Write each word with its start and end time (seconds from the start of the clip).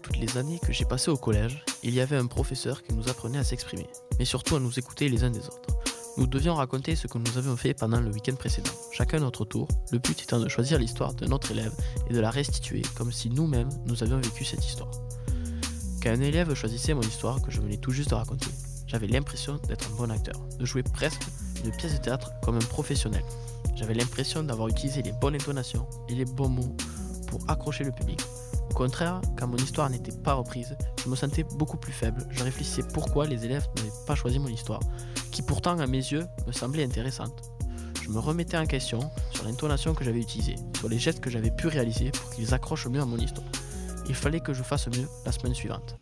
Toutes 0.00 0.18
les 0.18 0.38
années 0.38 0.60
que 0.60 0.72
j'ai 0.72 0.84
passées 0.84 1.10
au 1.10 1.16
collège, 1.16 1.64
il 1.82 1.92
y 1.92 2.00
avait 2.00 2.16
un 2.16 2.26
professeur 2.26 2.84
qui 2.84 2.94
nous 2.94 3.08
apprenait 3.08 3.38
à 3.38 3.44
s'exprimer, 3.44 3.88
mais 4.18 4.24
surtout 4.24 4.54
à 4.54 4.60
nous 4.60 4.78
écouter 4.78 5.08
les 5.08 5.24
uns 5.24 5.30
des 5.30 5.44
autres. 5.46 5.76
Nous 6.16 6.28
devions 6.28 6.54
raconter 6.54 6.94
ce 6.94 7.08
que 7.08 7.18
nous 7.18 7.36
avions 7.36 7.56
fait 7.56 7.74
pendant 7.74 8.00
le 8.00 8.10
week-end 8.10 8.36
précédent, 8.36 8.70
chacun 8.92 9.18
notre 9.18 9.44
tour, 9.44 9.66
le 9.90 9.98
but 9.98 10.22
étant 10.22 10.38
de 10.38 10.48
choisir 10.48 10.78
l'histoire 10.78 11.14
de 11.14 11.26
notre 11.26 11.50
élève 11.50 11.72
et 12.08 12.12
de 12.12 12.20
la 12.20 12.30
restituer 12.30 12.82
comme 12.94 13.10
si 13.10 13.28
nous-mêmes 13.28 13.70
nous 13.86 14.04
avions 14.04 14.20
vécu 14.20 14.44
cette 14.44 14.64
histoire. 14.64 14.90
Quand 16.00 16.10
un 16.10 16.20
élève 16.20 16.54
choisissait 16.54 16.94
mon 16.94 17.02
histoire 17.02 17.42
que 17.42 17.50
je 17.50 17.60
venais 17.60 17.76
tout 17.76 17.90
juste 17.90 18.10
de 18.10 18.14
raconter, 18.14 18.50
j'avais 18.86 19.08
l'impression 19.08 19.58
d'être 19.66 19.90
un 19.90 19.96
bon 19.96 20.10
acteur, 20.10 20.40
de 20.60 20.64
jouer 20.64 20.84
presque 20.84 21.22
une 21.64 21.72
pièce 21.72 21.94
de 21.94 21.98
théâtre 21.98 22.30
comme 22.44 22.56
un 22.56 22.66
professionnel. 22.70 23.24
J'avais 23.74 23.94
l'impression 23.94 24.44
d'avoir 24.44 24.68
utilisé 24.68 25.02
les 25.02 25.12
bonnes 25.12 25.34
intonations 25.34 25.88
et 26.08 26.14
les 26.14 26.24
bons 26.24 26.50
mots 26.50 26.76
pour 27.26 27.40
accrocher 27.50 27.82
le 27.82 27.90
public. 27.90 28.20
Au 28.72 28.74
contraire, 28.74 29.20
quand 29.38 29.48
mon 29.48 29.58
histoire 29.58 29.90
n'était 29.90 30.16
pas 30.16 30.32
reprise, 30.32 30.78
je 31.04 31.10
me 31.10 31.14
sentais 31.14 31.44
beaucoup 31.58 31.76
plus 31.76 31.92
faible. 31.92 32.26
Je 32.30 32.42
réfléchissais 32.42 32.82
pourquoi 32.94 33.26
les 33.26 33.44
élèves 33.44 33.68
n'avaient 33.76 33.92
pas 34.06 34.14
choisi 34.14 34.38
mon 34.38 34.48
histoire, 34.48 34.80
qui 35.30 35.42
pourtant 35.42 35.78
à 35.78 35.86
mes 35.86 35.98
yeux 35.98 36.24
me 36.46 36.52
semblait 36.52 36.82
intéressante. 36.82 37.52
Je 38.02 38.08
me 38.08 38.18
remettais 38.18 38.56
en 38.56 38.64
question 38.64 39.10
sur 39.30 39.44
l'intonation 39.44 39.92
que 39.92 40.04
j'avais 40.04 40.20
utilisée, 40.20 40.56
sur 40.78 40.88
les 40.88 40.98
gestes 40.98 41.20
que 41.20 41.28
j'avais 41.28 41.50
pu 41.50 41.66
réaliser 41.66 42.12
pour 42.12 42.30
qu'ils 42.30 42.54
accrochent 42.54 42.86
mieux 42.86 43.02
à 43.02 43.04
mon 43.04 43.18
histoire. 43.18 43.46
Il 44.08 44.14
fallait 44.14 44.40
que 44.40 44.54
je 44.54 44.62
fasse 44.62 44.88
mieux 44.88 45.06
la 45.26 45.32
semaine 45.32 45.54
suivante. 45.54 45.98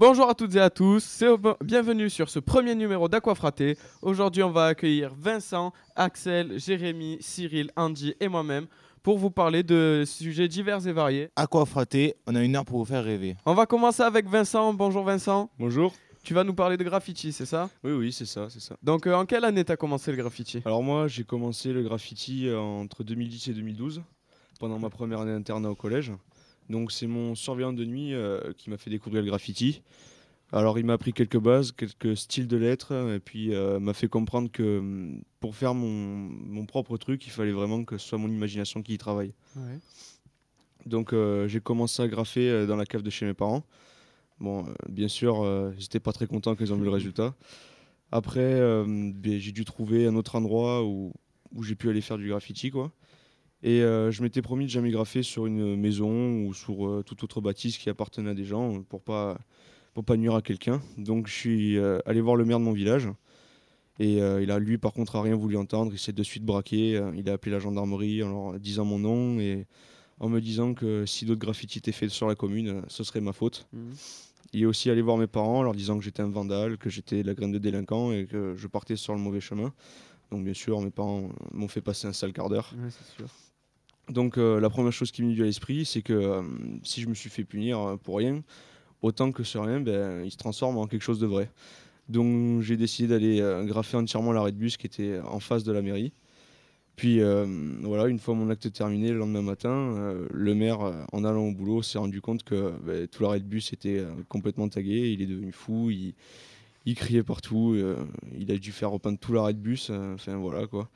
Bonjour 0.00 0.28
à 0.30 0.34
toutes 0.34 0.54
et 0.54 0.60
à 0.60 0.70
tous, 0.70 1.02
c'est 1.02 1.26
au- 1.26 1.40
bienvenue 1.60 2.08
sur 2.08 2.30
ce 2.30 2.38
premier 2.38 2.76
numéro 2.76 3.08
d'Aquafraté. 3.08 3.76
Aujourd'hui, 4.00 4.44
on 4.44 4.50
va 4.52 4.66
accueillir 4.66 5.12
Vincent, 5.18 5.72
Axel, 5.96 6.56
Jérémy, 6.60 7.16
Cyril, 7.20 7.72
Andy 7.74 8.14
et 8.20 8.28
moi-même 8.28 8.68
pour 9.02 9.18
vous 9.18 9.30
parler 9.30 9.64
de 9.64 10.04
sujets 10.06 10.46
divers 10.46 10.86
et 10.86 10.92
variés. 10.92 11.30
Frater 11.66 12.14
On 12.28 12.36
a 12.36 12.44
une 12.44 12.54
heure 12.54 12.64
pour 12.64 12.78
vous 12.78 12.84
faire 12.84 13.02
rêver. 13.02 13.34
On 13.44 13.54
va 13.54 13.66
commencer 13.66 14.04
avec 14.04 14.28
Vincent. 14.28 14.72
Bonjour 14.72 15.02
Vincent. 15.02 15.50
Bonjour. 15.58 15.92
Tu 16.22 16.32
vas 16.32 16.44
nous 16.44 16.54
parler 16.54 16.76
de 16.76 16.84
graffiti, 16.84 17.32
c'est 17.32 17.46
ça? 17.46 17.68
Oui, 17.82 17.90
oui, 17.90 18.12
c'est 18.12 18.26
ça, 18.26 18.46
c'est 18.50 18.60
ça. 18.60 18.76
Donc, 18.84 19.04
euh, 19.08 19.14
en 19.14 19.26
quelle 19.26 19.44
année 19.44 19.64
t'as 19.64 19.76
commencé 19.76 20.12
le 20.12 20.18
graffiti? 20.18 20.62
Alors 20.64 20.82
moi, 20.84 21.08
j'ai 21.08 21.24
commencé 21.24 21.72
le 21.72 21.82
graffiti 21.82 22.46
euh, 22.46 22.56
entre 22.60 23.02
2010 23.02 23.48
et 23.48 23.52
2012, 23.52 24.02
pendant 24.60 24.78
ma 24.78 24.90
première 24.90 25.20
année 25.22 25.32
d'internat 25.32 25.70
au 25.70 25.74
collège. 25.74 26.12
Donc 26.68 26.92
c'est 26.92 27.06
mon 27.06 27.34
surveillant 27.34 27.72
de 27.72 27.84
nuit 27.84 28.14
euh, 28.14 28.52
qui 28.56 28.70
m'a 28.70 28.76
fait 28.76 28.90
découvrir 28.90 29.22
le 29.22 29.28
graffiti. 29.28 29.82
Alors 30.52 30.78
il 30.78 30.86
m'a 30.86 30.94
appris 30.94 31.12
quelques 31.12 31.38
bases, 31.38 31.72
quelques 31.72 32.16
styles 32.16 32.46
de 32.46 32.56
lettres, 32.56 32.92
et 33.14 33.20
puis 33.20 33.54
euh, 33.54 33.78
m'a 33.80 33.92
fait 33.92 34.08
comprendre 34.08 34.50
que 34.50 34.78
hum, 34.78 35.22
pour 35.40 35.54
faire 35.54 35.74
mon, 35.74 35.88
mon 35.88 36.66
propre 36.66 36.96
truc, 36.96 37.26
il 37.26 37.30
fallait 37.30 37.52
vraiment 37.52 37.84
que 37.84 37.98
ce 37.98 38.08
soit 38.08 38.18
mon 38.18 38.28
imagination 38.28 38.82
qui 38.82 38.94
y 38.94 38.98
travaille. 38.98 39.32
Ouais. 39.56 39.78
Donc 40.86 41.12
euh, 41.12 41.48
j'ai 41.48 41.60
commencé 41.60 42.02
à 42.02 42.08
graffer 42.08 42.66
dans 42.66 42.76
la 42.76 42.86
cave 42.86 43.02
de 43.02 43.10
chez 43.10 43.26
mes 43.26 43.34
parents. 43.34 43.64
Bon, 44.40 44.64
bien 44.88 45.08
sûr, 45.08 45.44
j'étais 45.78 45.98
pas 45.98 46.12
très 46.12 46.28
content 46.28 46.54
qu'ils 46.54 46.72
ont 46.72 46.76
vu 46.76 46.84
le 46.84 46.90
résultat. 46.90 47.34
Après, 48.12 48.60
ben, 48.60 49.40
j'ai 49.40 49.50
dû 49.50 49.64
trouver 49.64 50.06
un 50.06 50.14
autre 50.14 50.36
endroit 50.36 50.84
où, 50.84 51.12
où 51.52 51.64
j'ai 51.64 51.74
pu 51.74 51.90
aller 51.90 52.00
faire 52.00 52.18
du 52.18 52.28
graffiti, 52.28 52.70
quoi. 52.70 52.92
Et 53.62 53.82
euh, 53.82 54.10
je 54.10 54.22
m'étais 54.22 54.42
promis 54.42 54.66
de 54.66 54.70
jamais 54.70 54.90
graffer 54.90 55.22
sur 55.22 55.46
une 55.46 55.76
maison 55.76 56.44
ou 56.44 56.54
sur 56.54 56.86
euh, 56.86 57.02
toute 57.02 57.24
autre 57.24 57.40
bâtisse 57.40 57.76
qui 57.76 57.90
appartenait 57.90 58.30
à 58.30 58.34
des 58.34 58.44
gens 58.44 58.76
euh, 58.76 58.80
pour 58.88 59.02
pas 59.02 59.38
pour 59.94 60.04
pas 60.04 60.16
nuire 60.16 60.36
à 60.36 60.42
quelqu'un. 60.42 60.80
Donc 60.96 61.26
je 61.26 61.34
suis 61.34 61.76
euh, 61.76 61.98
allé 62.06 62.20
voir 62.20 62.36
le 62.36 62.44
maire 62.44 62.60
de 62.60 62.64
mon 62.64 62.72
village. 62.72 63.08
Et 64.00 64.18
il 64.18 64.50
a 64.52 64.60
lui 64.60 64.78
par 64.78 64.92
contre 64.92 65.16
a 65.16 65.22
rien 65.22 65.34
voulu 65.34 65.56
entendre. 65.56 65.90
Il 65.92 65.98
s'est 65.98 66.12
de 66.12 66.22
suite 66.22 66.44
braqué. 66.44 67.02
Il 67.16 67.28
a 67.28 67.32
appelé 67.32 67.50
la 67.50 67.58
gendarmerie 67.58 68.22
en 68.22 68.28
leur 68.28 68.60
disant 68.60 68.84
mon 68.84 69.00
nom 69.00 69.40
et 69.40 69.66
en 70.20 70.28
me 70.28 70.40
disant 70.40 70.72
que 70.72 71.04
si 71.04 71.24
d'autres 71.24 71.40
graffitis 71.40 71.78
étaient 71.78 71.90
faits 71.90 72.10
sur 72.10 72.28
la 72.28 72.36
commune, 72.36 72.82
ce 72.86 73.02
serait 73.02 73.20
ma 73.20 73.32
faute. 73.32 73.66
Mhm. 73.72 73.90
Il 74.52 74.62
est 74.62 74.66
aussi 74.66 74.88
allé 74.88 75.02
voir 75.02 75.16
mes 75.16 75.26
parents 75.26 75.58
en 75.58 75.62
leur 75.64 75.74
disant 75.74 75.98
que 75.98 76.04
j'étais 76.04 76.22
un 76.22 76.30
vandale, 76.30 76.78
que 76.78 76.88
j'étais 76.88 77.24
la 77.24 77.34
graine 77.34 77.50
de 77.50 77.58
délinquant 77.58 78.12
et 78.12 78.26
que 78.26 78.54
je 78.56 78.68
partais 78.68 78.94
sur 78.94 79.14
le 79.14 79.20
mauvais 79.20 79.40
chemin. 79.40 79.74
Donc 80.30 80.44
bien 80.44 80.54
sûr, 80.54 80.80
mes 80.80 80.90
parents 80.90 81.30
m'ont 81.52 81.68
fait 81.68 81.80
passer 81.80 82.06
un 82.06 82.12
sale 82.12 82.32
quart 82.32 82.48
d'heure. 82.48 82.72
Ouais, 82.78 82.90
c'est 82.90 83.16
sûr. 83.16 83.28
Donc 84.08 84.38
euh, 84.38 84.60
la 84.60 84.70
première 84.70 84.92
chose 84.92 85.10
qui 85.10 85.22
m'est 85.22 85.28
venue 85.28 85.42
à 85.42 85.44
l'esprit, 85.44 85.84
c'est 85.84 86.02
que 86.02 86.12
euh, 86.12 86.42
si 86.82 87.00
je 87.00 87.08
me 87.08 87.14
suis 87.14 87.28
fait 87.28 87.44
punir 87.44 87.78
euh, 87.78 87.96
pour 87.96 88.16
rien, 88.16 88.42
autant 89.02 89.32
que 89.32 89.42
ce 89.42 89.58
rien, 89.58 89.80
ben, 89.80 90.24
il 90.24 90.30
se 90.30 90.36
transforme 90.36 90.78
en 90.78 90.86
quelque 90.86 91.02
chose 91.02 91.20
de 91.20 91.26
vrai. 91.26 91.50
Donc 92.08 92.62
j'ai 92.62 92.76
décidé 92.78 93.08
d'aller 93.08 93.66
graffer 93.66 93.98
entièrement 93.98 94.32
l'arrêt 94.32 94.52
de 94.52 94.56
bus 94.56 94.78
qui 94.78 94.86
était 94.86 95.20
en 95.20 95.40
face 95.40 95.62
de 95.62 95.72
la 95.72 95.82
mairie. 95.82 96.12
Puis 96.96 97.20
voilà, 97.82 98.08
une 98.08 98.18
fois 98.18 98.34
mon 98.34 98.48
acte 98.48 98.72
terminé, 98.72 99.10
le 99.10 99.18
lendemain 99.18 99.42
matin, 99.42 100.16
le 100.30 100.54
maire, 100.54 100.78
en 101.12 101.22
allant 101.22 101.44
au 101.44 101.52
boulot, 101.52 101.82
s'est 101.82 101.98
rendu 101.98 102.22
compte 102.22 102.44
que 102.44 102.72
ben, 102.82 103.06
tout 103.08 103.22
l'arrêt 103.22 103.40
de 103.40 103.44
bus 103.44 103.74
était 103.74 104.02
complètement 104.30 104.70
tagué. 104.70 105.12
Il 105.12 105.20
est 105.20 105.26
devenu 105.26 105.52
fou, 105.52 105.90
il, 105.90 106.14
il 106.86 106.94
criait 106.94 107.22
partout, 107.22 107.76
il 108.34 108.50
a 108.50 108.56
dû 108.56 108.72
faire 108.72 108.90
repeindre 108.90 109.18
tout 109.18 109.34
l'arrêt 109.34 109.52
de 109.52 109.58
bus. 109.58 109.90
Enfin 109.90 110.38
voilà 110.38 110.66
quoi. 110.66 110.88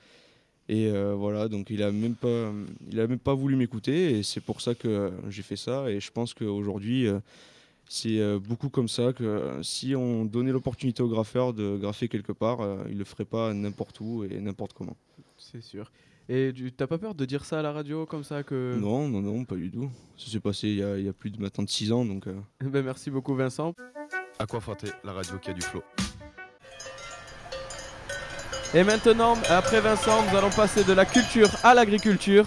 Et 0.73 0.87
euh, 0.87 1.15
voilà, 1.15 1.49
donc 1.49 1.69
il 1.69 1.83
a 1.83 1.93
même 1.93 2.15
pas, 2.15 2.51
il 2.91 2.99
a 2.99 3.07
même 3.07 3.19
pas 3.19 3.35
voulu 3.35 3.57
m'écouter 3.57 4.19
et 4.19 4.23
c'est 4.23 4.41
pour 4.41 4.63
ça 4.63 4.75
que 4.75 5.13
j'ai 5.29 5.43
fait 5.43 5.57
ça. 5.57 5.91
Et 5.91 6.01
je 6.01 6.11
pense 6.11 6.33
qu'aujourd'hui, 6.33 7.09
euh, 7.09 7.19
c'est 7.91 8.19
euh, 8.19 8.39
beaucoup 8.39 8.71
comme 8.71 8.89
ça 8.89 9.13
que 9.13 9.61
si 9.63 9.95
on 9.95 10.25
donnait 10.25 10.51
l'opportunité 10.51 11.03
au 11.03 11.09
graffeur 11.09 11.53
de 11.53 11.77
graffer 11.77 12.09
quelque 12.09 12.33
part, 12.33 12.61
il 12.89 12.97
le 12.97 13.05
ferait 13.05 13.27
pas 13.27 13.53
n'importe 13.53 14.01
où 14.01 14.25
et 14.25 14.41
n'importe 14.41 14.73
comment. 14.73 14.97
C'est 15.37 15.61
sûr. 15.61 15.93
Et 16.31 16.53
tu 16.55 16.73
t'as 16.73 16.87
pas 16.87 16.97
peur 16.97 17.15
de 17.15 17.27
dire 17.27 17.45
ça 17.45 17.59
à 17.59 17.63
la 17.63 17.73
radio 17.73 18.07
comme 18.07 18.25
ça 18.25 18.43
que... 18.43 18.75
Non, 18.81 19.09
non, 19.09 19.21
non, 19.21 19.45
pas 19.45 19.57
du 19.57 19.71
tout. 19.71 19.91
Ça 20.17 20.31
s'est 20.31 20.41
passé 20.41 20.69
il 20.69 20.77
y, 20.77 20.83
a, 20.83 20.97
il 20.97 21.05
y 21.05 21.09
a 21.09 21.13
plus 21.13 21.29
de 21.31 21.39
maintenant 21.39 21.65
de 21.65 21.69
6 21.69 21.93
ans, 21.93 22.07
donc 22.07 22.29
euh, 22.29 22.41
Ben, 22.65 22.83
merci 22.83 23.11
beaucoup 23.11 23.35
Vincent. 23.35 23.75
Aquafraté, 24.39 24.89
la 25.05 25.13
radio 25.13 25.37
qui 25.37 25.51
a 25.51 25.53
du 25.53 25.61
flow? 25.61 25.83
Et 28.75 28.85
maintenant, 28.85 29.35
après 29.51 29.81
Vincent, 29.81 30.23
nous 30.31 30.37
allons 30.37 30.51
passer 30.51 30.83
de 30.85 30.93
la 30.93 31.05
culture 31.05 31.49
à 31.63 31.75
l'agriculture 31.75 32.47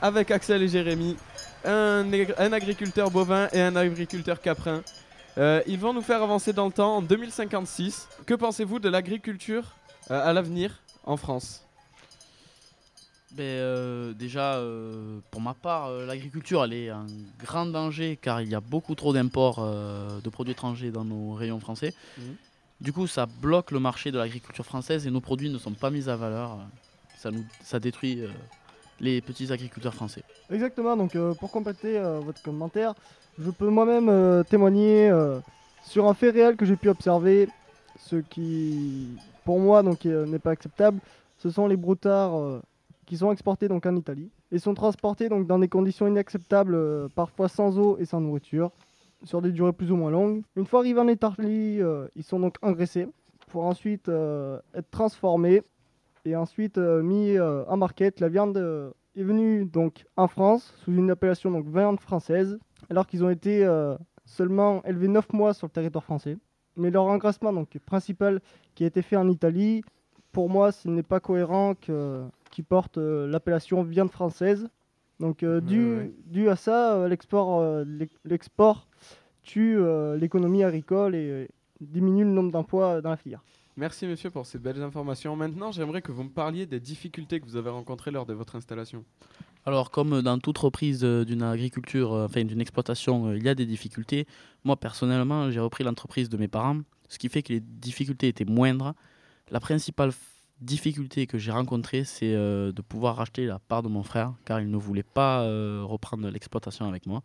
avec 0.00 0.30
Axel 0.30 0.62
et 0.62 0.68
Jérémy, 0.68 1.16
un, 1.64 2.10
ag- 2.12 2.34
un 2.38 2.52
agriculteur 2.52 3.10
bovin 3.10 3.48
et 3.52 3.60
un 3.60 3.76
agriculteur 3.76 4.40
caprin. 4.40 4.82
Euh, 5.38 5.60
ils 5.66 5.78
vont 5.78 5.92
nous 5.92 6.00
faire 6.02 6.22
avancer 6.22 6.54
dans 6.54 6.66
le 6.66 6.72
temps 6.72 6.96
en 6.96 7.02
2056. 7.02 8.08
Que 8.24 8.32
pensez-vous 8.34 8.78
de 8.78 8.88
l'agriculture 8.88 9.76
euh, 10.10 10.26
à 10.26 10.32
l'avenir 10.32 10.80
en 11.04 11.18
France? 11.18 11.62
Ben, 13.32 13.42
euh, 13.42 14.12
déjà, 14.14 14.58
pour 15.30 15.42
ma 15.42 15.52
part, 15.52 15.90
l'agriculture, 15.90 16.64
elle 16.64 16.72
est 16.72 16.90
en 16.90 17.04
grand 17.38 17.66
danger 17.66 18.18
car 18.20 18.40
il 18.40 18.48
y 18.48 18.54
a 18.54 18.60
beaucoup 18.60 18.94
trop 18.94 19.12
d'imports 19.12 19.60
de 20.24 20.28
produits 20.30 20.52
étrangers 20.52 20.90
dans 20.90 21.04
nos 21.04 21.34
rayons 21.34 21.60
français. 21.60 21.92
Mhm. 22.16 22.36
Du 22.80 22.92
coup, 22.92 23.06
ça 23.06 23.26
bloque 23.26 23.70
le 23.70 23.80
marché 23.80 24.12
de 24.12 24.18
l'agriculture 24.18 24.64
française 24.64 25.06
et 25.06 25.10
nos 25.10 25.20
produits 25.20 25.48
ne 25.50 25.58
sont 25.58 25.72
pas 25.72 25.90
mis 25.90 26.08
à 26.08 26.16
valeur. 26.16 26.58
Ça, 27.62 27.80
détruit 27.80 28.20
euh, 28.20 28.28
les 29.00 29.20
petits 29.20 29.50
agriculteurs 29.50 29.94
français. 29.94 30.22
Exactement, 30.50 30.96
donc 30.96 31.16
euh, 31.16 31.34
pour 31.34 31.50
compléter 31.50 31.98
euh, 31.98 32.20
votre 32.20 32.40
commentaire, 32.42 32.94
je 33.38 33.50
peux 33.50 33.68
moi-même 33.68 34.44
témoigner 34.44 35.12
sur 35.82 36.08
un 36.08 36.14
fait 36.14 36.30
réel 36.30 36.56
que 36.56 36.64
j'ai 36.64 36.76
pu 36.76 36.88
observer. 36.88 37.48
Ce 37.98 38.16
qui, 38.16 39.08
pour 39.44 39.58
moi, 39.58 39.82
n'est 39.82 40.38
pas 40.38 40.52
acceptable, 40.52 41.00
ce 41.38 41.50
sont 41.50 41.66
les 41.66 41.76
broutards 41.76 42.62
qui 43.04 43.18
sont 43.18 43.30
exportés 43.32 43.68
donc 43.68 43.84
en 43.84 43.94
Italie 43.94 44.30
et 44.52 44.58
sont 44.58 44.72
transportés 44.72 45.28
donc 45.28 45.46
dans 45.46 45.58
des 45.58 45.68
conditions 45.68 46.06
inacceptables, 46.06 47.10
parfois 47.10 47.48
sans 47.48 47.78
eau 47.78 47.98
et 47.98 48.06
sans 48.06 48.22
nourriture, 48.22 48.70
sur 49.24 49.40
des 49.42 49.52
durées 49.52 49.72
plus 49.72 49.90
ou 49.90 49.96
moins 49.96 50.10
longues. 50.10 50.42
Une 50.56 50.66
fois 50.66 50.80
arrivés 50.80 51.00
en 51.00 51.08
Italie, 51.08 51.80
euh, 51.80 52.06
ils 52.16 52.22
sont 52.22 52.38
donc 52.40 52.56
engraissés 52.62 53.08
pour 53.48 53.64
ensuite 53.64 54.08
euh, 54.08 54.58
être 54.74 54.90
transformés 54.90 55.62
et 56.24 56.36
ensuite 56.36 56.78
euh, 56.78 57.02
mis 57.02 57.38
en 57.38 57.76
market. 57.76 58.20
La 58.20 58.28
viande 58.28 58.56
est 59.16 59.22
venue 59.22 59.64
donc 59.64 60.04
en 60.16 60.28
France 60.28 60.74
sous 60.84 60.92
une 60.92 61.10
appellation 61.10 61.50
donc 61.50 61.66
viande 61.66 62.00
française, 62.00 62.58
alors 62.90 63.06
qu'ils 63.06 63.24
ont 63.24 63.30
été 63.30 63.66
seulement 64.24 64.82
élevés 64.84 65.08
9 65.08 65.32
mois 65.32 65.54
sur 65.54 65.66
le 65.66 65.72
territoire 65.72 66.04
français. 66.04 66.36
Mais 66.76 66.90
leur 66.90 67.04
engraissement 67.04 67.52
donc 67.52 67.78
principal 67.86 68.40
qui 68.74 68.84
a 68.84 68.86
été 68.88 69.00
fait 69.02 69.16
en 69.16 69.28
Italie, 69.30 69.82
pour 70.32 70.50
moi, 70.50 70.72
ce 70.72 70.88
n'est 70.88 71.02
pas 71.02 71.20
cohérent 71.20 71.74
que- 71.74 72.24
qu'ils 72.50 72.64
portent 72.64 72.98
euh, 72.98 73.26
l'appellation 73.26 73.82
viande 73.82 74.10
française. 74.10 74.68
Donc 75.18 75.42
euh, 75.42 75.62
dû, 75.62 75.96
ouais. 75.96 76.12
dû 76.26 76.48
à 76.50 76.56
ça, 76.56 76.94
euh, 76.96 77.08
l'export 77.08 77.64
l'ex- 77.86 78.18
l'export 78.26 78.86
tue 79.46 79.78
euh, 79.78 80.16
l'économie 80.16 80.62
agricole 80.62 81.14
et 81.14 81.30
euh, 81.30 81.46
diminue 81.80 82.24
le 82.24 82.30
nombre 82.30 82.52
d'emplois 82.52 83.00
dans 83.00 83.10
la 83.10 83.16
filière. 83.16 83.42
Merci 83.78 84.06
monsieur 84.06 84.30
pour 84.30 84.46
ces 84.46 84.58
belles 84.58 84.82
informations. 84.82 85.36
Maintenant, 85.36 85.70
j'aimerais 85.70 86.02
que 86.02 86.12
vous 86.12 86.24
me 86.24 86.30
parliez 86.30 86.66
des 86.66 86.80
difficultés 86.80 87.40
que 87.40 87.46
vous 87.46 87.56
avez 87.56 87.70
rencontrées 87.70 88.10
lors 88.10 88.26
de 88.26 88.34
votre 88.34 88.56
installation. 88.56 89.04
Alors, 89.66 89.90
comme 89.90 90.22
dans 90.22 90.38
toute 90.38 90.58
reprise 90.58 91.04
euh, 91.04 91.24
d'une 91.24 91.42
agriculture, 91.42 92.12
euh, 92.12 92.26
enfin 92.26 92.44
d'une 92.44 92.60
exploitation, 92.60 93.26
euh, 93.26 93.36
il 93.36 93.44
y 93.44 93.48
a 93.48 93.54
des 93.54 93.66
difficultés. 93.66 94.26
Moi, 94.64 94.76
personnellement, 94.76 95.50
j'ai 95.50 95.60
repris 95.60 95.84
l'entreprise 95.84 96.28
de 96.28 96.36
mes 96.36 96.48
parents, 96.48 96.80
ce 97.08 97.18
qui 97.18 97.28
fait 97.28 97.42
que 97.42 97.52
les 97.52 97.60
difficultés 97.60 98.28
étaient 98.28 98.44
moindres. 98.44 98.94
La 99.50 99.60
principale 99.60 100.12
difficulté 100.60 101.26
que 101.26 101.38
j'ai 101.38 101.50
rencontrée, 101.52 102.04
c'est 102.04 102.34
euh, 102.34 102.72
de 102.72 102.82
pouvoir 102.82 103.16
racheter 103.16 103.46
la 103.46 103.58
part 103.58 103.82
de 103.82 103.88
mon 103.88 104.02
frère, 104.02 104.32
car 104.44 104.60
il 104.60 104.70
ne 104.70 104.76
voulait 104.76 105.02
pas 105.02 105.42
euh, 105.42 105.82
reprendre 105.84 106.28
l'exploitation 106.28 106.88
avec 106.88 107.06
moi. 107.06 107.22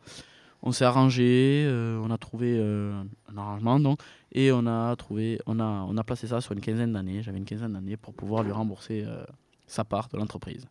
On 0.64 0.72
s'est 0.72 0.86
arrangé, 0.86 1.64
euh, 1.66 2.00
on 2.04 2.12
a 2.12 2.18
trouvé 2.18 2.56
euh, 2.60 3.02
un 3.34 3.38
arrangement, 3.38 3.80
donc, 3.80 4.00
et 4.32 4.52
on 4.52 4.68
a 4.68 4.96
trouvé, 4.96 5.40
on 5.48 5.60
a, 5.60 5.64
on 5.64 5.98
a 5.98 6.04
placé 6.04 6.28
ça 6.28 6.40
sur 6.40 6.52
une 6.52 6.62
quinzaine 6.62 6.94
d'années. 6.94 7.24
J'avais 7.24 7.40
une 7.40 7.46
quinzaine 7.46 7.74
d'années 7.74 7.98
pour 7.98 8.14
pouvoir 8.14 8.44
lui 8.44 8.52
rembourser 8.52 9.04
euh, 9.06 9.24
sa 9.66 9.84
part 9.84 10.08
de 10.10 10.18
l'entreprise. 10.18 10.68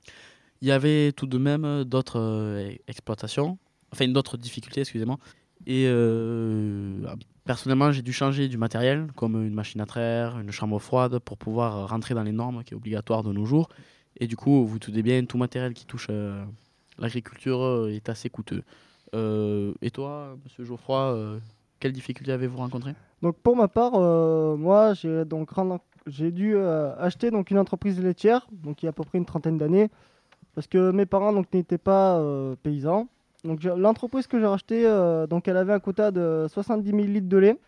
Il 0.62 0.68
y 0.68 0.72
avait 0.72 1.12
tout 1.12 1.26
de 1.26 1.38
même 1.38 1.84
d'autres 1.84 2.20
euh, 2.20 2.72
exploitations, 2.86 3.58
enfin 3.92 4.06
d'autres 4.06 4.36
difficultés, 4.36 4.82
excusez-moi. 4.82 5.18
Et 5.66 5.86
personnellement, 7.44 7.92
j'ai 7.92 8.00
dû 8.00 8.14
changer 8.14 8.48
du 8.48 8.56
matériel, 8.56 9.08
comme 9.14 9.44
une 9.44 9.52
machine 9.52 9.82
à 9.82 9.86
traire, 9.86 10.38
une 10.38 10.52
chambre 10.52 10.78
froide, 10.78 11.18
pour 11.18 11.36
pouvoir 11.36 11.90
rentrer 11.90 12.14
dans 12.14 12.22
les 12.22 12.32
normes 12.32 12.64
qui 12.64 12.72
est 12.72 12.76
obligatoire 12.76 13.22
de 13.22 13.30
nos 13.30 13.44
jours. 13.44 13.68
Et 14.18 14.26
du 14.26 14.36
coup, 14.36 14.64
vous 14.64 14.78
tout 14.78 14.90
bien, 14.90 15.22
tout 15.26 15.36
matériel 15.36 15.74
qui 15.74 15.84
touche 15.84 16.08
l'agriculture 16.98 17.88
est 17.90 18.08
assez 18.08 18.30
coûteux. 18.30 18.62
Euh, 19.14 19.72
et 19.82 19.90
toi, 19.90 20.36
Monsieur 20.44 20.64
Geoffroy, 20.64 21.12
euh, 21.12 21.38
quelles 21.78 21.92
difficultés 21.92 22.32
avez-vous 22.32 22.58
rencontrées? 22.58 22.94
Donc 23.22 23.36
pour 23.36 23.56
ma 23.56 23.68
part, 23.68 23.92
euh, 23.94 24.56
moi 24.56 24.94
j'ai 24.94 25.24
donc 25.24 25.50
j'ai 26.06 26.30
dû 26.30 26.56
acheter 26.58 27.30
donc 27.30 27.50
une 27.50 27.58
entreprise 27.58 28.00
laitière, 28.00 28.46
donc 28.50 28.82
il 28.82 28.86
y 28.86 28.88
a 28.88 28.90
à 28.90 28.92
peu 28.92 29.04
près 29.04 29.18
une 29.18 29.26
trentaine 29.26 29.58
d'années, 29.58 29.90
parce 30.54 30.66
que 30.66 30.90
mes 30.90 31.06
parents 31.06 31.32
donc 31.32 31.52
n'étaient 31.52 31.78
pas 31.78 32.22
paysans. 32.62 33.08
Donc 33.44 33.62
l'entreprise 33.62 34.26
que 34.26 34.38
j'ai 34.38 34.46
rachetée, 34.46 34.84
donc 35.28 35.48
elle 35.48 35.58
avait 35.58 35.74
un 35.74 35.80
quota 35.80 36.10
de 36.10 36.46
70 36.48 36.90
000 36.90 37.02
litres 37.02 37.28
de 37.28 37.36
lait. 37.36 37.58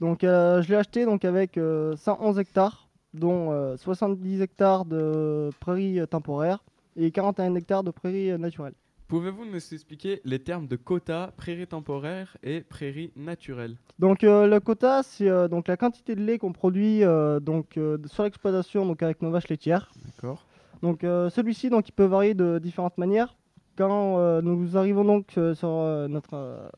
Donc 0.00 0.20
je 0.22 0.68
l'ai 0.68 0.76
acheté 0.76 1.04
donc 1.04 1.24
avec 1.24 1.58
euh, 1.58 1.94
111 1.96 2.38
hectares, 2.38 2.88
dont 3.12 3.52
euh, 3.52 3.76
70 3.76 4.40
hectares 4.40 4.84
de 4.86 5.50
prairies 5.60 6.00
temporaires 6.08 6.64
et 6.96 7.10
41 7.10 7.54
hectares 7.54 7.84
de 7.84 7.90
prairies 7.90 8.38
naturelles. 8.38 8.74
Pouvez-vous 9.10 9.44
nous 9.44 9.56
expliquer 9.56 10.20
les 10.24 10.38
termes 10.38 10.68
de 10.68 10.76
quota, 10.76 11.32
prairie 11.36 11.66
temporaire 11.66 12.36
et 12.44 12.60
prairie 12.60 13.10
naturelle? 13.16 13.76
Donc 13.98 14.22
euh, 14.22 14.46
le 14.46 14.60
quota, 14.60 15.02
c'est 15.02 15.28
euh, 15.28 15.48
donc 15.48 15.66
la 15.66 15.76
quantité 15.76 16.14
de 16.14 16.22
lait 16.22 16.38
qu'on 16.38 16.52
produit 16.52 17.02
euh, 17.02 17.40
donc 17.40 17.76
sur 18.06 18.22
l'exploitation 18.22 18.86
donc 18.86 19.02
avec 19.02 19.20
nos 19.20 19.32
vaches 19.32 19.48
laitières. 19.48 19.90
D'accord. 20.04 20.46
Donc 20.82 21.00
celui-ci 21.02 21.70
donc 21.70 21.88
il 21.88 21.92
peut 21.92 22.04
varier 22.04 22.34
de 22.34 22.60
différentes 22.60 22.98
manières. 22.98 23.36
Quand 23.76 24.40
nous 24.42 24.76
arrivons 24.76 25.04
donc 25.04 25.32
sur 25.54 26.08
notre 26.08 26.70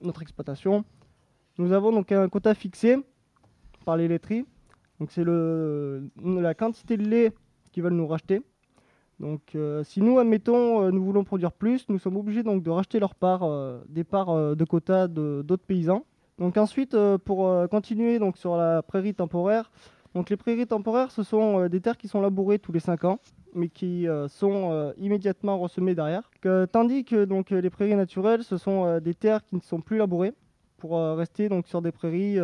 notre 0.00 0.22
exploitation, 0.22 0.86
nous 1.58 1.72
avons 1.72 1.92
donc 1.92 2.10
un 2.12 2.30
quota 2.30 2.54
fixé 2.54 2.96
par 3.84 3.98
les 3.98 4.08
laiteries. 4.08 4.46
Donc 5.00 5.10
c'est 5.12 5.22
le 5.22 6.10
la 6.16 6.54
quantité 6.54 6.96
de 6.96 7.06
lait 7.06 7.32
qu'ils 7.72 7.82
veulent 7.82 7.92
nous 7.92 8.08
racheter. 8.08 8.40
Donc 9.20 9.54
euh, 9.54 9.84
si 9.84 10.00
nous 10.00 10.18
admettons 10.18 10.82
euh, 10.82 10.90
nous 10.90 11.04
voulons 11.04 11.24
produire 11.24 11.52
plus, 11.52 11.88
nous 11.88 11.98
sommes 11.98 12.16
obligés 12.16 12.42
donc 12.42 12.62
de 12.62 12.70
racheter 12.70 12.98
leur 12.98 13.14
part 13.14 13.42
euh, 13.44 13.80
des 13.88 14.04
parts 14.04 14.56
de 14.56 14.64
quota 14.64 15.06
de- 15.08 15.42
d'autres 15.46 15.64
paysans. 15.64 16.04
Donc 16.38 16.56
ensuite 16.56 16.96
pour 17.24 17.68
continuer 17.70 18.18
donc 18.18 18.36
sur 18.36 18.56
la 18.56 18.82
prairie 18.82 19.14
temporaire, 19.14 19.70
donc 20.16 20.30
les 20.30 20.36
prairies 20.36 20.66
temporaires 20.66 21.12
ce 21.12 21.22
sont 21.22 21.68
des 21.68 21.80
terres 21.80 21.96
qui 21.96 22.08
sont 22.08 22.20
labourées 22.20 22.58
tous 22.58 22.72
les 22.72 22.80
5 22.80 23.04
ans 23.04 23.20
mais 23.54 23.68
qui 23.68 24.08
sont 24.26 24.92
immédiatement 24.98 25.58
ressemées 25.60 25.94
derrière. 25.94 26.28
Tandis 26.72 27.04
que 27.04 27.24
donc 27.24 27.50
les 27.50 27.70
prairies 27.70 27.94
naturelles 27.94 28.42
ce 28.42 28.56
sont 28.56 28.98
des 28.98 29.14
terres 29.14 29.44
qui 29.44 29.54
ne 29.54 29.60
sont 29.60 29.80
plus 29.80 29.96
labourées 29.96 30.32
pour 30.78 30.98
rester 30.98 31.48
donc 31.48 31.68
sur 31.68 31.80
des 31.80 31.92
prairies 31.92 32.36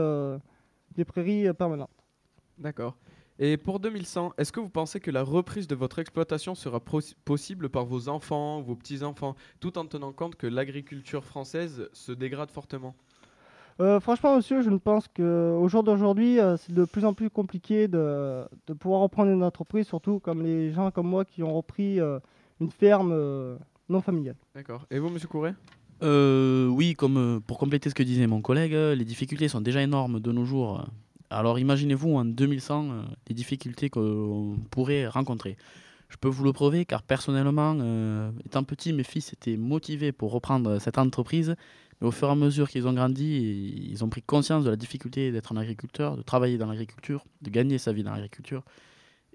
des 0.94 1.04
prairies 1.04 1.52
permanentes. 1.52 1.90
D'accord. 2.58 2.94
Et 3.42 3.56
pour 3.56 3.80
2100, 3.80 4.34
est-ce 4.36 4.52
que 4.52 4.60
vous 4.60 4.68
pensez 4.68 5.00
que 5.00 5.10
la 5.10 5.22
reprise 5.22 5.66
de 5.66 5.74
votre 5.74 5.98
exploitation 5.98 6.54
sera 6.54 6.78
possible 6.78 7.70
par 7.70 7.86
vos 7.86 8.10
enfants, 8.10 8.60
vos 8.60 8.76
petits-enfants, 8.76 9.34
tout 9.60 9.78
en 9.78 9.86
tenant 9.86 10.12
compte 10.12 10.36
que 10.36 10.46
l'agriculture 10.46 11.24
française 11.24 11.88
se 11.94 12.12
dégrade 12.12 12.50
fortement? 12.50 12.94
Euh, 13.80 13.98
franchement, 13.98 14.36
monsieur, 14.36 14.60
je 14.60 14.68
ne 14.68 14.76
pense 14.76 15.08
qu'au 15.08 15.66
jour 15.68 15.82
d'aujourd'hui, 15.82 16.38
euh, 16.38 16.58
c'est 16.58 16.74
de 16.74 16.84
plus 16.84 17.06
en 17.06 17.14
plus 17.14 17.30
compliqué 17.30 17.88
de, 17.88 18.44
de 18.66 18.74
pouvoir 18.74 19.00
reprendre 19.00 19.30
une 19.30 19.42
entreprise, 19.42 19.86
surtout 19.86 20.20
comme 20.20 20.42
les 20.42 20.70
gens 20.70 20.90
comme 20.90 21.06
moi 21.06 21.24
qui 21.24 21.42
ont 21.42 21.54
repris 21.54 21.98
euh, 21.98 22.18
une 22.60 22.70
ferme 22.70 23.12
euh, 23.14 23.56
non 23.88 24.02
familiale. 24.02 24.36
D'accord. 24.54 24.84
Et 24.90 24.98
vous, 24.98 25.08
monsieur 25.08 25.28
Couret? 25.28 25.54
Euh, 26.02 26.66
oui, 26.66 26.92
comme 26.92 27.40
pour 27.46 27.56
compléter 27.56 27.88
ce 27.88 27.94
que 27.94 28.02
disait 28.02 28.26
mon 28.26 28.42
collègue, 28.42 28.72
les 28.72 29.04
difficultés 29.06 29.48
sont 29.48 29.62
déjà 29.62 29.80
énormes 29.80 30.20
de 30.20 30.30
nos 30.30 30.44
jours. 30.44 30.84
Alors 31.30 31.58
imaginez-vous 31.58 32.14
en 32.16 32.24
2100 32.24 32.90
euh, 32.90 33.02
les 33.28 33.34
difficultés 33.34 33.88
qu'on 33.88 34.58
pourrait 34.70 35.06
rencontrer. 35.06 35.56
Je 36.08 36.16
peux 36.16 36.28
vous 36.28 36.44
le 36.44 36.52
prouver 36.52 36.84
car 36.84 37.02
personnellement, 37.02 37.76
euh, 37.80 38.30
étant 38.44 38.64
petit, 38.64 38.92
mes 38.92 39.04
fils 39.04 39.32
étaient 39.32 39.56
motivés 39.56 40.12
pour 40.12 40.32
reprendre 40.32 40.78
cette 40.80 40.98
entreprise. 40.98 41.54
Mais 42.00 42.08
au 42.08 42.10
fur 42.10 42.28
et 42.28 42.32
à 42.32 42.34
mesure 42.34 42.68
qu'ils 42.68 42.88
ont 42.88 42.92
grandi, 42.92 43.88
ils 43.90 44.04
ont 44.04 44.08
pris 44.08 44.22
conscience 44.22 44.64
de 44.64 44.70
la 44.70 44.76
difficulté 44.76 45.30
d'être 45.32 45.52
un 45.52 45.56
agriculteur, 45.56 46.16
de 46.16 46.22
travailler 46.22 46.58
dans 46.58 46.66
l'agriculture, 46.66 47.24
de 47.42 47.50
gagner 47.50 47.78
sa 47.78 47.92
vie 47.92 48.02
dans 48.02 48.12
l'agriculture. 48.12 48.64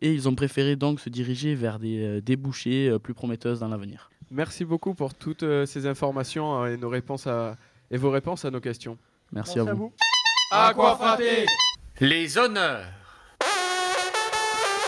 Et 0.01 0.11
ils 0.11 0.27
ont 0.27 0.35
préféré 0.35 0.75
donc 0.75 0.99
se 0.99 1.09
diriger 1.09 1.55
vers 1.55 1.79
des 1.79 2.03
euh, 2.03 2.21
débouchés 2.21 2.89
euh, 2.89 2.99
plus 2.99 3.13
prometteuses 3.13 3.59
dans 3.59 3.69
l'avenir. 3.69 4.09
Merci 4.31 4.65
beaucoup 4.65 4.95
pour 4.95 5.13
toutes 5.13 5.43
euh, 5.43 5.65
ces 5.65 5.85
informations 5.85 6.63
euh, 6.63 6.73
et, 6.73 6.77
nos 6.77 6.89
réponses 6.89 7.27
à, 7.27 7.57
et 7.91 7.97
vos 7.97 8.09
réponses 8.09 8.45
à 8.45 8.51
nos 8.51 8.59
questions. 8.59 8.97
Merci, 9.31 9.59
à 9.59 9.73
vous. 9.73 9.93
À 10.51 10.73
quoi 10.73 10.95
frater 10.95 11.45
Les 12.01 12.37
honneurs. 12.37 12.83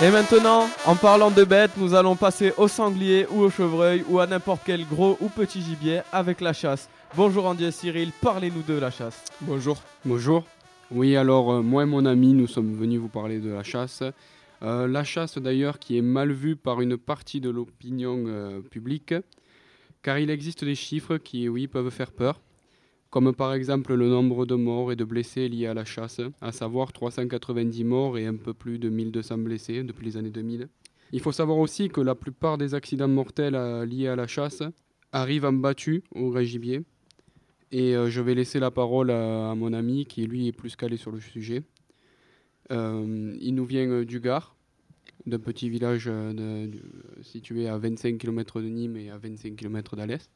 Et 0.01 0.11
maintenant, 0.11 0.67
en 0.85 0.97
parlant 0.97 1.31
de 1.31 1.45
bêtes, 1.45 1.71
nous 1.77 1.93
allons 1.93 2.17
passer 2.17 2.51
au 2.57 2.67
sanglier 2.67 3.25
ou 3.31 3.43
au 3.43 3.49
chevreuil 3.49 4.03
ou 4.09 4.19
à 4.19 4.27
n'importe 4.27 4.63
quel 4.65 4.85
gros 4.85 5.17
ou 5.21 5.29
petit 5.29 5.61
gibier 5.61 6.01
avec 6.11 6.41
la 6.41 6.51
chasse. 6.51 6.89
Bonjour 7.15 7.45
Andy 7.45 7.63
et 7.63 7.71
Cyril, 7.71 8.11
parlez-nous 8.21 8.61
de 8.61 8.73
la 8.73 8.91
chasse. 8.91 9.23
Bonjour. 9.39 9.81
Bonjour. 10.03 10.43
Oui, 10.91 11.15
alors 11.15 11.53
euh, 11.53 11.61
moi 11.61 11.83
et 11.83 11.85
mon 11.85 12.05
ami, 12.05 12.33
nous 12.33 12.45
sommes 12.45 12.75
venus 12.75 12.99
vous 12.99 13.07
parler 13.07 13.39
de 13.39 13.51
la 13.51 13.63
chasse. 13.63 14.03
Euh, 14.61 14.85
la 14.85 15.05
chasse 15.05 15.37
d'ailleurs 15.37 15.79
qui 15.79 15.97
est 15.97 16.01
mal 16.01 16.33
vue 16.33 16.57
par 16.57 16.81
une 16.81 16.97
partie 16.97 17.39
de 17.39 17.49
l'opinion 17.49 18.25
euh, 18.27 18.59
publique, 18.59 19.13
car 20.03 20.19
il 20.19 20.29
existe 20.29 20.65
des 20.65 20.75
chiffres 20.75 21.15
qui, 21.15 21.47
oui, 21.47 21.67
peuvent 21.67 21.89
faire 21.89 22.11
peur, 22.11 22.41
comme 23.17 23.33
par 23.33 23.55
exemple 23.55 23.95
le 23.95 24.09
nombre 24.09 24.45
de 24.45 24.53
morts 24.53 24.91
et 24.91 24.95
de 24.95 25.03
blessés 25.03 25.49
liés 25.49 25.65
à 25.65 25.73
la 25.73 25.85
chasse, 25.85 26.21
à 26.39 26.51
savoir 26.51 26.93
390 26.93 27.83
morts 27.83 28.15
et 28.19 28.27
un 28.27 28.35
peu 28.35 28.53
plus 28.53 28.77
de 28.77 28.89
1200 28.89 29.39
blessés 29.39 29.81
depuis 29.81 30.05
les 30.05 30.17
années 30.17 30.29
2000. 30.29 30.67
Il 31.13 31.19
faut 31.19 31.31
savoir 31.31 31.57
aussi 31.57 31.89
que 31.89 31.99
la 31.99 32.13
plupart 32.13 32.59
des 32.59 32.75
accidents 32.75 33.07
mortels 33.07 33.55
euh, 33.55 33.87
liés 33.87 34.07
à 34.07 34.15
la 34.15 34.27
chasse 34.27 34.61
arrivent 35.11 35.45
en 35.45 35.53
battu 35.53 36.03
au 36.13 36.29
vrai 36.29 36.45
gibier. 36.45 36.83
Et 37.71 37.95
euh, 37.95 38.07
je 38.07 38.21
vais 38.21 38.35
laisser 38.35 38.59
la 38.59 38.69
parole 38.69 39.09
à, 39.09 39.55
mon 39.55 39.73
ami 39.73 40.05
qui 40.05 40.27
lui 40.27 40.47
est 40.47 40.51
plus 40.51 40.75
calé 40.75 40.95
sur 40.95 41.09
le 41.09 41.19
sujet. 41.19 41.63
Euh, 42.71 43.35
il 43.41 43.55
nous 43.55 43.65
vient 43.65 44.03
du 44.03 44.19
Gard, 44.19 44.55
d'un 45.25 45.39
petit 45.39 45.71
village 45.71 46.07
situé 47.23 47.67
à 47.67 47.79
25 47.79 48.19
km 48.19 48.61
de 48.61 48.67
Nîmes 48.67 48.97
et 48.97 49.09
à 49.09 49.17
25 49.17 49.55
km 49.55 49.95
d'Alès, 49.95 50.29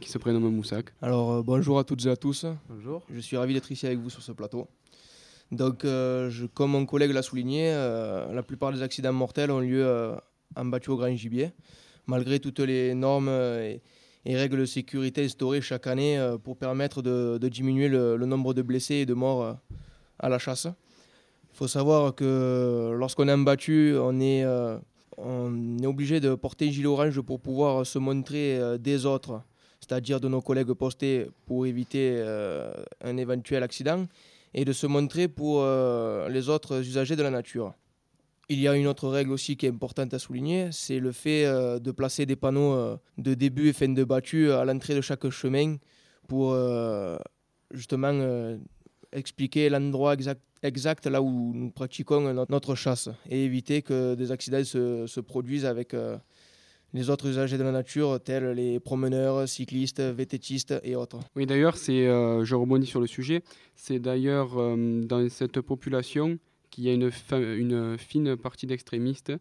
qui 0.00 0.08
se 0.10 0.18
prénomme 0.18 0.48
Moussac. 0.54 0.86
Alors 1.02 1.32
euh, 1.32 1.42
bonjour 1.42 1.78
à 1.78 1.84
toutes 1.84 2.04
et 2.06 2.10
à 2.10 2.16
tous. 2.16 2.46
Bonjour. 2.68 3.02
Je 3.12 3.20
suis 3.20 3.36
ravi 3.36 3.54
d'être 3.54 3.70
ici 3.72 3.86
avec 3.86 3.98
vous 3.98 4.10
sur 4.10 4.22
ce 4.22 4.32
plateau. 4.32 4.68
Donc, 5.52 5.84
euh, 5.84 6.28
je- 6.28 6.46
comme 6.46 6.72
mon 6.72 6.86
collègue 6.86 7.12
l'a 7.12 7.22
souligné, 7.22 7.70
euh, 7.72 8.32
la 8.32 8.42
plupart 8.42 8.72
des 8.72 8.82
accidents 8.82 9.12
mortels 9.12 9.50
ont 9.50 9.60
lieu 9.60 9.84
euh, 9.86 10.14
en 10.56 10.64
battu 10.64 10.90
au 10.90 10.96
grand 10.96 11.14
gibier, 11.14 11.52
malgré 12.06 12.40
toutes 12.40 12.58
les 12.60 12.94
normes 12.94 13.28
et, 13.28 13.80
et 14.24 14.36
règles 14.36 14.58
de 14.58 14.64
sécurité 14.66 15.24
instaurées 15.24 15.60
chaque 15.60 15.86
année 15.86 16.18
euh, 16.18 16.36
pour 16.36 16.56
permettre 16.56 17.00
de, 17.00 17.38
de 17.40 17.48
diminuer 17.48 17.88
le, 17.88 18.16
le 18.16 18.26
nombre 18.26 18.54
de 18.54 18.62
blessés 18.62 18.96
et 18.96 19.06
de 19.06 19.14
morts 19.14 19.42
euh, 19.44 19.52
à 20.18 20.28
la 20.28 20.38
chasse. 20.38 20.66
Il 21.52 21.56
faut 21.56 21.68
savoir 21.68 22.14
que 22.14 22.92
lorsqu'on 22.98 23.28
est 23.28 23.32
en 23.32 23.38
battu, 23.38 23.94
on 23.98 24.18
est, 24.20 24.44
euh, 24.44 24.76
on 25.16 25.78
est 25.78 25.86
obligé 25.86 26.18
de 26.20 26.34
porter 26.34 26.66
un 26.68 26.70
gilet 26.72 26.86
orange 26.88 27.20
pour 27.20 27.40
pouvoir 27.40 27.86
se 27.86 27.98
montrer 28.00 28.58
euh, 28.58 28.76
des 28.78 29.06
autres, 29.06 29.40
c'est-à-dire 29.86 30.20
de 30.20 30.28
nos 30.28 30.40
collègues 30.40 30.72
postés 30.72 31.28
pour 31.46 31.66
éviter 31.66 32.14
euh, 32.16 32.72
un 33.04 33.16
éventuel 33.16 33.62
accident 33.62 34.06
et 34.54 34.64
de 34.64 34.72
se 34.72 34.86
montrer 34.86 35.28
pour 35.28 35.60
euh, 35.62 36.28
les 36.28 36.48
autres 36.48 36.80
usagers 36.80 37.16
de 37.16 37.22
la 37.22 37.30
nature. 37.30 37.72
Il 38.48 38.60
y 38.60 38.68
a 38.68 38.74
une 38.76 38.86
autre 38.86 39.08
règle 39.08 39.32
aussi 39.32 39.56
qui 39.56 39.66
est 39.66 39.70
importante 39.70 40.14
à 40.14 40.18
souligner, 40.18 40.68
c'est 40.70 40.98
le 41.00 41.12
fait 41.12 41.44
euh, 41.46 41.78
de 41.78 41.90
placer 41.90 42.26
des 42.26 42.36
panneaux 42.36 42.98
de 43.18 43.34
début 43.34 43.68
et 43.68 43.72
fin 43.72 43.88
de 43.88 44.04
battu 44.04 44.50
à 44.52 44.64
l'entrée 44.64 44.94
de 44.94 45.00
chaque 45.00 45.28
chemin 45.30 45.76
pour 46.28 46.56
justement 47.72 48.56
expliquer 49.12 49.68
l'endroit 49.68 50.14
exact, 50.14 50.40
exact 50.62 51.06
là 51.06 51.22
où 51.22 51.52
nous 51.54 51.70
pratiquons 51.70 52.32
no- 52.32 52.46
notre 52.48 52.74
chasse 52.74 53.08
et 53.30 53.44
éviter 53.44 53.82
que 53.82 54.14
des 54.14 54.30
accidents 54.32 54.64
se, 54.64 55.06
se 55.06 55.20
produisent 55.20 55.64
avec 55.66 55.94
les 56.92 57.10
autres 57.10 57.26
usagers 57.28 57.58
de 57.58 57.62
la 57.62 57.72
nature, 57.72 58.20
tels 58.22 58.50
les 58.52 58.80
promeneurs, 58.80 59.48
cyclistes, 59.48 60.00
vététistes 60.00 60.74
et 60.82 60.96
autres. 60.96 61.20
Oui, 61.34 61.46
d'ailleurs, 61.46 61.76
euh, 61.88 62.44
je 62.44 62.54
rebondis 62.54 62.86
sur 62.86 63.00
le 63.00 63.06
sujet, 63.06 63.42
c'est 63.74 63.98
d'ailleurs 63.98 64.58
euh, 64.58 65.02
dans 65.04 65.28
cette 65.28 65.60
population 65.60 66.38
qu'il 66.70 66.84
y 66.84 66.88
a 66.88 66.92
une, 66.92 67.10
une 67.32 67.98
fine 67.98 68.36
partie 68.36 68.66
d'extrémistes 68.66 69.32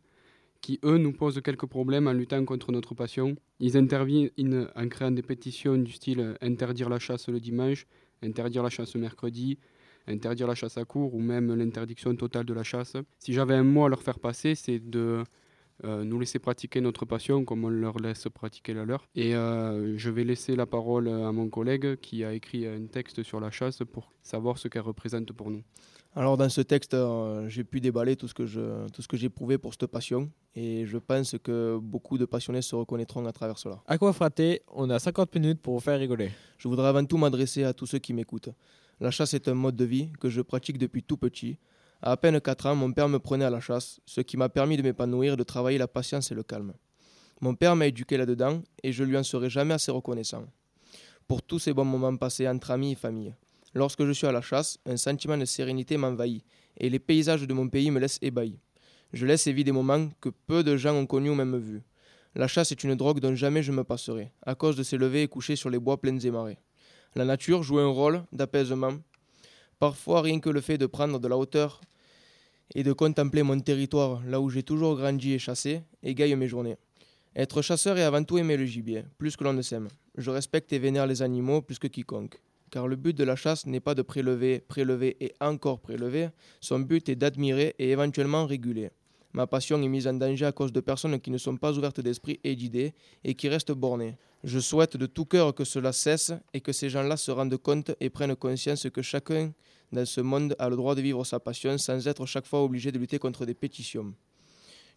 qui, 0.61 0.79
eux, 0.83 0.97
nous 0.97 1.13
posent 1.13 1.39
quelques 1.43 1.67
problèmes 1.67 2.07
en 2.07 2.13
luttant 2.13 2.43
contre 2.43 2.71
notre 2.71 2.95
passion. 2.95 3.35
Ils 3.59 3.77
interviennent 3.77 4.31
en 4.75 4.87
créant 4.87 5.11
des 5.11 5.21
pétitions 5.21 5.77
du 5.77 5.91
style 5.91 6.35
interdire 6.41 6.89
la 6.89 6.97
chasse 6.97 7.29
le 7.29 7.39
dimanche, 7.39 7.85
interdire 8.23 8.63
la 8.63 8.69
chasse 8.69 8.95
mercredi, 8.95 9.59
interdire 10.07 10.47
la 10.47 10.55
chasse 10.55 10.77
à 10.77 10.85
court 10.85 11.13
ou 11.13 11.19
même 11.19 11.53
l'interdiction 11.53 12.15
totale 12.15 12.45
de 12.45 12.53
la 12.53 12.63
chasse. 12.63 12.93
Si 13.19 13.33
j'avais 13.33 13.53
un 13.53 13.63
mot 13.63 13.85
à 13.85 13.89
leur 13.89 14.01
faire 14.01 14.19
passer, 14.19 14.55
c'est 14.55 14.79
de 14.79 15.23
nous 15.83 16.19
laisser 16.19 16.39
pratiquer 16.39 16.81
notre 16.81 17.05
passion 17.05 17.43
comme 17.43 17.65
on 17.65 17.69
leur 17.69 17.97
laisse 17.99 18.27
pratiquer 18.33 18.73
la 18.73 18.85
leur. 18.85 19.07
Et 19.15 19.35
euh, 19.35 19.97
je 19.97 20.09
vais 20.09 20.23
laisser 20.23 20.55
la 20.55 20.65
parole 20.65 21.07
à 21.07 21.31
mon 21.31 21.49
collègue 21.49 21.97
qui 21.97 22.23
a 22.23 22.33
écrit 22.33 22.65
un 22.67 22.85
texte 22.85 23.23
sur 23.23 23.39
la 23.39 23.51
chasse 23.51 23.79
pour 23.91 24.11
savoir 24.23 24.57
ce 24.57 24.67
qu'elle 24.67 24.83
représente 24.83 25.31
pour 25.33 25.51
nous. 25.51 25.63
Alors 26.17 26.37
dans 26.37 26.47
ce 26.47 26.61
texte, 26.61 26.93
euh, 26.93 27.49
j'ai 27.49 27.65
pu 27.65 27.81
déballer 27.81 28.15
tout 28.15 28.29
ce 28.29 28.33
que 28.33 28.45
je, 28.45 28.87
tout 28.89 29.01
ce 29.01 29.07
que 29.07 29.17
j'ai 29.17 29.27
prouvé 29.29 29.57
pour 29.57 29.73
cette 29.73 29.87
passion 29.87 30.31
et 30.55 30.85
je 30.85 30.97
pense 30.97 31.35
que 31.43 31.77
beaucoup 31.81 32.17
de 32.17 32.23
passionnés 32.23 32.61
se 32.61 32.73
reconnaîtront 32.73 33.25
à 33.25 33.33
travers 33.33 33.57
cela. 33.57 33.81
Aquafraté, 33.85 34.61
on 34.73 34.89
a 34.89 34.97
50 34.97 35.35
minutes 35.35 35.61
pour 35.61 35.73
vous 35.73 35.81
faire 35.81 35.99
rigoler. 35.99 36.31
Je 36.57 36.69
voudrais 36.69 36.87
avant 36.87 37.03
tout 37.03 37.17
m'adresser 37.17 37.65
à 37.65 37.73
tous 37.73 37.85
ceux 37.85 37.99
qui 37.99 38.13
m'écoutent. 38.13 38.49
La 39.01 39.11
chasse 39.11 39.33
est 39.33 39.49
un 39.49 39.55
mode 39.55 39.75
de 39.75 39.83
vie 39.83 40.09
que 40.21 40.29
je 40.29 40.41
pratique 40.41 40.77
depuis 40.77 41.03
tout 41.03 41.17
petit. 41.17 41.57
À 42.01 42.17
peine 42.17 42.39
4 42.39 42.67
ans, 42.67 42.75
mon 42.75 42.91
père 42.91 43.09
me 43.09 43.19
prenait 43.19 43.45
à 43.45 43.49
la 43.49 43.59
chasse, 43.59 43.99
ce 44.05 44.21
qui 44.21 44.37
m'a 44.37 44.49
permis 44.49 44.77
de 44.77 44.81
m'épanouir 44.81 45.33
et 45.33 45.37
de 45.37 45.43
travailler 45.43 45.77
la 45.77 45.87
patience 45.87 46.31
et 46.31 46.35
le 46.35 46.43
calme. 46.43 46.73
Mon 47.41 47.55
père 47.55 47.75
m'a 47.75 47.87
éduqué 47.87 48.17
là-dedans 48.17 48.61
et 48.83 48.91
je 48.91 49.03
lui 49.03 49.17
en 49.17 49.23
serai 49.23 49.49
jamais 49.49 49.73
assez 49.73 49.91
reconnaissant. 49.91 50.45
Pour 51.27 51.41
tous 51.41 51.59
ces 51.59 51.73
bons 51.73 51.85
moments 51.85 52.15
passés 52.15 52.47
entre 52.47 52.71
amis 52.71 52.93
et 52.93 52.95
famille. 52.95 53.33
Lorsque 53.73 54.05
je 54.05 54.11
suis 54.11 54.27
à 54.27 54.31
la 54.31 54.41
chasse, 54.41 54.77
un 54.85 54.97
sentiment 54.97 55.37
de 55.37 55.45
sérénité 55.45 55.97
m'envahit 55.97 56.43
et 56.77 56.89
les 56.89 56.99
paysages 56.99 57.45
de 57.45 57.53
mon 57.53 57.67
pays 57.67 57.91
me 57.91 57.99
laissent 57.99 58.19
ébahi. 58.21 58.59
Je 59.11 59.25
laisse 59.25 59.47
vis 59.47 59.63
des 59.63 59.71
moments 59.71 60.09
que 60.21 60.29
peu 60.29 60.63
de 60.63 60.77
gens 60.77 60.95
ont 60.95 61.05
connus 61.05 61.29
ou 61.29 61.35
même 61.35 61.57
vus. 61.57 61.83
La 62.35 62.47
chasse 62.47 62.71
est 62.71 62.83
une 62.83 62.95
drogue 62.95 63.19
dont 63.19 63.35
jamais 63.35 63.63
je 63.63 63.71
me 63.71 63.83
passerai, 63.83 64.31
à 64.45 64.55
cause 64.55 64.75
de 64.75 64.83
ces 64.83 64.97
levées 64.97 65.23
et 65.23 65.27
couchers 65.27 65.55
sur 65.55 65.69
les 65.69 65.79
bois 65.79 65.99
pleins 65.99 66.19
et 66.19 66.31
marais. 66.31 66.59
La 67.15 67.23
nature 67.23 67.63
joue 67.63 67.79
un 67.79 67.87
rôle 67.87 68.23
d'apaisement. 68.33 68.93
Parfois, 69.85 70.23
rien 70.23 70.39
que 70.39 70.49
le 70.49 70.61
fait 70.61 70.79
de 70.79 70.87
prendre 70.87 71.19
de 71.19 71.27
la 71.27 71.37
hauteur 71.37 71.79
et 72.73 72.81
de 72.81 72.91
contempler 72.91 73.43
mon 73.43 73.59
territoire, 73.59 74.19
là 74.25 74.41
où 74.41 74.49
j'ai 74.49 74.63
toujours 74.63 74.97
grandi 74.97 75.33
et 75.33 75.37
chassé, 75.37 75.83
égaye 76.01 76.35
mes 76.35 76.47
journées. 76.47 76.77
Être 77.35 77.61
chasseur 77.61 77.95
est 77.99 78.01
avant 78.01 78.23
tout 78.23 78.39
aimer 78.39 78.57
le 78.57 78.65
gibier, 78.65 79.03
plus 79.19 79.35
que 79.35 79.43
l'on 79.43 79.53
ne 79.53 79.61
s'aime. 79.61 79.89
Je 80.17 80.31
respecte 80.31 80.73
et 80.73 80.79
vénère 80.79 81.05
les 81.05 81.21
animaux 81.21 81.61
plus 81.61 81.77
que 81.77 81.85
quiconque. 81.85 82.41
Car 82.71 82.87
le 82.87 82.95
but 82.95 83.15
de 83.15 83.23
la 83.23 83.35
chasse 83.35 83.67
n'est 83.67 83.79
pas 83.79 83.93
de 83.93 84.01
prélever, 84.01 84.59
prélever 84.59 85.17
et 85.23 85.35
encore 85.39 85.79
prélever, 85.79 86.29
son 86.61 86.79
but 86.79 87.07
est 87.07 87.15
d'admirer 87.15 87.75
et 87.77 87.91
éventuellement 87.91 88.47
réguler. 88.47 88.89
Ma 89.35 89.47
passion 89.47 89.83
est 89.83 89.89
mise 89.89 90.07
en 90.07 90.13
danger 90.13 90.45
à 90.45 90.53
cause 90.53 90.71
de 90.71 90.79
personnes 90.79 91.19
qui 91.19 91.29
ne 91.29 91.37
sont 91.37 91.57
pas 91.57 91.73
ouvertes 91.73 91.99
d'esprit 91.99 92.39
et 92.45 92.55
d'idées 92.55 92.93
et 93.25 93.35
qui 93.35 93.49
restent 93.49 93.73
bornées. 93.73 94.17
Je 94.45 94.59
souhaite 94.59 94.95
de 94.95 95.07
tout 95.07 95.25
cœur 95.25 95.53
que 95.53 95.65
cela 95.65 95.91
cesse 95.91 96.31
et 96.53 96.61
que 96.61 96.71
ces 96.71 96.89
gens-là 96.89 97.17
se 97.17 97.31
rendent 97.31 97.57
compte 97.57 97.91
et 97.99 98.09
prennent 98.09 98.37
conscience 98.37 98.87
que 98.89 99.01
chacun 99.01 99.51
dans 99.91 100.05
ce 100.05 100.21
monde 100.21 100.55
a 100.57 100.69
le 100.69 100.77
droit 100.77 100.95
de 100.95 101.01
vivre 101.01 101.25
sa 101.25 101.41
passion 101.41 101.77
sans 101.77 102.07
être 102.07 102.25
chaque 102.25 102.45
fois 102.45 102.63
obligé 102.63 102.93
de 102.93 102.97
lutter 102.97 103.19
contre 103.19 103.45
des 103.45 103.53
pétitions. 103.53 104.13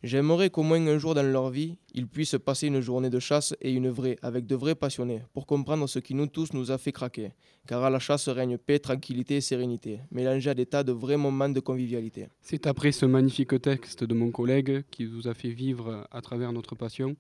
J'aimerais 0.05 0.49
qu'au 0.49 0.63
moins 0.63 0.87
un 0.87 0.97
jour 0.97 1.15
dans 1.15 1.25
leur 1.25 1.51
vie, 1.51 1.77
ils 1.93 2.07
puissent 2.07 2.37
passer 2.45 2.69
une 2.69 2.81
journée 2.81 3.11
de 3.11 3.19
chasse 3.19 3.57
et 3.61 3.73
une 3.73 3.89
vraie, 3.89 4.17
avec 4.23 4.47
de 4.47 4.55
vrais 4.55 4.77
passionnés, 4.77 5.23
pour 5.35 5.45
comprendre 5.45 5.89
ce 5.89 5.99
qui 5.99 6.15
nous 6.15 6.29
tous 6.29 6.53
nous 6.53 6.71
a 6.71 6.79
fait 6.79 6.93
craquer. 6.93 7.33
Car 7.67 7.83
à 7.83 7.91
la 7.91 7.99
chasse 7.99 8.29
règne 8.29 8.59
paix, 8.59 8.79
tranquillité 8.79 9.37
et 9.37 9.41
sérénité, 9.41 9.99
mélangés 10.13 10.51
à 10.51 10.55
des 10.55 10.67
tas 10.67 10.85
de 10.85 10.93
vrais 10.93 11.17
moments 11.17 11.49
de 11.49 11.59
convivialité. 11.59 12.29
C'est 12.41 12.69
après 12.69 12.93
ce 12.93 13.07
magnifique 13.07 13.61
texte 13.61 14.05
de 14.05 14.15
mon 14.15 14.31
collègue 14.31 14.85
qui 14.93 15.05
vous 15.05 15.27
a 15.27 15.35
fait 15.35 15.51
vivre 15.51 16.07
à 16.13 16.21
travers 16.21 16.53
notre 16.53 16.77
passion. 16.77 17.17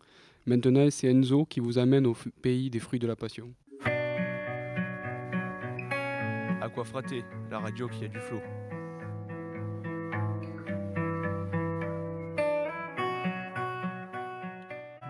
Maintenant, 0.46 0.88
c'est 0.90 1.08
Enzo 1.08 1.46
qui 1.46 1.58
vous 1.58 1.78
amène 1.78 2.06
au 2.06 2.16
pays 2.42 2.70
des 2.70 2.78
fruits 2.78 3.00
de 3.00 3.08
la 3.08 3.16
passion. 3.16 3.52
Aquafraté, 6.60 7.24
la 7.50 7.58
radio 7.58 7.88
qui 7.88 8.04
a 8.04 8.08
du 8.08 8.20
flow. 8.20 8.40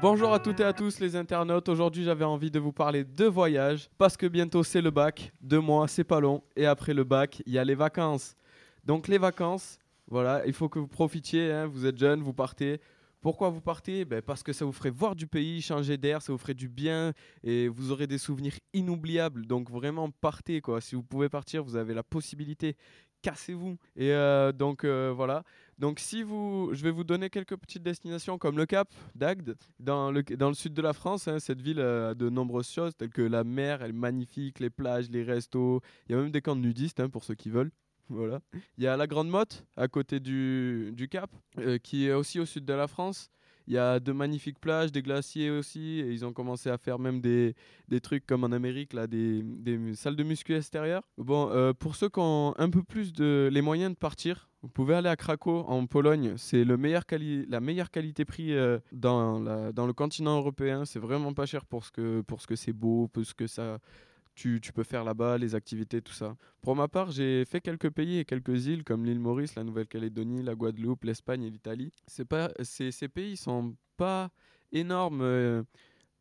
Bonjour 0.01 0.33
à 0.33 0.39
toutes 0.39 0.61
et 0.61 0.65
à 0.65 0.73
tous 0.73 1.01
les 1.01 1.17
internautes. 1.17 1.69
Aujourd'hui, 1.69 2.05
j'avais 2.05 2.25
envie 2.25 2.51
de 2.53 2.61
vous 2.61 2.73
parler 2.73 3.05
de 3.05 3.25
voyage 3.25 3.91
parce 3.99 4.17
que 4.17 4.27
bientôt 4.27 4.63
c'est 4.63 4.81
le 4.81 4.91
bac. 4.93 5.33
Deux 5.41 5.59
mois, 5.61 5.89
c'est 5.89 6.05
pas 6.05 6.21
long. 6.21 6.43
Et 6.55 6.67
après 6.67 6.95
le 6.95 7.03
bac, 7.03 7.43
il 7.47 7.53
y 7.53 7.59
a 7.59 7.65
les 7.65 7.75
vacances. 7.75 8.37
Donc 8.85 9.09
les 9.09 9.19
vacances, 9.19 9.79
voilà, 10.07 10.47
il 10.47 10.53
faut 10.53 10.69
que 10.69 10.79
vous 10.79 10.87
profitiez. 10.87 11.51
hein. 11.51 11.67
Vous 11.67 11.85
êtes 11.85 11.99
jeune, 11.99 12.23
vous 12.23 12.33
partez. 12.33 12.81
Pourquoi 13.21 13.51
vous 13.51 13.61
partez? 13.61 14.05
Ben, 14.05 14.23
Parce 14.23 14.45
que 14.45 14.53
ça 14.53 14.65
vous 14.65 14.71
ferait 14.73 14.91
voir 14.91 15.17
du 15.17 15.27
pays, 15.27 15.61
changer 15.61 15.97
d'air, 15.97 16.23
ça 16.23 16.31
vous 16.33 16.39
ferait 16.39 16.55
du 16.55 16.69
bien 16.69 17.13
et 17.43 17.67
vous 17.67 17.91
aurez 17.91 18.07
des 18.07 18.19
souvenirs 18.19 18.55
inoubliables. 18.73 19.47
Donc 19.47 19.69
vraiment 19.69 20.11
partez 20.11 20.61
quoi. 20.61 20.81
Si 20.81 20.95
vous 20.95 21.03
pouvez 21.03 21.29
partir, 21.29 21.65
vous 21.65 21.75
avez 21.75 21.93
la 21.95 22.05
possibilité. 22.05 22.77
Cassez-vous. 23.21 23.77
Et 23.97 24.13
euh, 24.13 24.53
donc 24.53 24.85
euh, 24.85 25.13
voilà. 25.15 25.43
Donc 25.79 26.01
si 26.01 26.23
vous, 26.23 26.71
je 26.73 26.83
vais 26.83 26.91
vous 26.91 27.05
donner 27.05 27.31
quelques 27.31 27.57
petites 27.57 27.83
destinations 27.83 28.37
comme 28.37 28.57
le 28.57 28.67
Cap 28.67 28.89
d'Agde 29.15 29.57
dans 29.79 30.11
le, 30.11 30.23
dans 30.23 30.49
le 30.49 30.55
sud 30.55 30.75
de 30.75 30.83
la 30.83 30.93
France. 30.93 31.29
hein. 31.29 31.39
cette 31.39 31.61
ville 31.61 31.79
euh, 31.79 32.11
a 32.11 32.15
de 32.15 32.29
nombreuses 32.29 32.71
choses 32.71 32.97
telles 32.97 33.11
que 33.11 33.23
la 33.23 33.45
mer, 33.45 33.83
elle 33.83 33.91
est 33.91 33.93
magnifique, 33.93 34.59
les 34.59 34.71
plages, 34.71 35.09
les 35.11 35.23
restos. 35.23 35.81
Il 36.09 36.13
y 36.13 36.15
a 36.19 36.21
même 36.21 36.31
des 36.33 36.43
camps 36.43 36.57
de 36.57 36.61
nudistes 36.63 37.01
hein, 37.01 37.09
pour 37.09 37.25
ceux 37.25 37.35
qui 37.35 37.51
veulent. 37.51 37.71
Voilà. 38.11 38.41
Il 38.79 38.85
y 38.85 38.87
a 38.87 38.97
la 38.97 39.07
Grande 39.07 39.29
Motte 39.29 39.67
à 39.77 39.87
côté 39.87 40.19
du, 40.19 40.93
du 40.95 41.09
Cap 41.09 41.31
euh, 41.59 41.77
qui 41.77 42.07
est 42.07 42.15
aussi 42.15 42.41
au 42.41 42.47
sud 42.47 42.65
de 42.65 42.73
la 42.73 42.89
France. 42.89 43.29
Il 43.69 43.75
y 43.75 43.79
a 43.79 44.01
de 44.01 44.13
magnifiques 44.13 44.59
plages, 44.59 44.91
des 44.91 45.03
glaciers 45.03 45.51
aussi. 45.51 46.01
Et 46.01 46.11
ils 46.11 46.25
ont 46.25 46.33
commencé 46.33 46.71
à 46.71 46.79
faire 46.79 46.99
même 46.99 47.21
des, 47.21 47.55
des 47.89 48.01
trucs 48.01 48.27
comme 48.27 48.43
en 48.43 48.51
Amérique, 48.53 48.95
là, 48.95 49.07
des, 49.07 49.43
des 49.43 49.95
salles 49.95 50.17
de 50.17 50.25
muscu 50.25 50.55
extérieures. 50.57 51.03
Bon, 51.19 51.51
euh, 51.51 51.75
pour 51.75 51.95
ceux 51.95 52.09
qui 52.09 52.19
ont 52.19 52.55
un 52.57 52.71
peu 52.71 52.83
plus 52.83 53.13
de 53.13 53.51
les 53.53 53.61
moyens 53.61 53.93
de 53.93 53.99
partir, 53.99 54.49
vous 54.63 54.69
pouvez 54.71 54.95
aller 54.95 55.11
à 55.11 55.17
Cracow 55.17 55.67
en 55.69 55.87
Pologne. 55.87 56.33
C'est 56.39 56.65
le 56.65 56.77
meilleur 56.79 57.05
la 57.49 57.61
meilleure 57.61 57.91
qualité-prix 57.91 58.55
euh, 58.55 58.79
dans, 58.91 59.39
dans 59.73 59.87
le 59.87 59.93
continent 59.93 60.39
européen. 60.39 60.87
C'est 60.87 60.99
vraiment 60.99 61.35
pas 61.35 61.45
cher 61.47 61.67
pour 61.67 61.85
ce 61.85 61.93
que 61.93 62.23
pour 62.23 62.41
ce 62.41 62.47
que 62.47 62.57
c'est 62.57 62.73
beau, 62.73 63.07
pour 63.09 63.25
ce 63.25 63.35
que 63.35 63.47
ça 63.47 63.79
tu, 64.39 64.73
peux 64.73 64.85
faire 64.85 65.05
là-bas, 65.05 65.37
les 65.37 65.55
activités, 65.55 66.01
tout 66.01 66.13
ça. 66.13 66.37
Pour 66.63 66.77
ma 66.77 66.87
part, 66.87 67.11
j'ai 67.11 67.45
fait 67.45 67.61
quelques 67.61 67.91
pays 67.91 68.19
et 68.19 68.25
quelques 68.25 68.67
îles 68.67 68.85
comme 68.85 69.05
l'île 69.05 69.19
Maurice, 69.19 69.57
la 69.57 69.65
Nouvelle-Calédonie, 69.65 70.43
la 70.43 70.55
Guadeloupe, 70.55 71.05
l'Espagne 71.05 71.43
et 71.43 71.51
l'Italie. 71.51 71.93
Ces, 72.07 72.93
ces 72.93 73.09
pays 73.09 73.37
sont 73.37 73.75
pas 73.97 74.31
énormes 74.71 75.23
euh, 75.23 75.63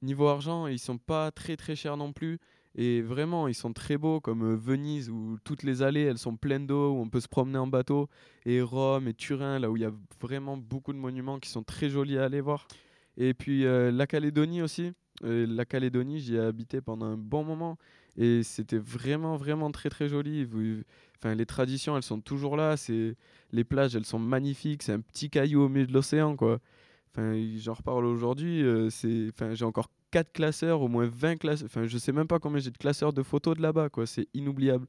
niveau 0.02 0.28
argent, 0.28 0.66
ils 0.66 0.80
sont 0.80 0.98
pas 0.98 1.32
très 1.32 1.58
très 1.58 1.76
chers 1.76 1.96
non 1.96 2.12
plus. 2.12 2.40
Et 2.74 3.02
vraiment, 3.02 3.48
ils 3.48 3.56
sont 3.56 3.74
très 3.74 3.98
beaux, 3.98 4.20
comme 4.20 4.44
euh, 4.44 4.56
Venise, 4.56 5.10
où 5.10 5.38
toutes 5.44 5.64
les 5.64 5.82
allées, 5.82 6.04
elles 6.04 6.18
sont 6.18 6.38
pleines 6.38 6.68
d'eau, 6.68 6.92
où 6.92 6.98
on 7.00 7.10
peut 7.10 7.20
se 7.20 7.28
promener 7.28 7.58
en 7.58 7.68
bateau. 7.68 8.08
Et 8.46 8.62
Rome 8.62 9.08
et 9.08 9.14
Turin, 9.14 9.60
là 9.60 9.70
où 9.70 9.78
il 9.78 9.84
y 9.84 9.86
a 9.86 9.94
vraiment 10.20 10.58
beaucoup 10.58 10.94
de 10.94 10.98
monuments 10.98 11.40
qui 11.40 11.50
sont 11.50 11.64
très 11.64 11.90
jolis 11.90 12.18
à 12.18 12.26
aller 12.26 12.42
voir. 12.42 12.68
Et 13.16 13.34
puis 13.34 13.66
euh, 13.66 13.92
la 13.92 14.08
Calédonie 14.08 14.62
aussi. 14.62 14.92
La 15.24 15.66
Calédonie, 15.66 16.20
j'y 16.20 16.36
ai 16.36 16.40
habité 16.40 16.80
pendant 16.80 17.08
un 17.08 17.18
bon 17.18 17.44
moment. 17.44 17.80
Et 18.18 18.44
c'était 18.44 18.78
vraiment, 18.78 19.36
vraiment 19.38 19.72
très, 19.72 19.90
très 19.90 20.10
joli. 20.10 20.48
Enfin, 21.20 21.36
les 21.36 21.46
traditions, 21.46 21.96
elles 21.96 22.04
sont 22.04 22.20
toujours 22.22 22.58
là. 22.58 22.78
C'est 22.78 23.16
Les 23.52 23.64
plages, 23.64 23.96
elles 23.96 24.06
sont 24.06 24.20
magnifiques. 24.20 24.84
C'est 24.84 24.94
un 24.94 25.00
petit 25.02 25.30
caillou 25.30 25.62
au 25.64 25.70
milieu 25.70 25.88
de 25.88 25.94
l'océan, 25.94 26.36
quoi. 26.36 26.60
Enfin, 27.14 27.34
j'en 27.58 27.74
reparle 27.74 28.06
aujourd'hui. 28.06 28.64
euh, 28.64 28.90
c'est, 28.90 29.28
enfin, 29.30 29.54
j'ai 29.56 29.66
encore 29.66 29.90
4 30.12 30.32
classeurs, 30.34 30.82
au 30.82 30.88
moins 30.88 31.08
20 31.08 31.38
classeurs. 31.38 31.66
Enfin, 31.68 31.86
je 31.88 31.98
sais 31.98 32.12
même 32.12 32.28
pas 32.28 32.40
combien 32.40 32.60
j'ai 32.60 32.72
de 32.72 32.78
classeurs 32.78 33.14
de 33.14 33.24
photos 33.24 33.56
de 33.58 33.62
là-bas, 33.62 33.90
quoi. 33.90 34.06
C'est 34.06 34.28
inoubliable. 34.34 34.88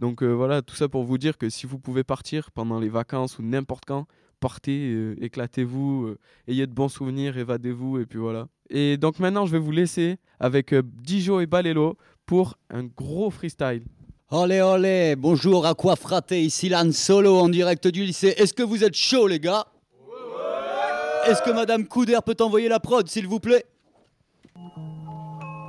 Donc 0.00 0.22
euh, 0.22 0.32
voilà, 0.32 0.62
tout 0.62 0.74
ça 0.76 0.88
pour 0.88 1.04
vous 1.04 1.18
dire 1.18 1.38
que 1.38 1.48
si 1.48 1.66
vous 1.66 1.78
pouvez 1.78 2.04
partir 2.04 2.50
pendant 2.52 2.78
les 2.78 2.88
vacances 2.90 3.38
ou 3.38 3.42
n'importe 3.42 3.84
quand, 3.86 4.06
partez, 4.40 4.92
euh, 4.92 5.16
éclatez-vous, 5.22 6.14
ayez 6.48 6.66
de 6.66 6.72
bons 6.72 6.88
souvenirs, 6.90 7.38
évadez-vous, 7.38 7.98
et 8.00 8.06
puis 8.06 8.18
voilà. 8.18 8.48
Et 8.68 8.98
donc 8.98 9.18
maintenant, 9.20 9.46
je 9.46 9.52
vais 9.52 9.58
vous 9.58 9.70
laisser 9.72 10.18
avec 10.38 10.74
Dijo 10.74 11.40
et 11.40 11.46
Balelo 11.46 11.96
pour 12.26 12.58
un 12.70 12.84
gros 12.84 13.30
freestyle. 13.30 13.84
Olé 14.30 14.60
olé, 14.60 15.14
bonjour 15.16 15.64
Aquafraté, 15.64 16.42
ici 16.42 16.68
Lan 16.68 16.90
Solo 16.90 17.38
en 17.38 17.48
direct 17.48 17.86
du 17.86 18.04
lycée. 18.04 18.34
Est-ce 18.36 18.52
que 18.52 18.64
vous 18.64 18.82
êtes 18.82 18.96
chaud 18.96 19.28
les 19.28 19.38
gars? 19.38 19.66
Est-ce 21.26 21.42
que 21.42 21.50
Madame 21.50 21.86
Couder 21.86 22.18
peut 22.24 22.36
envoyer 22.40 22.68
la 22.68 22.80
prod 22.80 23.08
s'il 23.08 23.28
vous 23.28 23.38
plaît? 23.40 23.64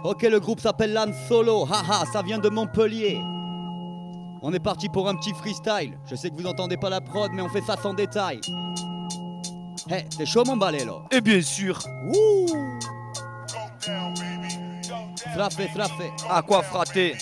Ok, 0.03 0.23
le 0.23 0.39
groupe 0.39 0.59
s'appelle 0.59 0.93
Lan 0.93 1.11
Solo, 1.27 1.65
haha, 1.65 2.05
ça 2.11 2.23
vient 2.23 2.39
de 2.39 2.49
Montpellier. 2.49 3.19
On 4.41 4.51
est 4.53 4.59
parti 4.59 4.89
pour 4.89 5.07
un 5.07 5.15
petit 5.15 5.33
freestyle. 5.33 5.97
Je 6.09 6.15
sais 6.15 6.29
que 6.29 6.35
vous 6.35 6.47
entendez 6.47 6.77
pas 6.77 6.89
la 6.89 7.01
prod, 7.01 7.31
mais 7.33 7.41
on 7.41 7.49
fait 7.49 7.61
ça 7.61 7.75
sans 7.81 7.93
détail. 7.93 8.39
Hey, 9.89 10.05
t'es 10.17 10.25
chaud 10.25 10.43
mon 10.45 10.57
balai 10.57 10.83
là? 10.83 11.01
Et 11.11 11.21
bien 11.21 11.41
sûr 11.41 11.79
Ouh 12.13 12.47
Frappé, 15.33 15.67
frappé. 15.67 16.11
À 16.29 16.41
quoi 16.41 16.61
frater 16.63 17.15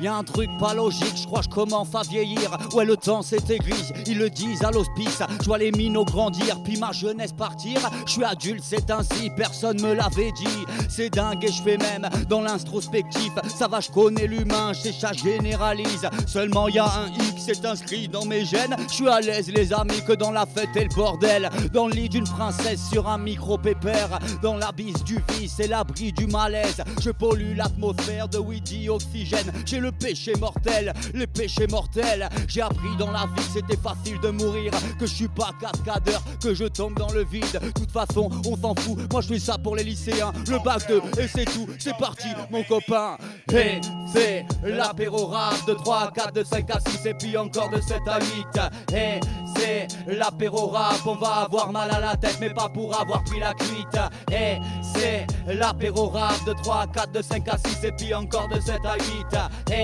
Y 0.00 0.06
a 0.06 0.14
un 0.14 0.24
truc 0.24 0.48
pas 0.58 0.72
logique, 0.72 1.14
je 1.14 1.26
crois 1.26 1.42
je 1.42 1.48
commence 1.48 1.94
à 1.94 2.00
vieillir. 2.02 2.56
Ouais, 2.72 2.86
le 2.86 2.96
temps 2.96 3.20
s'est 3.20 3.42
aigri, 3.50 3.74
ils 4.06 4.16
le 4.16 4.30
disent 4.30 4.64
à 4.64 4.70
l'hospice. 4.70 5.22
Je 5.40 5.44
vois 5.44 5.58
les 5.58 5.70
minots 5.72 6.06
grandir, 6.06 6.62
puis 6.62 6.78
ma 6.78 6.90
jeunesse 6.90 7.32
partir. 7.32 7.78
Je 8.06 8.12
suis 8.12 8.24
adulte, 8.24 8.64
c'est 8.64 8.90
ainsi, 8.90 9.30
personne 9.36 9.78
me 9.82 9.92
l'avait 9.92 10.32
dit. 10.32 10.64
C'est 10.88 11.10
dingue 11.10 11.44
et 11.44 11.52
je 11.52 11.62
fais 11.62 11.76
même 11.76 12.08
dans 12.30 12.40
l'introspectif. 12.40 13.32
Ça 13.54 13.68
va, 13.68 13.80
je 13.80 13.90
connais 13.90 14.26
l'humain, 14.26 14.72
je 14.72 14.90
ça 14.90 15.12
généralise. 15.12 16.08
Seulement 16.26 16.68
y 16.68 16.78
a 16.78 16.86
un 16.86 17.08
X, 17.08 17.44
c'est 17.46 17.66
inscrit 17.66 18.08
dans 18.08 18.24
mes 18.24 18.46
gènes. 18.46 18.76
Je 18.88 18.94
suis 18.94 19.08
à 19.08 19.20
l'aise, 19.20 19.50
les 19.50 19.70
amis, 19.72 20.02
que 20.06 20.14
dans 20.14 20.30
la 20.30 20.46
fête 20.46 20.74
et 20.76 20.84
le 20.84 20.94
bordel. 20.94 21.50
Dans 21.74 21.88
le 21.88 21.94
lit 21.94 22.08
d'une 22.08 22.24
princesse 22.24 22.80
sur 22.90 23.06
un 23.06 23.18
micro 23.18 23.58
pépère. 23.58 24.18
Dans 24.42 24.56
l'abysse 24.56 25.04
du 25.04 25.18
vice 25.28 25.60
et 25.60 25.68
l'abri 25.68 26.12
du 26.12 26.26
malaise. 26.26 26.82
Je 27.02 27.10
pollue 27.10 27.54
l'atmosphère 27.54 28.28
de 28.28 28.38
weed 28.38 28.88
oxygène. 28.88 29.52
J'ai 29.66 29.78
le 29.78 29.89
péché 29.92 30.32
mortel, 30.40 30.92
les 31.14 31.26
péchés 31.26 31.66
mortels. 31.66 32.28
J'ai 32.48 32.62
appris 32.62 32.96
dans 32.98 33.10
la 33.10 33.26
vie 33.26 33.42
que 33.42 33.60
c'était 33.60 33.76
facile 33.76 34.18
de 34.20 34.28
mourir, 34.30 34.72
que 34.98 35.06
je 35.06 35.14
suis 35.14 35.28
pas 35.28 35.50
cascadeur, 35.60 36.22
que 36.42 36.54
je 36.54 36.64
tombe 36.64 36.98
dans 36.98 37.12
le 37.12 37.24
vide. 37.24 37.60
De 37.62 37.70
toute 37.70 37.90
façon, 37.90 38.30
on 38.46 38.56
s'en 38.56 38.74
fout. 38.74 38.98
Moi, 39.12 39.20
je 39.20 39.28
fais 39.28 39.38
ça 39.38 39.58
pour 39.58 39.76
les 39.76 39.84
lycéens. 39.84 40.32
Le 40.48 40.62
bac 40.62 40.86
2 40.88 41.00
et 41.18 41.28
c'est 41.28 41.44
tout. 41.44 41.68
C'est 41.78 41.96
parti, 41.96 42.28
mon 42.50 42.62
copain. 42.64 43.16
Et 43.52 43.80
c'est 44.12 44.44
l'apéro 44.62 45.26
rap 45.26 45.54
de 45.66 45.74
3 45.74 45.98
à 45.98 46.10
4, 46.10 46.32
de 46.32 46.44
5 46.44 46.70
à 46.70 46.80
6 46.90 47.06
et 47.06 47.14
puis 47.14 47.36
encore 47.36 47.70
de 47.70 47.80
7 47.80 48.00
à 48.06 48.18
8. 48.20 48.94
Et 48.94 49.20
c'est 49.56 49.88
l'apéro 50.06 50.68
rap. 50.68 50.96
On 51.06 51.16
va 51.16 51.44
avoir 51.44 51.72
mal 51.72 51.90
à 51.90 52.00
la 52.00 52.16
tête, 52.16 52.38
mais 52.40 52.50
pas 52.50 52.68
pour 52.68 52.98
avoir 52.98 53.22
pris 53.24 53.40
la 53.40 53.54
cuite. 53.54 53.98
Et 54.32 54.58
c'est 54.94 55.26
l'apéro 55.46 56.08
rap 56.08 56.44
de 56.46 56.52
3 56.52 56.82
à 56.82 56.86
4, 56.86 57.12
de 57.12 57.22
5 57.22 57.48
à 57.48 57.58
6 57.58 57.84
et 57.84 57.92
puis 57.92 58.14
encore 58.14 58.48
de 58.48 58.60
7 58.60 58.80
à 58.84 58.94
8. 58.94 59.72
Et 59.72 59.79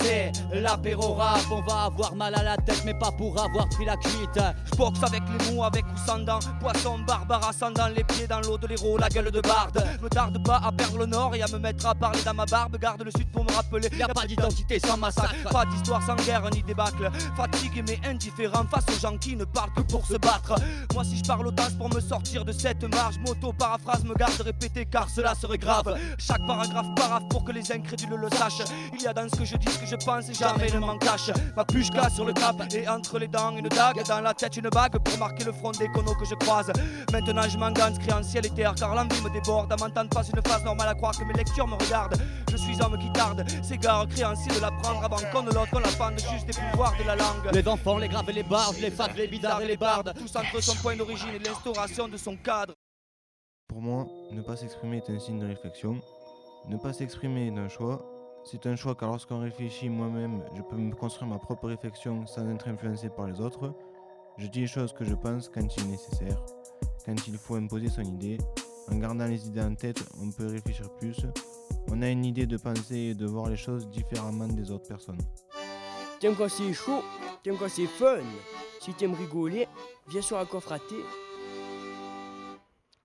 c'est 0.00 0.32
l'apéro 0.52 1.14
rap. 1.14 1.40
On 1.50 1.60
va 1.62 1.84
avoir 1.84 2.14
mal 2.14 2.34
à 2.34 2.42
la 2.42 2.56
tête, 2.56 2.82
mais 2.84 2.94
pas 2.94 3.10
pour 3.12 3.38
avoir 3.38 3.68
pris 3.68 3.84
la 3.84 3.96
cuite. 3.96 4.40
Je 4.70 4.76
boxe 4.76 5.02
avec 5.02 5.22
les 5.28 5.52
mots, 5.52 5.64
avec 5.64 5.84
ou 5.84 6.06
sans 6.06 6.18
dents. 6.18 6.38
Poisson 6.60 6.98
barbare 7.06 7.48
ascendant 7.48 7.88
les 7.88 8.04
pieds 8.04 8.26
dans 8.26 8.40
l'eau 8.40 8.58
de 8.58 8.66
l'héros, 8.66 8.98
la 8.98 9.08
gueule 9.08 9.30
de 9.30 9.40
barde. 9.40 9.84
Me 10.02 10.08
tarde 10.08 10.42
pas 10.44 10.60
à 10.64 10.72
perdre 10.72 10.98
le 10.98 11.06
nord 11.06 11.34
et 11.34 11.42
à 11.42 11.48
me 11.48 11.58
mettre 11.58 11.86
à 11.86 11.94
parler 11.94 12.22
dans 12.24 12.34
ma 12.34 12.46
barbe. 12.46 12.76
Garde 12.78 13.02
le 13.02 13.10
sud 13.10 13.30
pour 13.32 13.44
me 13.44 13.52
rappeler. 13.52 13.88
Y 13.92 14.02
a 14.02 14.08
pas 14.08 14.26
d'identité 14.26 14.78
sans 14.78 14.96
massacre. 14.96 15.34
Pas 15.50 15.64
d'histoire 15.66 16.02
sans 16.02 16.16
guerre 16.16 16.48
ni 16.52 16.62
débâcle. 16.62 17.10
Fatigué 17.36 17.82
mais 17.86 18.00
indifférent 18.08 18.64
face 18.70 18.84
aux 18.88 19.00
gens 19.00 19.16
qui 19.18 19.36
ne 19.36 19.44
parlent 19.44 19.72
que 19.76 19.82
pour 19.82 20.06
se 20.06 20.14
battre. 20.14 20.54
Moi, 20.94 21.04
si 21.04 21.18
je 21.18 21.24
parle 21.24 21.46
audace 21.46 21.74
pour 21.74 21.92
me 21.94 22.00
sortir 22.00 22.44
de 22.44 22.52
cette 22.52 22.84
marge, 22.94 23.18
moto 23.18 23.52
paraphrase 23.52 24.04
me 24.04 24.14
garde 24.14 24.40
répéter 24.40 24.86
car 24.86 25.08
cela 25.08 25.34
serait 25.34 25.58
grave. 25.58 25.96
Chaque 26.18 26.44
paragraphe 26.46 26.94
paraphe 26.94 27.28
pour 27.30 27.44
que 27.44 27.52
les 27.52 27.72
incrédules 27.72 28.14
le 28.16 28.30
sachent. 28.30 28.64
Il 28.94 29.02
y 29.02 29.06
a 29.06 29.12
dans 29.12 29.28
que 29.38 29.44
je 29.44 29.56
dis 29.56 29.70
ce 29.70 29.78
que 29.78 29.86
je 29.86 29.96
pense 29.96 30.28
et 30.28 30.34
jamais 30.34 30.70
ne 30.70 30.78
m'en 30.78 30.98
cache. 30.98 31.30
Ma 31.56 31.64
pluchka 31.64 32.08
sur 32.10 32.24
le 32.24 32.32
cap 32.32 32.56
et 32.72 32.88
entre 32.88 33.18
les 33.18 33.28
dents 33.28 33.56
une 33.56 33.68
dague. 33.68 34.02
Dans 34.06 34.20
la 34.20 34.34
tête 34.34 34.56
une 34.56 34.68
bague 34.68 34.98
pour 34.98 35.18
marquer 35.18 35.44
le 35.44 35.52
front 35.52 35.72
des 35.72 35.88
connos 35.88 36.16
que 36.16 36.24
je 36.24 36.34
croise. 36.34 36.70
Maintenant 37.12 37.48
je 37.48 37.58
m'engage, 37.58 37.98
créanciel 37.98 38.46
et 38.46 38.50
terre 38.50 38.74
car 38.74 38.94
l'envie 38.94 39.20
me 39.22 39.30
déborde. 39.30 39.72
À 39.72 39.76
m'entendre 39.76 40.10
pas 40.10 40.22
une 40.22 40.42
phase 40.42 40.64
normale 40.64 40.88
à 40.88 40.94
croire 40.94 41.16
que 41.16 41.24
mes 41.24 41.34
lectures 41.34 41.66
me 41.66 41.74
regardent. 41.74 42.16
Je 42.50 42.56
suis 42.56 42.80
homme 42.82 42.98
qui 42.98 43.10
tarde, 43.12 43.44
s'égare, 43.62 44.06
créancier 44.08 44.54
de 44.54 44.60
l'apprendre 44.60 45.04
avant 45.04 45.18
qu'on 45.32 45.42
ne 45.42 45.52
l'autre, 45.52 45.70
qu'on 45.70 45.80
la 45.80 45.88
pende 45.88 46.18
juste 46.18 46.46
des 46.46 46.52
pouvoirs 46.52 46.94
de 46.98 47.04
la 47.04 47.16
langue. 47.16 47.50
Les 47.52 47.66
enfants, 47.68 47.98
les 47.98 48.08
graves 48.08 48.30
et 48.30 48.32
les 48.32 48.42
bardes, 48.42 48.76
les 48.80 48.90
facs, 48.90 49.16
les 49.16 49.26
bizarres 49.26 49.60
et 49.60 49.66
les 49.66 49.76
bardes. 49.76 50.12
Tous 50.16 50.36
entre 50.36 50.62
son 50.62 50.74
point 50.76 50.96
d'origine 50.96 51.34
et 51.34 51.38
l'instauration 51.38 52.08
de 52.08 52.16
son 52.16 52.36
cadre. 52.36 52.74
Pour 53.68 53.82
moi, 53.82 54.06
ne 54.32 54.40
pas 54.40 54.56
s'exprimer 54.56 54.98
est 54.98 55.10
un 55.10 55.18
signe 55.18 55.38
de 55.38 55.46
réflexion. 55.46 56.00
Ne 56.68 56.76
pas 56.76 56.92
s'exprimer 56.92 57.48
est 57.48 57.58
un 57.58 57.68
choix. 57.68 58.15
C'est 58.48 58.64
un 58.66 58.76
choix 58.76 58.94
car 58.94 59.10
lorsqu'on 59.10 59.40
réfléchit 59.40 59.88
moi-même, 59.88 60.40
je 60.54 60.62
peux 60.62 60.76
me 60.76 60.94
construire 60.94 61.28
ma 61.28 61.36
propre 61.36 61.66
réflexion 61.66 62.28
sans 62.28 62.48
être 62.48 62.68
influencé 62.68 63.08
par 63.08 63.26
les 63.26 63.40
autres. 63.40 63.74
Je 64.38 64.46
dis 64.46 64.60
les 64.60 64.66
choses 64.68 64.92
que 64.92 65.04
je 65.04 65.16
pense 65.16 65.48
quand 65.48 65.66
il 65.76 65.82
est 65.82 65.88
nécessaire, 65.88 66.40
quand 67.04 67.26
il 67.26 67.36
faut 67.38 67.56
imposer 67.56 67.88
son 67.88 68.02
idée. 68.02 68.38
En 68.88 68.98
gardant 68.98 69.26
les 69.26 69.48
idées 69.48 69.62
en 69.62 69.74
tête, 69.74 70.00
on 70.22 70.30
peut 70.30 70.46
réfléchir 70.46 70.88
plus. 70.94 71.26
On 71.88 72.00
a 72.02 72.08
une 72.08 72.24
idée 72.24 72.46
de 72.46 72.56
penser 72.56 72.96
et 72.96 73.14
de 73.14 73.26
voir 73.26 73.48
les 73.48 73.56
choses 73.56 73.88
différemment 73.88 74.46
des 74.46 74.70
autres 74.70 74.86
personnes. 74.86 75.18
T'aimes 76.20 76.36
quand 76.36 76.48
c'est 76.48 76.72
chaud, 76.72 77.02
t'aimes 77.42 77.56
quand 77.58 77.68
c'est 77.68 77.86
fun. 77.86 78.22
Si 78.80 78.94
t'aimes 78.94 79.14
rigoler, 79.14 79.66
viens 80.06 80.22
sur 80.22 80.38
Aquafraté. 80.38 80.94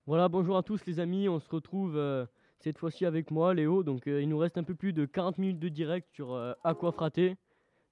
Voilà, 0.06 0.28
bonjour 0.28 0.56
à 0.56 0.62
tous 0.62 0.86
les 0.86 1.00
amis, 1.00 1.28
on 1.28 1.40
se 1.40 1.48
retrouve 1.48 1.96
euh, 1.96 2.26
cette 2.62 2.78
fois-ci 2.78 3.04
avec 3.04 3.30
moi, 3.30 3.54
Léo. 3.54 3.82
Donc 3.82 4.06
euh, 4.06 4.22
il 4.22 4.28
nous 4.28 4.38
reste 4.38 4.56
un 4.56 4.62
peu 4.62 4.74
plus 4.74 4.92
de 4.92 5.04
40 5.04 5.38
minutes 5.38 5.58
de 5.58 5.68
direct 5.68 6.08
sur 6.12 6.32
euh, 6.32 6.52
Aquafraté. 6.64 7.36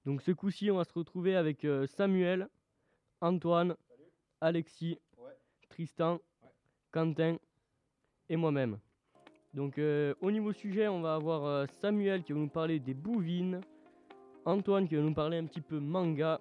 Donc 0.05 0.21
ce 0.21 0.31
coup-ci, 0.31 0.71
on 0.71 0.77
va 0.77 0.83
se 0.83 0.93
retrouver 0.93 1.35
avec 1.35 1.65
euh, 1.65 1.85
Samuel, 1.85 2.47
Antoine, 3.19 3.75
Alexis, 4.39 4.97
Tristan, 5.69 6.19
Quentin 6.91 7.37
et 8.29 8.35
moi-même. 8.35 8.79
Donc 9.53 9.77
euh, 9.77 10.15
au 10.21 10.31
niveau 10.31 10.53
sujet, 10.53 10.87
on 10.87 11.01
va 11.01 11.15
avoir 11.15 11.67
Samuel 11.81 12.23
qui 12.23 12.31
va 12.31 12.39
nous 12.39 12.49
parler 12.49 12.79
des 12.79 12.93
bouvines, 12.93 13.61
Antoine 14.45 14.87
qui 14.87 14.95
va 14.95 15.01
nous 15.01 15.13
parler 15.13 15.37
un 15.37 15.45
petit 15.45 15.61
peu 15.61 15.79
manga, 15.79 16.39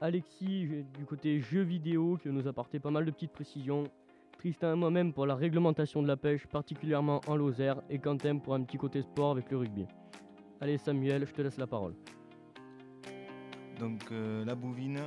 Alexis 0.00 0.84
du 0.96 1.04
côté 1.04 1.40
jeux 1.40 1.62
vidéo 1.62 2.16
qui 2.16 2.28
va 2.28 2.34
nous 2.34 2.48
apporter 2.48 2.80
pas 2.80 2.90
mal 2.90 3.04
de 3.04 3.10
petites 3.10 3.32
précisions, 3.32 3.84
Tristan 4.38 4.74
et 4.74 4.76
moi-même 4.76 5.12
pour 5.12 5.26
la 5.26 5.34
réglementation 5.34 6.00
de 6.00 6.06
la 6.06 6.16
pêche, 6.16 6.46
particulièrement 6.46 7.20
en 7.26 7.34
Lozère, 7.34 7.82
et 7.90 7.98
Quentin 7.98 8.38
pour 8.38 8.54
un 8.54 8.62
petit 8.62 8.76
côté 8.76 9.02
sport 9.02 9.32
avec 9.32 9.50
le 9.50 9.56
rugby. 9.56 9.84
Allez 10.60 10.78
Samuel, 10.78 11.26
je 11.26 11.32
te 11.32 11.42
laisse 11.42 11.58
la 11.58 11.66
parole. 11.66 11.96
Donc 13.80 14.12
euh, 14.12 14.44
la 14.44 14.54
bouvine, 14.54 15.00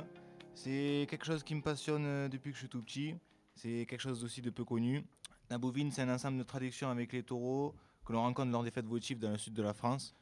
c'est 0.52 1.06
quelque 1.08 1.24
chose 1.24 1.42
qui 1.44 1.54
me 1.54 1.62
passionne 1.62 2.04
euh, 2.04 2.28
depuis 2.28 2.50
que 2.50 2.56
je 2.56 2.60
suis 2.60 2.68
tout 2.68 2.82
petit. 2.82 3.14
C'est 3.54 3.86
quelque 3.86 4.02
chose 4.02 4.22
aussi 4.22 4.42
de 4.42 4.50
peu 4.50 4.66
connu. 4.66 5.02
La 5.48 5.56
bouvine, 5.56 5.90
c'est 5.90 6.02
un 6.02 6.14
ensemble 6.14 6.36
de 6.36 6.42
traditions 6.42 6.90
avec 6.90 7.14
les 7.14 7.22
taureaux 7.22 7.74
que 8.04 8.12
l'on 8.12 8.20
rencontre 8.20 8.52
lors 8.52 8.62
des 8.62 8.70
fêtes 8.70 8.84
votives 8.84 9.18
dans 9.18 9.30
le 9.30 9.38
sud 9.38 9.54
de 9.54 9.62
la 9.62 9.72
France. 9.72 10.14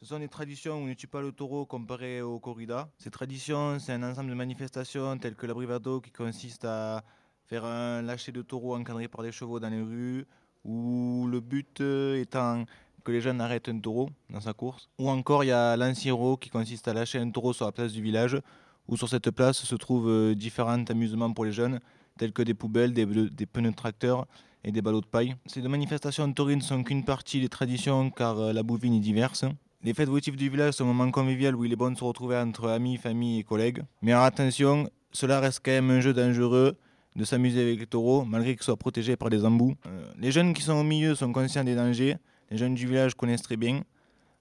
Ce 0.00 0.04
sont 0.04 0.18
des 0.18 0.28
traditions 0.28 0.74
où 0.74 0.82
on 0.82 0.86
ne 0.88 0.94
tue 0.94 1.06
pas 1.06 1.22
le 1.22 1.32
taureau 1.32 1.64
comparé 1.64 2.20
au 2.20 2.38
corrida. 2.38 2.90
Ces 2.98 3.10
traditions, 3.10 3.78
c'est 3.78 3.92
un 3.92 4.02
ensemble 4.02 4.28
de 4.28 4.34
manifestations 4.34 5.16
telles 5.16 5.36
que 5.36 5.46
la 5.46 5.54
brivado 5.54 6.02
qui 6.02 6.10
consiste 6.10 6.66
à 6.66 7.02
faire 7.46 7.64
un 7.64 8.02
lâcher 8.02 8.32
de 8.32 8.42
taureau 8.42 8.76
encadré 8.76 9.08
par 9.08 9.22
des 9.22 9.32
chevaux 9.32 9.60
dans 9.60 9.68
les 9.68 9.80
rues, 9.80 10.26
où 10.64 11.26
le 11.30 11.40
but 11.40 11.80
euh, 11.80 12.20
étant 12.20 12.64
que 13.04 13.12
les 13.12 13.20
jeunes 13.20 13.40
arrêtent 13.40 13.68
un 13.68 13.78
taureau 13.78 14.10
dans 14.30 14.40
sa 14.40 14.52
course. 14.52 14.88
Ou 14.98 15.08
encore, 15.10 15.44
il 15.44 15.48
y 15.48 15.52
a 15.52 15.76
l'anciro 15.76 16.36
qui 16.36 16.50
consiste 16.50 16.86
à 16.88 16.94
lâcher 16.94 17.18
un 17.18 17.30
taureau 17.30 17.52
sur 17.52 17.66
la 17.66 17.72
place 17.72 17.92
du 17.92 18.02
village, 18.02 18.40
où 18.88 18.96
sur 18.96 19.08
cette 19.08 19.30
place 19.30 19.64
se 19.64 19.74
trouvent 19.74 20.08
euh, 20.08 20.34
différents 20.34 20.84
amusements 20.88 21.32
pour 21.32 21.44
les 21.44 21.52
jeunes, 21.52 21.80
tels 22.18 22.32
que 22.32 22.42
des 22.42 22.54
poubelles, 22.54 22.92
des, 22.92 23.06
pneus 23.06 23.70
de 23.70 23.76
tracteur 23.76 24.26
et 24.64 24.70
des 24.70 24.82
ballots 24.82 25.00
de 25.00 25.06
paille. 25.06 25.34
Ces 25.46 25.62
deux 25.62 25.68
manifestations 25.68 26.30
taurines 26.32 26.58
ne 26.58 26.64
sont 26.64 26.82
qu'une 26.84 27.04
partie 27.04 27.40
des 27.40 27.48
traditions 27.48 28.10
car 28.10 28.38
euh, 28.38 28.52
la 28.52 28.62
bouvine 28.62 28.94
est 28.94 29.00
diverse. 29.00 29.44
Les 29.82 29.94
fêtes 29.94 30.08
votives 30.08 30.36
du 30.36 30.48
village 30.48 30.74
sont 30.74 30.84
un 30.84 30.92
moment 30.92 31.10
convivial 31.10 31.56
où 31.56 31.64
il 31.64 31.72
est 31.72 31.76
bon 31.76 31.90
de 31.90 31.98
se 31.98 32.04
retrouver 32.04 32.36
entre 32.36 32.68
amis, 32.68 32.98
famille 32.98 33.40
et 33.40 33.44
collègues. 33.44 33.82
Mais 34.00 34.12
attention, 34.12 34.88
cela 35.10 35.40
reste 35.40 35.60
quand 35.64 35.72
même 35.72 35.90
un 35.90 36.00
jeu 36.00 36.12
dangereux 36.12 36.76
de 37.16 37.24
s'amuser 37.24 37.60
avec 37.60 37.80
les 37.80 37.86
taureaux, 37.86 38.24
malgré 38.24 38.54
qu'ils 38.54 38.64
soient 38.64 38.76
protégés 38.76 39.16
par 39.16 39.30
des 39.30 39.44
embouts. 39.44 39.74
Euh, 39.86 40.04
les 40.18 40.32
jeunes 40.32 40.54
qui 40.54 40.62
sont 40.62 40.74
au 40.74 40.82
milieu 40.82 41.14
sont 41.14 41.32
conscients 41.32 41.64
des 41.64 41.74
dangers. 41.74 42.16
Les 42.50 42.56
jeunes 42.56 42.74
du 42.74 42.86
village 42.86 43.14
connaissent 43.14 43.42
très 43.42 43.56
bien. 43.56 43.82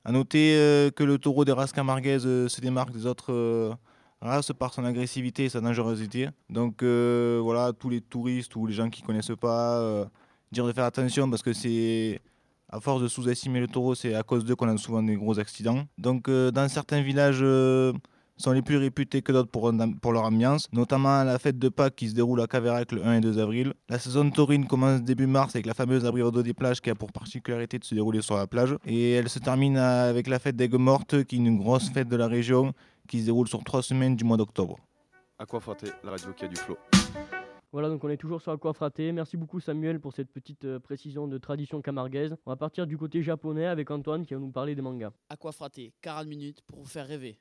A 0.06 0.12
noter 0.12 0.56
euh, 0.56 0.90
que 0.90 1.04
le 1.04 1.18
taureau 1.18 1.46
des 1.46 1.52
races 1.52 1.74
camarguaises 1.74 2.26
euh, 2.26 2.48
se 2.48 2.62
démarque 2.62 2.92
des 2.92 3.06
autres 3.06 3.78
races 4.22 4.52
par 4.58 4.74
son 4.74 4.86
agressivité 4.86 5.46
et 5.46 5.50
sa 5.50 5.62
dangerosité. 5.62 6.30
Donc 6.50 6.84
voilà, 6.84 7.74
tous 7.74 7.90
les 7.90 8.02
touristes 8.02 8.56
ou 8.56 8.68
les 8.68 8.74
gens 8.74 8.90
qui 8.90 9.02
connaissent 9.02 9.32
pas, 9.40 10.06
dire 10.52 10.66
de 10.66 10.72
faire 10.74 10.86
attention 10.86 11.30
parce 11.30 11.42
que 11.42 11.54
c'est 11.54 12.20
à 12.70 12.80
force 12.80 13.02
de 13.02 13.08
sous-estimer 13.08 13.60
le 13.60 13.68
taureau, 13.68 13.96
c'est 13.96 14.14
à 14.14 14.24
cause 14.24 14.46
d'eux 14.46 14.56
qu'on 14.56 14.70
a 14.70 14.78
souvent 14.78 15.02
des 15.02 15.16
gros 15.16 15.40
accidents. 15.40 15.86
Donc 15.98 16.30
dans 16.30 16.70
certains 16.70 17.02
villages 17.02 17.44
sont 18.42 18.52
les 18.52 18.62
plus 18.62 18.78
réputés 18.78 19.22
que 19.22 19.32
d'autres 19.32 19.50
pour, 19.50 19.72
pour 20.02 20.12
leur 20.12 20.24
ambiance, 20.24 20.68
notamment 20.74 21.24
la 21.24 21.40
fête 21.40 21.60
de 21.60 21.70
Pâques 21.70 21.96
qui 21.96 22.10
se 22.10 22.16
déroule 22.16 22.42
à 22.42 22.48
Caverac 22.48 22.92
le 22.92 23.06
1 23.06 23.18
et 23.18 23.22
2 23.22 23.40
avril. 23.40 23.74
La 23.90 24.00
saison 24.00 24.30
taurine 24.30 24.68
commence 24.68 25.02
début 25.02 25.28
mars 25.28 25.56
avec 25.56 25.66
la 25.66 25.74
fameuse 25.74 26.06
abrivado 26.06 26.44
des 26.44 26.54
plages 26.54 26.82
qui 26.82 26.90
a 26.90 26.96
pour 26.96 27.12
particularité 27.12 27.80
de 27.80 27.84
se 27.84 27.96
dérouler 27.96 28.22
sur 28.22 28.36
la 28.36 28.48
plage. 28.48 28.76
Et 28.86 29.12
elle 29.12 29.30
se 29.30 29.40
termine 29.40 29.78
avec 29.78 30.28
la 30.28 30.40
fête 30.40 30.56
d'Aigues 30.56 30.76
Mortes 30.76 31.24
qui 31.24 31.36
est 31.36 31.40
une 31.40 31.58
grosse 31.58 31.90
fête 31.90 32.08
de 32.08 32.16
la 32.16 32.28
région 32.28 32.74
qui 33.08 33.22
se 33.22 33.26
déroule 33.26 33.48
sur 33.48 33.64
trois 33.64 33.84
semaines 33.84 34.16
du 34.16 34.24
mois 34.24 34.38
d'octobre. 34.38 34.78
Aquafraté, 35.38 35.88
la 36.04 36.12
radio 36.12 36.32
qui 36.34 36.46
a 36.46 36.48
du 36.48 36.56
flow? 36.56 36.78
Voilà, 37.72 37.88
donc 37.88 38.04
on 38.04 38.10
est 38.10 38.18
toujours 38.18 38.42
sur 38.42 38.52
Aquafraté. 38.52 39.12
Merci 39.14 39.38
beaucoup 39.38 39.62
Samuel 39.62 40.02
pour 40.02 40.14
cette 40.14 40.30
petite 40.30 40.66
euh, 40.66 40.80
précision 40.80 41.28
de 41.28 41.38
tradition 41.38 41.82
camarguaise. 41.82 42.36
On 42.46 42.52
va 42.52 42.58
partir 42.58 42.86
du 42.86 42.98
côté 42.98 43.24
japonais 43.24 43.66
avec 43.66 43.90
Antoine 43.92 44.26
qui 44.26 44.34
va 44.34 44.42
nous 44.42 44.52
parler 44.52 44.76
des 44.76 44.82
mangas. 44.82 45.12
Aquafraté, 45.30 45.94
40 46.02 46.28
minutes 46.28 46.62
pour 46.68 46.80
vous 46.80 46.86
faire 46.86 47.08
rêver. 47.08 47.40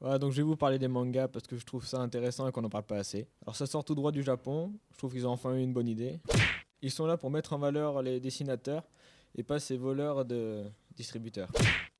Voilà, 0.00 0.18
donc 0.18 0.32
je 0.32 0.38
vais 0.38 0.42
vous 0.42 0.56
parler 0.56 0.78
des 0.78 0.88
mangas 0.88 1.28
parce 1.28 1.46
que 1.46 1.56
je 1.56 1.64
trouve 1.64 1.84
ça 1.86 1.98
intéressant 1.98 2.48
et 2.48 2.52
qu'on 2.52 2.62
n'en 2.62 2.70
parle 2.70 2.84
pas 2.84 2.96
assez. 2.96 3.28
Alors 3.42 3.54
ça 3.54 3.66
sort 3.66 3.84
tout 3.84 3.94
droit 3.94 4.12
du 4.12 4.22
Japon, 4.22 4.72
je 4.92 4.98
trouve 4.98 5.12
qu'ils 5.12 5.26
ont 5.26 5.30
enfin 5.30 5.54
eu 5.54 5.62
une 5.62 5.74
bonne 5.74 5.88
idée. 5.88 6.20
Ils 6.80 6.90
sont 6.90 7.06
là 7.06 7.18
pour 7.18 7.30
mettre 7.30 7.52
en 7.52 7.58
valeur 7.58 8.00
les 8.00 8.18
dessinateurs 8.18 8.88
et 9.34 9.42
pas 9.42 9.58
ces 9.58 9.76
voleurs 9.76 10.24
de 10.24 10.64
distributeurs. 10.96 11.50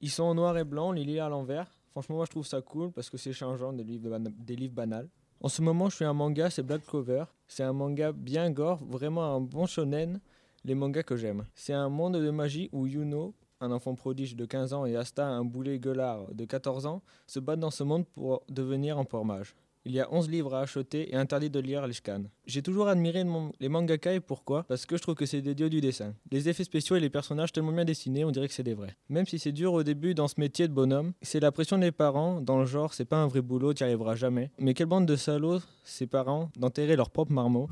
Ils 0.00 0.10
sont 0.10 0.22
en 0.22 0.34
noir 0.34 0.56
et 0.56 0.64
blanc, 0.64 0.92
les 0.92 1.18
à 1.18 1.28
l'envers. 1.28 1.70
Franchement, 1.90 2.16
moi 2.16 2.24
je 2.24 2.30
trouve 2.30 2.46
ça 2.46 2.62
cool 2.62 2.90
parce 2.90 3.10
que 3.10 3.18
c'est 3.18 3.34
changeant 3.34 3.72
des 3.74 3.84
livres, 3.84 4.18
des 4.18 4.56
livres 4.56 4.74
banals. 4.74 5.08
En 5.42 5.48
ce 5.48 5.62
moment, 5.62 5.88
je 5.88 5.96
fais 5.96 6.04
un 6.04 6.12
manga, 6.12 6.50
c'est 6.50 6.62
Black 6.62 6.84
Clover. 6.86 7.24
C'est 7.46 7.62
un 7.62 7.72
manga 7.72 8.12
bien 8.12 8.50
gore, 8.50 8.82
vraiment 8.84 9.34
un 9.34 9.40
bon 9.40 9.66
shonen, 9.66 10.20
les 10.64 10.74
mangas 10.74 11.02
que 11.02 11.16
j'aime. 11.16 11.44
C'est 11.54 11.72
un 11.72 11.88
monde 11.88 12.16
de 12.16 12.30
magie 12.30 12.68
où 12.72 12.86
Yuno, 12.86 13.34
un 13.60 13.72
enfant 13.72 13.94
prodige 13.94 14.36
de 14.36 14.44
15 14.46 14.72
ans, 14.72 14.86
et 14.86 14.96
Asta, 14.96 15.26
un 15.26 15.44
boulet 15.44 15.78
gueulard 15.78 16.34
de 16.34 16.44
14 16.44 16.86
ans, 16.86 17.02
se 17.26 17.40
battent 17.40 17.60
dans 17.60 17.70
ce 17.70 17.84
monde 17.84 18.06
pour 18.06 18.42
devenir 18.48 18.98
empereur 18.98 19.24
mage. 19.24 19.54
Il 19.86 19.92
y 19.92 20.00
a 20.00 20.12
11 20.12 20.28
livres 20.28 20.54
à 20.54 20.60
acheter 20.60 21.10
et 21.10 21.16
interdit 21.16 21.48
de 21.48 21.58
lire 21.58 21.86
les 21.86 21.94
scans. 21.94 22.24
J'ai 22.44 22.60
toujours 22.60 22.88
admiré 22.88 23.24
les 23.60 23.68
mangaka 23.70 24.12
et 24.12 24.20
pourquoi? 24.20 24.64
Parce 24.64 24.84
que 24.84 24.98
je 24.98 25.02
trouve 25.02 25.14
que 25.14 25.24
c'est 25.24 25.40
des 25.40 25.54
dieux 25.54 25.70
du 25.70 25.80
dessin. 25.80 26.14
Les 26.30 26.50
effets 26.50 26.64
spéciaux 26.64 26.96
et 26.96 27.00
les 27.00 27.08
personnages 27.08 27.50
tellement 27.50 27.72
bien 27.72 27.86
dessinés, 27.86 28.26
on 28.26 28.30
dirait 28.30 28.46
que 28.46 28.52
c'est 28.52 28.62
des 28.62 28.74
vrais. 28.74 28.94
Même 29.08 29.24
si 29.24 29.38
c'est 29.38 29.52
dur 29.52 29.72
au 29.72 29.82
début 29.82 30.14
dans 30.14 30.28
ce 30.28 30.34
métier 30.38 30.68
de 30.68 30.74
bonhomme, 30.74 31.12
c'est 31.22 31.40
la 31.40 31.50
pression 31.50 31.78
des 31.78 31.92
parents, 31.92 32.42
dans 32.42 32.58
le 32.58 32.66
genre 32.66 32.92
c'est 32.92 33.06
pas 33.06 33.16
un 33.16 33.26
vrai 33.26 33.40
boulot, 33.40 33.72
t'y 33.72 33.82
arriveras 33.82 34.16
jamais. 34.16 34.50
Mais 34.58 34.74
quelle 34.74 34.86
bande 34.86 35.06
de 35.06 35.16
salauds, 35.16 35.60
ces 35.82 36.06
parents, 36.06 36.50
d'enterrer 36.58 36.94
leur 36.96 37.08
propre 37.08 37.32
marmot. 37.32 37.70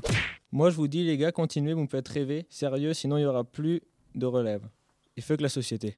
Moi 0.51 0.71
je 0.71 0.75
vous 0.77 0.87
dis 0.87 1.03
les 1.03 1.15
gars, 1.15 1.31
continuez, 1.31 1.73
vous 1.73 1.83
me 1.83 1.87
faites 1.87 2.07
rêver, 2.07 2.47
sérieux, 2.49 2.95
sinon 2.95 3.17
il 3.17 3.21
y 3.21 3.25
aura 3.25 3.43
plus 3.43 3.81
de 4.15 4.25
relève. 4.25 4.67
Et 5.19 5.21
fuck 5.21 5.41
la 5.41 5.49
société. 5.49 5.97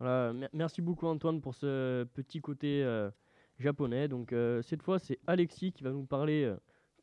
Voilà, 0.00 0.32
merci 0.52 0.82
beaucoup 0.82 1.06
Antoine 1.06 1.40
pour 1.40 1.54
ce 1.54 2.02
petit 2.12 2.40
côté 2.40 2.82
euh, 2.82 3.08
japonais. 3.60 4.08
Donc 4.08 4.32
euh, 4.32 4.62
cette 4.62 4.82
fois 4.82 4.98
c'est 4.98 5.20
Alexis 5.28 5.70
qui 5.70 5.84
va 5.84 5.90
nous 5.92 6.06
parler 6.06 6.42
euh, 6.42 6.56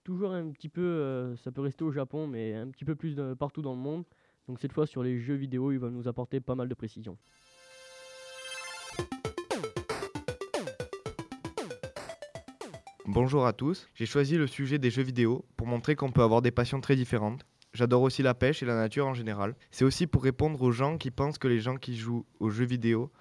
toujours 0.04 0.34
un 0.34 0.52
petit 0.52 0.68
peu, 0.68 0.82
euh, 0.82 1.38
ça 1.38 1.54
peut 1.54 1.62
rester 1.62 1.86
au 1.86 1.94
Japon, 1.94 2.28
mais 2.28 2.54
un 2.56 2.68
petit 2.72 2.84
peu 2.84 2.96
plus 2.96 3.16
de- 3.16 3.34
partout 3.36 3.62
dans 3.62 3.72
le 3.72 3.80
monde. 3.80 4.04
Donc 4.50 4.60
cette 4.60 4.74
fois 4.74 4.86
sur 4.86 5.02
les 5.02 5.18
jeux 5.18 5.36
vidéo, 5.36 5.72
il 5.72 5.80
va 5.80 5.90
nous 5.90 6.10
apporter 6.10 6.42
pas 6.42 6.56
mal 6.56 6.68
de 6.68 6.74
précisions. 6.76 7.18
Bonjour 13.06 13.48
à 13.48 13.54
tous, 13.54 13.88
j'ai 13.96 14.06
choisi 14.06 14.36
le 14.36 14.46
sujet 14.48 14.78
des 14.78 14.90
jeux 14.90 15.04
vidéo 15.04 15.46
pour 15.56 15.68
montrer 15.68 15.96
qu'on 15.96 16.12
peut 16.12 16.22
avoir 16.22 16.42
des 16.42 16.52
passions 16.52 16.82
très 16.82 16.98
différentes. 16.98 17.46
J'adore 17.78 18.02
aussi 18.02 18.24
la 18.24 18.34
pêche 18.34 18.64
et 18.64 18.66
la 18.66 18.74
nature 18.74 19.06
en 19.06 19.14
général. 19.14 19.54
C'est 19.70 19.86
aussi 19.86 20.08
pour 20.08 20.24
répondre 20.24 20.60
aux 20.64 20.72
gens 20.72 20.98
qui 20.98 21.12
pensent 21.12 21.38
que 21.38 21.48
les 21.48 21.60
gens 21.60 21.76
qui 21.76 21.96
jouent 21.96 22.26
aux 22.40 22.50
jeux 22.50 22.66
vidéo 22.66 23.12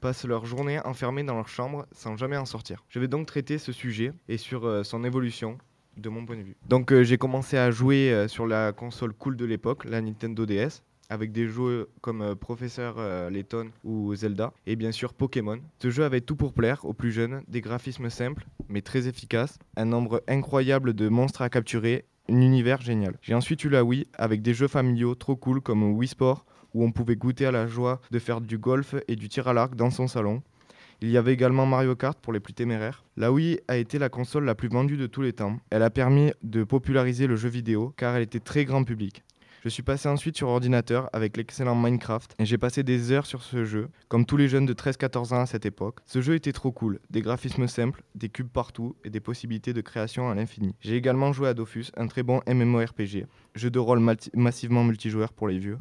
passent 0.00 0.24
leur 0.24 0.46
journée 0.46 0.80
enfermés 0.86 1.22
dans 1.22 1.34
leur 1.34 1.48
chambre 1.48 1.86
sans 1.92 2.16
jamais 2.16 2.38
en 2.38 2.46
sortir. 2.46 2.82
Je 2.88 2.98
vais 2.98 3.08
donc 3.08 3.26
traiter 3.26 3.58
ce 3.58 3.72
sujet 3.72 4.14
et 4.30 4.38
sur 4.38 4.64
euh, 4.64 4.84
son 4.84 5.04
évolution 5.04 5.58
de 5.98 6.08
mon 6.08 6.24
point 6.24 6.38
de 6.38 6.44
vue. 6.44 6.56
Donc 6.66 6.94
euh, 6.94 7.04
j'ai 7.04 7.18
commencé 7.18 7.58
à 7.58 7.70
jouer 7.70 8.10
euh, 8.10 8.26
sur 8.26 8.46
la 8.46 8.72
console 8.72 9.12
cool 9.12 9.36
de 9.36 9.44
l'époque, 9.44 9.84
la 9.84 10.00
Nintendo 10.00 10.46
DS, 10.46 10.82
avec 11.10 11.30
des 11.30 11.46
jeux 11.46 11.90
comme 12.00 12.34
Professeur 12.36 12.96
Layton 13.30 13.70
ou 13.84 14.14
Zelda, 14.14 14.54
et 14.66 14.76
bien 14.76 14.92
sûr 14.92 15.12
Pokémon. 15.12 15.60
Ce 15.78 15.90
jeu 15.90 16.04
avait 16.04 16.22
tout 16.22 16.36
pour 16.36 16.54
plaire 16.54 16.86
aux 16.86 16.94
plus 16.94 17.12
jeunes, 17.12 17.42
des 17.48 17.60
graphismes 17.60 18.08
simples 18.08 18.46
mais 18.68 18.82
très 18.82 19.08
efficaces, 19.08 19.58
un 19.76 19.84
nombre 19.84 20.22
incroyable 20.26 20.94
de 20.94 21.08
monstres 21.08 21.42
à 21.42 21.48
capturer, 21.48 22.04
un 22.30 22.40
univers 22.40 22.80
génial. 22.80 23.14
J'ai 23.22 23.34
ensuite 23.34 23.62
eu 23.64 23.68
la 23.68 23.84
Wii 23.84 24.06
avec 24.14 24.42
des 24.42 24.54
jeux 24.54 24.68
familiaux 24.68 25.14
trop 25.14 25.36
cool 25.36 25.60
comme 25.60 25.92
Wii 25.92 26.08
Sport, 26.08 26.44
où 26.74 26.84
on 26.84 26.92
pouvait 26.92 27.16
goûter 27.16 27.46
à 27.46 27.50
la 27.50 27.66
joie 27.66 28.00
de 28.10 28.18
faire 28.18 28.40
du 28.40 28.58
golf 28.58 28.94
et 29.08 29.16
du 29.16 29.28
tir 29.28 29.48
à 29.48 29.52
l'arc 29.52 29.74
dans 29.74 29.90
son 29.90 30.08
salon. 30.08 30.42
Il 31.02 31.10
y 31.10 31.18
avait 31.18 31.34
également 31.34 31.66
Mario 31.66 31.94
Kart 31.94 32.18
pour 32.18 32.32
les 32.32 32.40
plus 32.40 32.54
téméraires. 32.54 33.04
La 33.18 33.30
Wii 33.30 33.60
a 33.68 33.76
été 33.76 33.98
la 33.98 34.08
console 34.08 34.44
la 34.44 34.54
plus 34.54 34.68
vendue 34.68 34.96
de 34.96 35.06
tous 35.06 35.20
les 35.20 35.34
temps. 35.34 35.58
Elle 35.70 35.82
a 35.82 35.90
permis 35.90 36.32
de 36.42 36.64
populariser 36.64 37.26
le 37.26 37.36
jeu 37.36 37.50
vidéo 37.50 37.92
car 37.96 38.16
elle 38.16 38.22
était 38.22 38.40
très 38.40 38.64
grand 38.64 38.82
public. 38.82 39.22
Je 39.66 39.70
suis 39.70 39.82
passé 39.82 40.08
ensuite 40.08 40.36
sur 40.36 40.46
ordinateur 40.46 41.10
avec 41.12 41.36
l'excellent 41.36 41.74
Minecraft 41.74 42.36
et 42.38 42.46
j'ai 42.46 42.56
passé 42.56 42.84
des 42.84 43.10
heures 43.10 43.26
sur 43.26 43.42
ce 43.42 43.64
jeu, 43.64 43.88
comme 44.06 44.24
tous 44.24 44.36
les 44.36 44.46
jeunes 44.46 44.64
de 44.64 44.72
13-14 44.72 45.34
ans 45.34 45.40
à 45.40 45.46
cette 45.46 45.66
époque. 45.66 45.98
Ce 46.06 46.20
jeu 46.22 46.36
était 46.36 46.52
trop 46.52 46.70
cool, 46.70 47.00
des 47.10 47.20
graphismes 47.20 47.66
simples, 47.66 48.04
des 48.14 48.28
cubes 48.28 48.46
partout 48.46 48.94
et 49.04 49.10
des 49.10 49.18
possibilités 49.18 49.72
de 49.72 49.80
création 49.80 50.30
à 50.30 50.36
l'infini. 50.36 50.76
J'ai 50.78 50.94
également 50.94 51.32
joué 51.32 51.48
à 51.48 51.54
Dofus, 51.54 51.86
un 51.96 52.06
très 52.06 52.22
bon 52.22 52.42
MMORPG, 52.46 53.26
jeu 53.56 53.70
de 53.70 53.78
rôle 53.78 54.00
massivement 54.34 54.84
multijoueur 54.84 55.32
pour 55.32 55.48
les 55.48 55.58
vieux. 55.58 55.78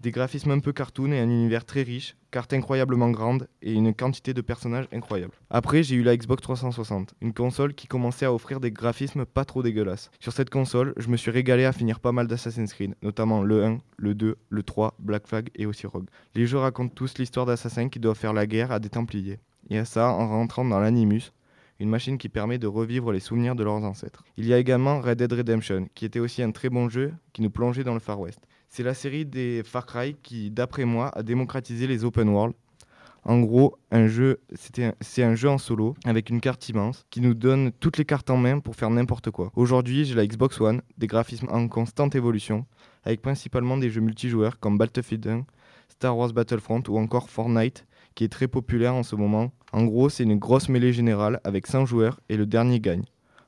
Des 0.00 0.10
graphismes 0.10 0.50
un 0.50 0.58
peu 0.60 0.72
cartoon 0.72 1.10
et 1.12 1.18
un 1.18 1.28
univers 1.28 1.64
très 1.64 1.82
riche, 1.82 2.16
cartes 2.30 2.52
incroyablement 2.52 3.10
grandes 3.10 3.48
et 3.62 3.72
une 3.72 3.94
quantité 3.94 4.34
de 4.34 4.42
personnages 4.42 4.88
incroyables. 4.92 5.32
Après, 5.48 5.82
j'ai 5.82 5.96
eu 5.96 6.02
la 6.02 6.16
Xbox 6.16 6.42
360, 6.42 7.14
une 7.22 7.32
console 7.32 7.74
qui 7.74 7.86
commençait 7.86 8.26
à 8.26 8.32
offrir 8.32 8.60
des 8.60 8.70
graphismes 8.70 9.24
pas 9.24 9.46
trop 9.46 9.62
dégueulasses. 9.62 10.10
Sur 10.20 10.32
cette 10.32 10.50
console, 10.50 10.92
je 10.98 11.08
me 11.08 11.16
suis 11.16 11.30
régalé 11.30 11.64
à 11.64 11.72
finir 11.72 11.98
pas 11.98 12.12
mal 12.12 12.26
d'Assassin's 12.26 12.74
Creed, 12.74 12.94
notamment 13.02 13.42
le 13.42 13.64
1, 13.64 13.78
le 13.96 14.14
2, 14.14 14.36
le 14.48 14.62
3, 14.62 14.94
Black 14.98 15.26
Flag 15.26 15.48
et 15.54 15.64
aussi 15.64 15.86
Rogue. 15.86 16.08
Les 16.34 16.46
jeux 16.46 16.58
racontent 16.58 16.94
tous 16.94 17.16
l'histoire 17.18 17.46
d'assassins 17.46 17.88
qui 17.88 17.98
doivent 17.98 18.18
faire 18.18 18.34
la 18.34 18.46
guerre 18.46 18.72
à 18.72 18.80
des 18.80 18.90
Templiers. 18.90 19.40
Et 19.70 19.78
à 19.78 19.84
ça 19.84 20.10
en 20.10 20.28
rentrant 20.28 20.64
dans 20.64 20.78
l'Animus, 20.78 21.32
une 21.78 21.88
machine 21.88 22.18
qui 22.18 22.28
permet 22.28 22.58
de 22.58 22.66
revivre 22.66 23.12
les 23.12 23.20
souvenirs 23.20 23.54
de 23.54 23.64
leurs 23.64 23.74
ancêtres. 23.74 24.24
Il 24.36 24.46
y 24.46 24.54
a 24.54 24.58
également 24.58 25.00
Red 25.00 25.18
Dead 25.18 25.32
Redemption, 25.32 25.88
qui 25.94 26.04
était 26.04 26.20
aussi 26.20 26.42
un 26.42 26.50
très 26.50 26.70
bon 26.70 26.88
jeu 26.88 27.12
qui 27.32 27.42
nous 27.42 27.50
plongeait 27.50 27.84
dans 27.84 27.94
le 27.94 28.00
Far 28.00 28.20
West. 28.20 28.40
C'est 28.68 28.82
la 28.82 28.94
série 28.94 29.24
des 29.24 29.62
Far 29.64 29.86
Cry 29.86 30.16
qui, 30.22 30.50
d'après 30.50 30.84
moi, 30.84 31.10
a 31.16 31.22
démocratisé 31.22 31.86
les 31.86 32.04
open 32.04 32.28
world. 32.28 32.54
En 33.24 33.40
gros, 33.40 33.76
un 33.90 34.06
jeu, 34.06 34.40
c'est 34.54 35.22
un 35.24 35.34
jeu 35.34 35.48
en 35.48 35.58
solo 35.58 35.96
avec 36.04 36.30
une 36.30 36.40
carte 36.40 36.68
immense 36.68 37.04
qui 37.10 37.20
nous 37.20 37.34
donne 37.34 37.72
toutes 37.72 37.98
les 37.98 38.04
cartes 38.04 38.30
en 38.30 38.36
main 38.36 38.60
pour 38.60 38.76
faire 38.76 38.88
n'importe 38.88 39.32
quoi. 39.32 39.50
Aujourd'hui, 39.56 40.04
j'ai 40.04 40.14
la 40.14 40.26
Xbox 40.26 40.60
One, 40.60 40.80
des 40.96 41.08
graphismes 41.08 41.48
en 41.50 41.66
constante 41.66 42.14
évolution, 42.14 42.66
avec 43.04 43.22
principalement 43.22 43.78
des 43.78 43.90
jeux 43.90 44.00
multijoueurs 44.00 44.60
comme 44.60 44.78
Battlefield 44.78 45.26
1, 45.26 45.44
Star 45.88 46.16
Wars 46.16 46.32
Battlefront 46.32 46.84
ou 46.88 46.98
encore 46.98 47.28
Fortnite, 47.28 47.84
qui 48.16 48.24
est 48.24 48.28
très 48.28 48.48
populaire 48.48 48.94
en 48.96 49.04
ce 49.04 49.14
moment. 49.14 49.52
En 49.72 49.84
gros, 49.84 50.08
c'est 50.08 50.24
une 50.24 50.38
grosse 50.38 50.68
mêlée 50.68 50.92
générale 50.92 51.38
avec 51.44 51.68
100 51.68 51.86
joueurs 51.86 52.18
et 52.28 52.36
le 52.36 52.46
dernier 52.46 52.80
gagne. 52.80 53.04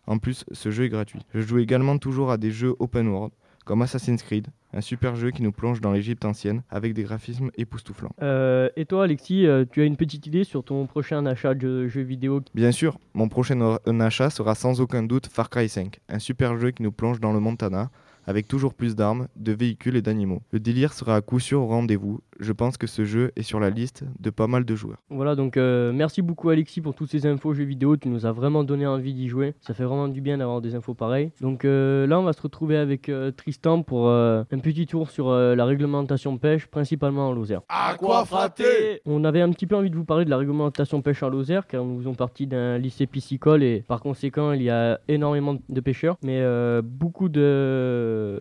En 0.06 0.18
plus, 0.18 0.44
ce 0.52 0.70
jeu 0.70 0.84
est 0.84 0.88
gratuit. 0.88 1.20
Je 1.34 1.40
joue 1.40 1.58
également 1.58 1.98
toujours 1.98 2.30
à 2.30 2.36
des 2.36 2.52
jeux 2.52 2.74
open 2.78 3.08
world, 3.08 3.32
comme 3.64 3.82
Assassin's 3.82 4.22
Creed, 4.22 4.46
un 4.72 4.80
super 4.80 5.16
jeu 5.16 5.30
qui 5.30 5.42
nous 5.42 5.52
plonge 5.52 5.80
dans 5.80 5.92
l'Égypte 5.92 6.24
ancienne 6.24 6.62
avec 6.70 6.94
des 6.94 7.02
graphismes 7.02 7.50
époustouflants. 7.56 8.12
Euh, 8.22 8.68
et 8.76 8.84
toi 8.84 9.04
Alexis, 9.04 9.46
euh, 9.46 9.64
tu 9.70 9.82
as 9.82 9.84
une 9.84 9.96
petite 9.96 10.26
idée 10.26 10.44
sur 10.44 10.64
ton 10.64 10.86
prochain 10.86 11.26
achat 11.26 11.54
de 11.54 11.86
jeux 11.88 12.02
vidéo 12.02 12.40
Bien 12.54 12.72
sûr, 12.72 12.98
mon 13.14 13.28
prochain 13.28 13.78
achat 14.00 14.30
sera 14.30 14.54
sans 14.54 14.80
aucun 14.80 15.02
doute 15.02 15.26
Far 15.26 15.50
Cry 15.50 15.68
5, 15.68 16.00
un 16.08 16.18
super 16.18 16.56
jeu 16.58 16.70
qui 16.70 16.82
nous 16.82 16.92
plonge 16.92 17.20
dans 17.20 17.32
le 17.32 17.40
Montana, 17.40 17.90
avec 18.28 18.46
toujours 18.46 18.74
plus 18.74 18.94
d'armes, 18.94 19.26
de 19.36 19.52
véhicules 19.52 19.96
et 19.96 20.02
d'animaux. 20.02 20.42
Le 20.52 20.60
délire 20.60 20.92
sera 20.92 21.16
à 21.16 21.22
coup 21.22 21.40
sûr 21.40 21.62
au 21.62 21.66
rendez-vous. 21.66 22.20
Je 22.38 22.52
pense 22.52 22.76
que 22.76 22.86
ce 22.86 23.06
jeu 23.06 23.32
est 23.36 23.42
sur 23.42 23.58
la 23.58 23.70
liste 23.70 24.04
de 24.20 24.28
pas 24.28 24.46
mal 24.46 24.66
de 24.66 24.74
joueurs. 24.76 24.98
Voilà, 25.08 25.34
donc 25.34 25.56
euh, 25.56 25.92
merci 25.92 26.20
beaucoup 26.20 26.50
Alexis 26.50 26.82
pour 26.82 26.94
toutes 26.94 27.10
ces 27.10 27.26
infos 27.26 27.54
jeux 27.54 27.64
vidéo. 27.64 27.96
Tu 27.96 28.08
nous 28.08 28.26
as 28.26 28.32
vraiment 28.32 28.64
donné 28.64 28.86
envie 28.86 29.14
d'y 29.14 29.28
jouer. 29.28 29.54
Ça 29.60 29.72
fait 29.72 29.84
vraiment 29.84 30.08
du 30.08 30.20
bien 30.20 30.36
d'avoir 30.36 30.60
des 30.60 30.74
infos 30.74 30.92
pareilles. 30.92 31.32
Donc 31.40 31.64
euh, 31.64 32.06
là, 32.06 32.20
on 32.20 32.22
va 32.22 32.34
se 32.34 32.42
retrouver 32.42 32.76
avec 32.76 33.08
euh, 33.08 33.30
Tristan 33.32 33.82
pour 33.82 34.08
euh, 34.08 34.44
un 34.52 34.58
petit 34.58 34.86
tour 34.86 35.10
sur 35.10 35.30
euh, 35.30 35.56
la 35.56 35.64
réglementation 35.64 36.36
pêche, 36.36 36.66
principalement 36.66 37.28
en 37.30 37.32
Lozère. 37.32 37.62
À 37.70 37.94
quoi 37.98 38.26
frater? 38.26 39.00
On 39.06 39.24
avait 39.24 39.40
un 39.40 39.50
petit 39.50 39.66
peu 39.66 39.74
envie 39.74 39.90
de 39.90 39.96
vous 39.96 40.04
parler 40.04 40.26
de 40.26 40.30
la 40.30 40.36
réglementation 40.36 41.00
pêche 41.00 41.22
en 41.22 41.30
Lozère, 41.30 41.66
car 41.66 41.82
nous 41.82 41.98
faisons 41.98 42.14
partie 42.14 42.46
d'un 42.46 42.76
lycée 42.76 43.06
piscicole 43.06 43.62
et 43.62 43.82
par 43.88 44.00
conséquent, 44.00 44.52
il 44.52 44.62
y 44.62 44.70
a 44.70 45.00
énormément 45.08 45.56
de 45.66 45.80
pêcheurs. 45.80 46.18
Mais 46.22 46.40
euh, 46.40 46.82
beaucoup 46.84 47.30
de 47.30 47.40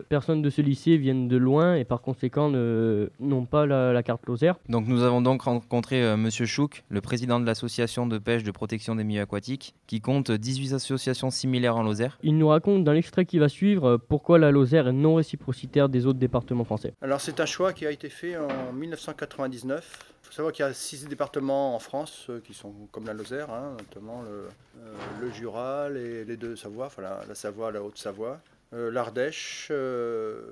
personnes 0.08 0.42
de 0.42 0.50
ce 0.50 0.62
lycée 0.62 0.96
viennent 0.96 1.28
de 1.28 1.36
loin 1.36 1.74
et 1.74 1.84
par 1.84 2.00
conséquent 2.00 2.48
n'ont 2.50 3.44
pas 3.46 3.66
la, 3.66 3.92
la 3.92 4.02
carte 4.02 4.26
Lozère. 4.26 4.56
Donc 4.68 4.86
nous 4.86 5.02
avons 5.02 5.22
donc 5.22 5.42
rencontré 5.42 6.02
euh, 6.02 6.16
Monsieur 6.16 6.46
Chouk, 6.46 6.84
le 6.88 7.00
président 7.00 7.40
de 7.40 7.46
l'association 7.46 8.06
de 8.06 8.18
pêche 8.18 8.42
de 8.42 8.50
protection 8.50 8.94
des 8.94 9.04
milieux 9.04 9.22
aquatiques, 9.22 9.74
qui 9.86 10.00
compte 10.00 10.30
18 10.30 10.74
associations 10.74 11.30
similaires 11.30 11.76
en 11.76 11.82
Lozère. 11.82 12.18
Il 12.22 12.38
nous 12.38 12.48
raconte 12.48 12.84
dans 12.84 12.92
l'extrait 12.92 13.24
qui 13.24 13.38
va 13.38 13.48
suivre 13.48 13.88
euh, 13.88 13.98
pourquoi 13.98 14.38
la 14.38 14.50
Lozère 14.50 14.88
est 14.88 14.92
non 14.92 15.14
réciprocitaire 15.16 15.88
des 15.88 16.06
autres 16.06 16.18
départements 16.18 16.64
français. 16.64 16.94
Alors 17.02 17.20
c'est 17.20 17.40
un 17.40 17.46
choix 17.46 17.72
qui 17.72 17.86
a 17.86 17.90
été 17.90 18.08
fait 18.08 18.36
en 18.36 18.72
1999. 18.72 20.14
Il 20.22 20.26
faut 20.26 20.32
savoir 20.32 20.52
qu'il 20.52 20.64
y 20.64 20.68
a 20.68 20.74
six 20.74 21.06
départements 21.06 21.74
en 21.74 21.78
France 21.78 22.26
euh, 22.28 22.40
qui 22.40 22.52
sont 22.52 22.72
comme 22.92 23.06
la 23.06 23.14
Lozère, 23.14 23.50
hein, 23.50 23.76
notamment 23.78 24.22
le, 24.22 24.48
euh, 24.82 24.92
le 25.20 25.30
Jura, 25.30 25.88
les, 25.88 26.24
les 26.24 26.36
deux 26.36 26.54
Savoie, 26.56 26.86
enfin 26.86 27.02
la, 27.02 27.20
la 27.26 27.34
Savoie, 27.34 27.72
la 27.72 27.82
Haute-Savoie, 27.82 28.32
euh, 28.32 28.57
l'Ardèche, 28.72 29.68
euh, 29.70 30.42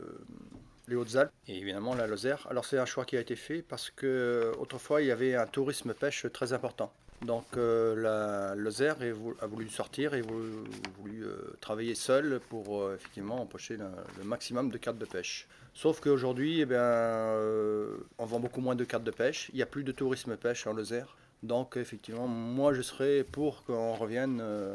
les 0.89 0.97
Hautes-Alpes 0.97 1.33
et 1.49 1.59
évidemment 1.59 1.95
la 1.95 2.07
Lozère. 2.07 2.47
Alors 2.51 2.65
c'est 2.65 2.79
un 2.79 2.87
choix 2.87 3.05
qui 3.05 3.17
a 3.17 3.21
été 3.21 3.37
fait 3.37 3.63
parce 3.63 3.91
que 3.91 4.07
euh, 4.07 4.53
autrefois 4.59 5.03
il 5.03 5.09
y 5.09 5.11
avait 5.11 5.35
un 5.35 5.47
tourisme 5.47 5.95
pêche 5.95 6.27
très 6.33 6.53
important. 6.53 6.93
Donc 7.23 7.45
euh, 7.57 7.97
la 7.97 8.55
Lozère 8.55 8.97
a 9.41 9.47
voulu 9.47 9.69
sortir 9.69 10.15
et 10.15 10.21
voulu, 10.21 10.51
voulu, 10.99 11.25
euh, 11.25 11.57
travailler 11.61 11.95
seule 11.95 12.41
pour 12.51 12.83
euh, 12.83 12.95
effectivement 12.95 13.41
empocher 13.41 13.79
le, 13.79 14.25
maximum 14.25 14.71
de 14.71 14.79
cartes 14.79 14.99
de 14.99 15.07
pêche. 15.07 15.49
Sauf 15.75 16.01
qu'aujourd'hui, 16.01 16.61
eh 16.61 16.67
bien, 16.67 16.79
euh, 16.79 17.97
on 18.19 18.27
vend 18.27 18.41
beaucoup 18.41 18.61
moins 18.61 18.75
de 18.75 18.85
cartes 18.85 19.05
de 19.05 19.11
pêche. 19.11 19.51
Il 19.53 19.57
n'y 19.57 19.63
a 19.63 19.67
plus 19.67 19.85
de 19.85 19.93
tourisme 19.93 20.37
pêche 20.37 20.67
en 20.67 20.73
Lozère. 20.73 21.17
Donc 21.43 21.77
effectivement, 21.77 22.27
moi 22.27 22.73
je 22.73 22.83
serais 22.83 23.25
pour 23.25 23.65
qu'on 23.65 23.95
revienne 23.95 24.41
euh, 24.43 24.75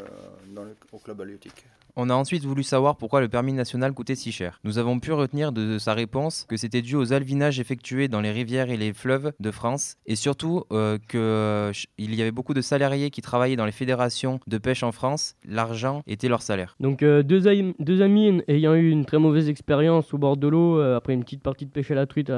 au 0.92 1.00
club 1.00 1.22
halieutique. 1.22 1.66
On 1.96 2.10
a 2.10 2.14
ensuite 2.14 2.46
voulu 2.46 2.64
savoir 2.64 2.96
pourquoi 2.96 3.22
le 3.22 3.28
permis 3.28 3.54
national 3.54 3.94
coûtait 3.94 4.16
si 4.16 4.32
cher. 4.32 4.60
Nous 4.64 4.78
avons 4.78 5.00
pu 5.00 5.12
retenir 5.12 5.52
de 5.52 5.78
sa 5.78 5.94
réponse 5.94 6.46
que 6.48 6.58
c'était 6.58 6.82
dû 6.82 6.96
aux 6.96 7.14
alvinages 7.14 7.60
effectués 7.60 8.08
dans 8.08 8.22
les 8.22 8.32
rivières 8.32 8.70
et 8.70 8.78
les 8.78 8.94
fleuves 8.94 9.34
de 9.40 9.52
France 9.52 9.96
et 10.06 10.16
surtout 10.16 10.64
euh, 10.72 10.98
qu'il 11.10 12.16
y 12.16 12.22
avait 12.22 12.32
beaucoup 12.32 12.54
de 12.54 12.62
salariés 12.62 13.10
qui 13.10 13.22
travaillaient 13.22 13.56
dans 13.56 13.66
les 13.66 13.72
fédérations 13.72 14.40
de 14.48 14.58
pêche 14.58 14.84
en 14.84 14.92
France. 14.92 15.36
L'argent 15.46 16.04
était 16.08 16.30
leur 16.30 16.42
salaire. 16.42 16.76
Donc 16.80 17.04
euh, 17.04 17.24
deux, 17.24 17.48
amis 17.48 18.42
ayant 18.48 18.76
eu 18.76 18.90
une 18.90 19.06
très 19.06 19.20
mauvaise 19.20 19.50
expérience 19.50 20.14
au 20.14 20.18
bord 20.18 20.38
de 20.38 20.48
l'eau 20.48 20.80
euh, 20.80 20.96
après 20.98 21.14
une 21.14 21.24
petite 21.24 21.44
partie 21.44 21.66
de 21.66 21.72
pêche 21.72 21.92
à 21.92 21.96
la 21.96 22.06
truite 22.06 22.32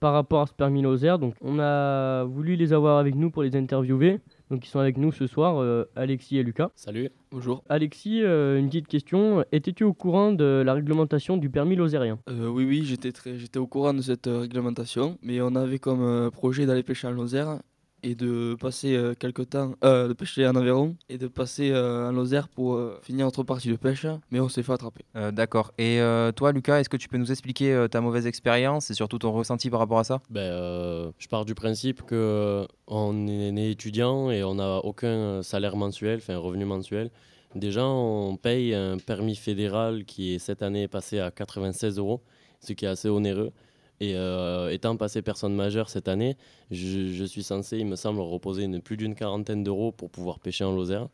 par 0.00 0.12
rapport 0.12 0.42
à 0.42 0.46
ce 0.46 0.52
permis 0.52 0.82
Lozère, 0.82 1.18
donc 1.18 1.34
on 1.40 1.58
a 1.58 2.24
voulu 2.24 2.56
les 2.56 2.72
avoir 2.72 2.98
avec 2.98 3.14
nous 3.14 3.30
pour 3.30 3.42
les 3.42 3.56
interviewer. 3.56 4.20
Donc 4.50 4.66
ils 4.66 4.70
sont 4.70 4.78
avec 4.78 4.98
nous 4.98 5.10
ce 5.10 5.26
soir, 5.26 5.60
euh, 5.60 5.84
Alexis 5.96 6.38
et 6.38 6.42
Lucas. 6.42 6.70
Salut. 6.74 7.10
Bonjour. 7.30 7.64
Alexis, 7.68 8.22
euh, 8.22 8.58
une 8.58 8.68
petite 8.68 8.88
question. 8.88 9.44
Étais-tu 9.52 9.84
au 9.84 9.94
courant 9.94 10.32
de 10.32 10.62
la 10.64 10.74
réglementation 10.74 11.36
du 11.36 11.50
permis 11.50 11.76
lozérien? 11.76 12.18
Euh, 12.28 12.48
oui, 12.48 12.64
oui, 12.64 12.84
j'étais 12.84 13.10
très, 13.10 13.38
j'étais 13.38 13.58
au 13.58 13.66
courant 13.66 13.94
de 13.94 14.02
cette 14.02 14.26
euh, 14.26 14.40
réglementation, 14.40 15.18
mais 15.22 15.40
on 15.40 15.54
avait 15.56 15.78
comme 15.78 16.30
projet 16.30 16.66
d'aller 16.66 16.82
pêcher 16.82 17.06
en 17.08 17.12
Lozère 17.12 17.58
et 18.04 18.14
de 18.14 18.54
passer 18.60 18.94
euh, 18.94 19.14
quelque 19.14 19.42
temps, 19.42 19.74
euh, 19.82 20.08
de 20.08 20.12
pêcher 20.12 20.46
en 20.46 20.54
Aveyron 20.54 20.94
et 21.08 21.16
de 21.16 21.26
passer 21.26 21.70
euh, 21.70 22.08
en 22.08 22.12
Lozère 22.12 22.48
pour 22.48 22.74
euh, 22.74 23.00
finir 23.02 23.24
notre 23.24 23.42
partie 23.42 23.70
de 23.70 23.76
pêche, 23.76 24.06
mais 24.30 24.40
on 24.40 24.48
s'est 24.48 24.62
fait 24.62 24.72
attraper. 24.72 25.04
Euh, 25.16 25.32
D'accord. 25.32 25.72
Et 25.78 26.00
euh, 26.00 26.30
toi, 26.30 26.52
Lucas, 26.52 26.80
est-ce 26.80 26.90
que 26.90 26.98
tu 26.98 27.08
peux 27.08 27.16
nous 27.16 27.32
expliquer 27.32 27.72
euh, 27.72 27.88
ta 27.88 28.02
mauvaise 28.02 28.26
expérience 28.26 28.90
et 28.90 28.94
surtout 28.94 29.18
ton 29.18 29.32
ressenti 29.32 29.70
par 29.70 29.80
rapport 29.80 29.98
à 29.98 30.04
ça? 30.04 30.20
Ben, 30.28 30.40
euh, 30.42 31.10
je 31.18 31.28
pars 31.28 31.46
du 31.46 31.54
principe 31.54 32.02
que 32.02 32.66
on 32.86 33.26
est 33.26 33.52
né 33.52 33.70
étudiant 33.70 34.30
et 34.30 34.44
on 34.44 34.56
n'a 34.56 34.76
aucun 34.78 35.42
salaire 35.42 35.76
mensuel, 35.76 36.18
enfin 36.18 36.36
revenu 36.36 36.66
mensuel. 36.66 37.10
Déjà, 37.54 37.86
on 37.86 38.36
paye 38.36 38.74
un 38.74 38.98
permis 38.98 39.36
fédéral 39.36 40.04
qui 40.04 40.34
est 40.34 40.38
cette 40.38 40.62
année 40.62 40.88
passé 40.88 41.20
à 41.20 41.30
96 41.30 41.98
euros, 41.98 42.20
ce 42.60 42.72
qui 42.72 42.84
est 42.84 42.88
assez 42.88 43.08
onéreux. 43.08 43.52
Et 44.00 44.16
euh, 44.16 44.72
étant 44.72 44.96
passé 44.96 45.22
personne 45.22 45.54
majeure 45.54 45.88
cette 45.88 46.08
année, 46.08 46.36
je, 46.70 47.24
suis 47.24 47.42
censé, 47.42 47.78
il 47.78 47.86
me 47.86 47.96
semble, 47.96 48.20
reposer 48.20 48.64
une, 48.64 48.80
plus 48.80 48.96
d'une 48.96 49.14
quarantaine 49.14 49.62
d'euros 49.62 49.92
pour 49.92 50.10
pouvoir 50.10 50.40
pêcher 50.40 50.64
en 50.64 50.74
Lozère. 50.74 51.08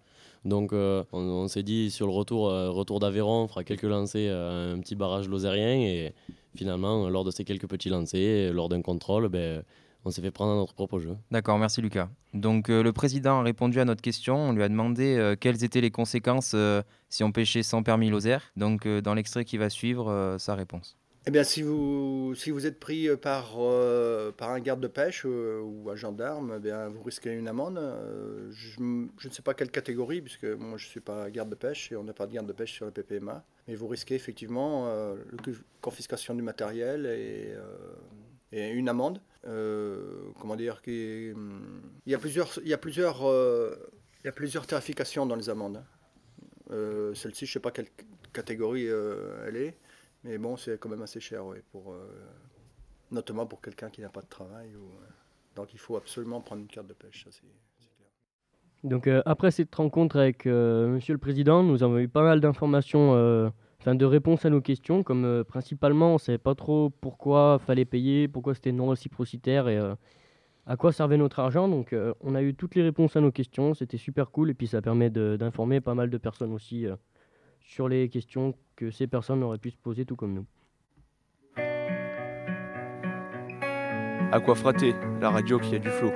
Donc 0.47 0.73
euh, 0.73 1.05
on, 1.13 1.49
s'est 1.49 1.63
dit 1.63 1.91
sur 1.91 2.07
le 2.07 2.13
retour, 2.13 2.49
euh, 2.49 2.71
retour 2.71 2.99
d'Aveyron, 2.99 3.43
on 3.45 3.49
fera 3.49 3.63
quelques 3.63 3.83
lancers 3.83 4.35
un 4.35 4.79
petit 4.81 4.95
barrage 4.95 5.29
lozérien 5.29 5.75
et 5.75 6.15
finalement, 6.57 7.11
lors 7.11 7.25
de 7.25 7.31
ces 7.31 7.45
quelques 7.45 7.69
petits 7.69 7.91
lancers, 7.91 8.55
lors 8.55 8.71
d'un 8.71 8.81
contrôle, 8.81 9.29
ben, 9.29 9.63
on 10.07 10.11
s'est 10.11 10.23
fait 10.23 10.31
prendre 10.31 10.53
à 10.53 10.57
notre 10.57 10.73
propre 10.73 10.99
jeu. 10.99 11.15
D'accord, 11.31 11.59
merci 11.59 11.83
Lucas. 11.83 12.09
Donc 12.33 12.69
le 12.69 12.91
président 12.93 13.41
a 13.41 13.43
répondu 13.43 13.81
à 13.81 13.85
notre 13.85 14.01
question. 14.01 14.37
On 14.37 14.53
lui 14.53 14.63
a 14.63 14.71
demandé 14.71 15.35
quelles 15.41 15.63
étaient 15.63 15.83
les 15.83 15.91
conséquences 15.91 16.57
si 17.11 17.23
on 17.23 17.33
pêchait 17.33 17.63
sans 17.63 17.83
permis 17.83 18.09
Lozère. 18.09 18.51
Donc 18.57 18.89
dans 18.89 19.13
l'extrait 19.13 19.45
qui 19.45 19.59
va 19.59 19.69
suivre, 19.69 20.37
sa 20.39 20.55
réponse. 20.55 20.97
Eh 21.27 21.31
bien, 21.31 21.45
si 21.45 21.61
vous, 21.61 22.35
si 22.35 22.51
vous 22.51 22.67
êtes 22.67 22.81
pris 22.81 23.07
euh, 23.07 23.17
par, 23.17 23.57
euh, 23.59 24.33
par 24.33 24.51
un 24.51 24.61
garde 24.61 24.81
de 24.81 24.89
pêche 24.89 25.25
euh, 25.27 25.61
ou 25.61 25.91
un 25.91 25.95
gendarme, 25.95 26.55
eh 26.57 26.61
bien, 26.61 26.89
vous 26.89 27.03
risquez 27.03 27.31
une 27.31 27.47
amende. 27.47 27.79
Je, 28.51 28.81
ne 28.81 29.31
sais 29.31 29.43
pas 29.43 29.53
quelle 29.53 29.71
catégorie, 29.71 30.23
puisque 30.23 30.45
moi 30.45 30.79
je 30.79 30.87
ne 30.87 30.91
suis 30.91 31.01
pas 31.01 31.31
garde 31.31 31.51
de 31.51 31.55
pêche 31.57 31.93
et 31.93 31.97
on 31.97 32.05
n'a 32.05 32.15
pas 32.15 32.27
de 32.27 32.33
garde 32.33 32.47
de 32.47 32.55
pêche 32.55 32.73
sur 32.73 32.87
le 32.87 32.91
PPMA. 32.91 33.45
Mais 33.69 33.75
vous 33.75 33.87
risquez 33.87 34.15
effectivement 34.15 34.89
la 34.89 35.53
confiscation 35.83 36.35
du 36.35 36.43
matériel 36.43 37.07
et, 37.07 37.55
une 38.53 38.89
amende. 38.89 39.21
Comment 39.43 40.57
dire 40.57 40.81
qui, 40.81 41.33
Il 42.07 42.13
y 42.13 42.15
a 42.15 42.19
plusieurs, 42.19 42.59
il 42.63 42.69
y 42.69 42.75
a 42.75 42.79
plusieurs, 42.79 43.21
il 43.21 44.27
y 44.27 44.29
a 44.29 44.33
plusieurs 44.33 44.67
tarifications 44.67 45.27
dans 45.27 45.37
les 45.37 45.51
amendes. 45.51 45.85
Euh, 46.71 47.15
Celle-ci, 47.15 47.45
je 47.45 47.51
ne 47.51 47.53
sais 47.55 47.61
pas 47.61 47.73
quelle 47.73 47.89
catégorie 48.33 48.87
elle 48.87 49.57
est. 49.57 49.77
Mais 50.25 50.37
bon, 50.39 50.57
c'est 50.57 50.79
quand 50.79 50.89
même 50.89 51.03
assez 51.03 51.21
cher, 51.21 51.47
oui, 51.47 51.59
pour, 51.73 51.93
euh, 51.93 52.07
notamment 53.11 53.47
pour 53.47 53.61
quelqu'un 53.61 53.89
qui 53.91 54.01
n'a 54.03 54.09
pas 54.09 54.21
de 54.23 54.29
travail. 54.29 54.69
euh, 54.75 54.79
donc 55.57 55.73
il 55.75 55.79
faut 55.79 55.97
absolument 55.97 56.41
prendre 56.41 56.63
une 56.63 56.69
carte 56.69 56.87
de 56.87 56.93
pêche. 56.93 57.25
Ça, 57.25 57.31
c'est- 57.33 58.89
Donc 58.89 59.07
euh, 59.07 59.23
après 59.27 59.51
cette 59.51 59.75
rencontre 59.75 60.17
avec 60.19 60.47
Monsieur 60.47 61.13
le 61.15 61.19
Président, 61.19 61.63
nous 61.63 61.83
avons 61.83 61.99
eu 61.99 62.09
pas 62.09 62.23
mal 62.23 62.41
d'informations, 62.41 63.13
enfin 63.81 63.95
de 63.95 64.05
réponses 64.05 64.45
à 64.45 64.51
nos 64.51 64.61
questions, 64.61 65.03
comme 65.03 65.45
principalement 65.45 66.15
on 66.15 66.19
savait 66.19 66.39
pas 66.39 66.55
trop 66.55 66.91
pourquoi 67.01 67.59
fallait 67.59 67.85
payer, 67.85 68.29
pourquoi 68.29 68.55
c'était 68.55 68.73
non 68.73 68.89
réciprocitaire 68.89 69.69
et 69.69 69.79
à 70.67 70.77
quoi 70.77 70.93
servait 70.93 71.19
notre 71.19 71.41
argent. 71.41 71.69
Donc 71.69 71.95
on 72.21 72.35
a 72.35 72.43
eu 72.43 72.55
toutes 72.55 72.75
les 72.75 72.83
réponses 72.83 73.17
à 73.17 73.21
nos 73.21 73.33
questions, 73.33 73.75
c'était 73.75 73.99
super 73.99 74.31
cool 74.31 74.49
et 74.51 74.55
puis 74.55 74.67
ça 74.67 74.81
permet 74.81 75.11
d'informer 75.11 75.81
pas 75.83 75.95
mal 75.95 76.09
de 76.09 76.17
personnes 76.19 76.53
aussi 76.55 76.87
sur 77.61 77.89
les 77.89 78.09
questions 78.09 78.55
que 78.77 78.91
ces 78.91 79.07
personnes 79.07 79.43
auraient 79.43 79.59
pu 79.59 79.71
se 79.71 79.77
poser 79.79 80.05
tout 80.05 80.17
comme 80.17 80.35
nous. 80.35 80.47
Aquafraté, 84.33 84.95
la 85.21 85.31
radio 85.31 85.59
qui 85.59 85.75
a 85.75 85.79
du 85.79 85.89
flow? 85.89 86.11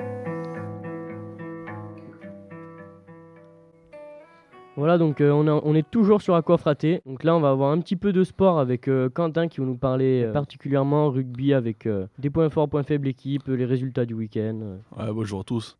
Voilà, 4.76 4.98
donc 4.98 5.20
euh, 5.20 5.30
on, 5.30 5.46
a- 5.46 5.60
on 5.64 5.74
est 5.76 5.88
toujours 5.88 6.20
sur 6.20 6.34
Aquafraté. 6.34 7.00
Donc 7.06 7.22
là, 7.22 7.36
on 7.36 7.40
va 7.40 7.50
avoir 7.50 7.70
un 7.70 7.78
petit 7.80 7.94
peu 7.96 8.12
de 8.12 8.24
sport 8.24 8.58
avec 8.58 8.88
euh, 8.88 9.08
Quentin 9.08 9.46
qui 9.46 9.60
va 9.60 9.66
nous 9.66 9.76
parler 9.76 10.24
euh, 10.24 10.32
particulièrement 10.32 11.10
rugby 11.10 11.54
avec 11.54 11.86
euh, 11.86 12.06
des 12.18 12.28
points 12.30 12.50
forts, 12.50 12.68
points 12.68 12.82
faibles 12.82 13.06
équipe, 13.06 13.46
les 13.46 13.64
résultats 13.64 14.04
du 14.04 14.14
week-end. 14.14 14.58
euh. 14.62 14.76
Ouais, 15.06 15.12
bonjour 15.12 15.40
à 15.40 15.44
tous. 15.44 15.78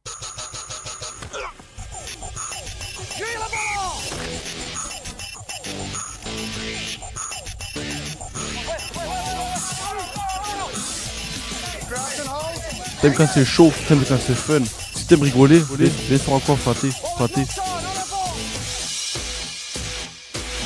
T'aimes 13.05 13.13
quand 13.13 13.27
c'est 13.27 13.45
chaud, 13.45 13.71
t'aimes 13.87 14.03
quand 14.09 14.17
c'est 14.17 14.33
fun. 14.33 14.65
Si 14.65 15.07
t'aimes 15.07 15.21
rigoler, 15.21 15.61
sur 15.61 16.33
encore 16.33 16.57
frater, 16.57 16.89
frater. 16.89 17.43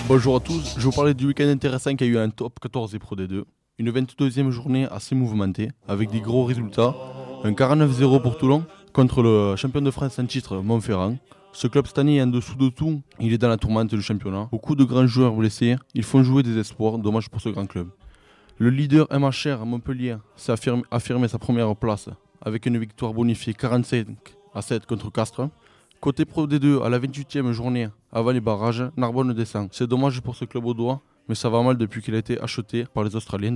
Bonjour 0.07 0.37
à 0.37 0.38
tous, 0.38 0.77
je 0.79 0.85
vous 0.85 0.92
parler 0.92 1.14
du 1.14 1.27
week-end 1.27 1.48
intéressant 1.48 1.96
qui 1.96 2.05
a 2.05 2.07
eu 2.07 2.16
un 2.16 2.31
top 2.31 2.61
14 2.61 2.92
des 2.92 3.01
Pro 3.01 3.16
D2. 3.16 3.42
Une 3.79 3.90
22e 3.90 4.51
journée 4.51 4.87
assez 4.88 5.16
mouvementée, 5.16 5.72
avec 5.88 6.12
des 6.12 6.20
gros 6.20 6.44
résultats. 6.44 6.94
Un 7.42 7.51
49-0 7.51 8.22
pour 8.22 8.38
Toulon 8.38 8.64
contre 8.92 9.20
le 9.20 9.57
champion 9.57 9.81
de 9.81 9.90
France 9.90 10.20
en 10.20 10.27
titre 10.27 10.59
Montferrand. 10.59 11.16
Ce 11.53 11.66
club 11.66 11.88
cette 11.88 11.98
année 11.98 12.18
est 12.18 12.22
en 12.22 12.29
dessous 12.29 12.55
de 12.55 12.68
tout, 12.68 13.03
il 13.18 13.33
est 13.33 13.38
dans 13.38 13.48
la 13.48 13.57
tourmente 13.57 13.92
du 13.92 14.01
championnat. 14.01 14.46
Beaucoup 14.53 14.77
de 14.77 14.85
grands 14.85 15.09
joueurs 15.09 15.35
blessés, 15.35 15.74
ils 15.92 16.05
font 16.05 16.22
jouer 16.22 16.44
des 16.44 16.57
espoirs, 16.57 16.98
dommage 16.98 17.31
pour 17.31 17.40
ce 17.40 17.48
grand 17.48 17.66
club. 17.66 17.88
Le 18.61 18.70
leader 18.70 19.09
MHR 19.12 19.64
Montpellier 19.66 20.16
s'est 20.37 20.53
affirmé 20.90 21.27
sa 21.27 21.38
première 21.38 21.74
place 21.74 22.09
avec 22.49 22.65
une 22.67 22.79
victoire 22.79 23.13
bonifiée 23.13 23.53
45 23.53 24.07
à 24.55 24.63
7 24.63 24.87
contre 24.87 25.13
Castres. 25.13 25.49
Côté 26.01 26.25
Pro 26.25 26.47
D2, 26.47 26.83
à 26.83 26.89
la 26.89 26.99
28e 26.99 27.53
journée, 27.53 27.89
avant 28.11 28.31
les 28.31 28.41
barrages, 28.41 28.85
Narbonne 28.97 29.35
descend. 29.35 29.69
C'est 29.73 29.87
dommage 29.87 30.21
pour 30.23 30.35
ce 30.35 30.47
club 30.47 30.65
au 30.65 30.73
doigt, 30.73 31.03
mais 31.29 31.35
ça 31.35 31.51
va 31.51 31.63
mal 31.63 31.77
depuis 31.77 32.01
qu'il 32.01 32.15
a 32.15 32.19
été 32.19 32.41
acheté 32.41 32.87
par 32.95 33.05
les 33.05 33.15
Australiens 33.15 33.53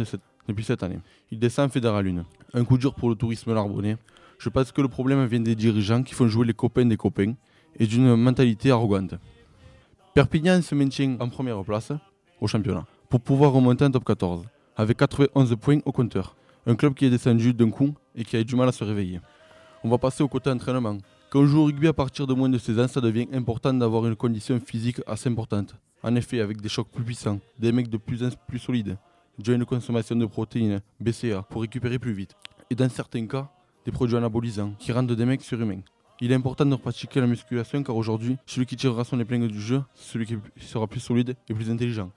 depuis 0.47 0.65
cette 0.65 0.83
année. 0.83 0.99
Il 1.31 1.39
descend 1.39 1.69
en 1.69 1.73
Fédéral 1.73 2.07
1. 2.07 2.25
Un 2.53 2.65
coup 2.65 2.77
dur 2.77 2.95
pour 2.95 3.09
le 3.09 3.15
tourisme 3.15 3.55
narbonnais. 3.55 3.97
Je 4.39 4.49
pense 4.51 4.71
que 4.73 4.83
le 4.83 4.89
problème 4.89 5.25
vient 5.25 5.41
des 5.41 5.55
dirigeants 5.55 6.03
qui 6.03 6.15
font 6.15 6.29
jouer 6.29 6.47
les 6.47 6.53
copains 6.53 6.85
des 6.85 6.97
copains 6.99 7.33
et 7.79 7.87
d'une 7.87 8.15
mentalité 8.15 8.71
arrogante. 8.71 9.15
Perpignan 10.15 10.61
se 10.61 10.75
maintient 10.75 11.17
en 11.19 11.29
première 11.31 11.63
place 11.65 11.93
au 12.41 12.47
championnat 12.47 12.85
pour 13.09 13.21
pouvoir 13.21 13.53
remonter 13.53 13.87
en 13.87 13.91
top 13.91 14.05
14 14.05 14.45
avec 14.77 14.99
91 14.99 15.57
points 15.57 15.79
au 15.87 15.93
compteur. 15.93 16.37
Un 16.65 16.77
club 16.77 16.95
qui 16.95 17.07
est 17.07 17.11
descendu 17.11 17.53
d'un 17.53 17.71
coup 17.71 17.93
et 18.15 18.25
qui 18.25 18.37
a 18.37 18.41
eu 18.41 18.45
du 18.45 18.55
mal 18.55 18.69
à 18.69 18.73
se 18.73 18.85
réveiller. 18.85 19.21
On 19.83 19.89
va 19.89 19.99
passer 19.99 20.23
au 20.23 20.29
côté 20.29 20.49
entraînement. 20.49 20.97
Quand 21.29 21.41
on 21.41 21.47
joue 21.47 21.59
au 21.59 21.65
rugby 21.65 21.89
à 21.89 21.93
partir 21.93 22.27
de 22.27 22.35
moins 22.35 22.49
de 22.49 22.59
16 22.59 22.79
ans, 22.79 22.87
ça 22.87 23.01
devient 23.01 23.27
important 23.33 23.75
d'avoir 23.75 24.07
une 24.07 24.15
condition 24.15 24.61
physique 24.61 25.01
assez 25.07 25.29
importante. 25.29 25.75
En 26.05 26.15
effet, 26.15 26.41
avec 26.41 26.61
des 26.61 26.69
chocs 26.69 26.89
plus 26.89 27.03
puissants, 27.03 27.41
des 27.59 27.73
mecs 27.73 27.89
de 27.89 27.97
plus 27.97 28.23
en 28.23 28.29
plus 28.47 28.61
solides, 28.61 28.97
déjà 29.39 29.55
une 29.55 29.65
consommation 29.65 30.15
de 30.15 30.27
protéines, 30.27 30.81
BCA, 31.01 31.43
pour 31.43 31.63
récupérer 31.63 31.99
plus 31.99 32.13
vite. 32.13 32.37
Et 32.71 32.77
dans 32.77 32.89
certains 32.89 33.27
cas, 33.27 33.51
des 33.85 33.91
produits 33.91 34.17
anabolisants 34.17 34.75
qui 34.79 34.93
rendent 34.93 35.11
des 35.11 35.25
mecs 35.25 35.43
surhumains. 35.43 35.81
Il 36.21 36.31
est 36.31 36.37
important 36.37 36.65
de 36.65 36.77
pratiquer 36.77 37.21
la 37.21 37.27
musculation 37.27 37.83
car 37.83 37.97
aujourd'hui, 37.97 38.37
celui 38.47 38.67
qui 38.67 38.77
tirera 38.77 39.03
son 39.03 39.19
épingle 39.19 39.49
du 39.49 39.61
jeu, 39.61 39.83
c'est 39.95 40.13
celui 40.13 40.27
qui 40.27 40.37
sera 40.61 40.87
plus 40.87 41.01
solide 41.01 41.35
et 41.49 41.55
plus 41.55 41.71
intelligent. 41.71 42.13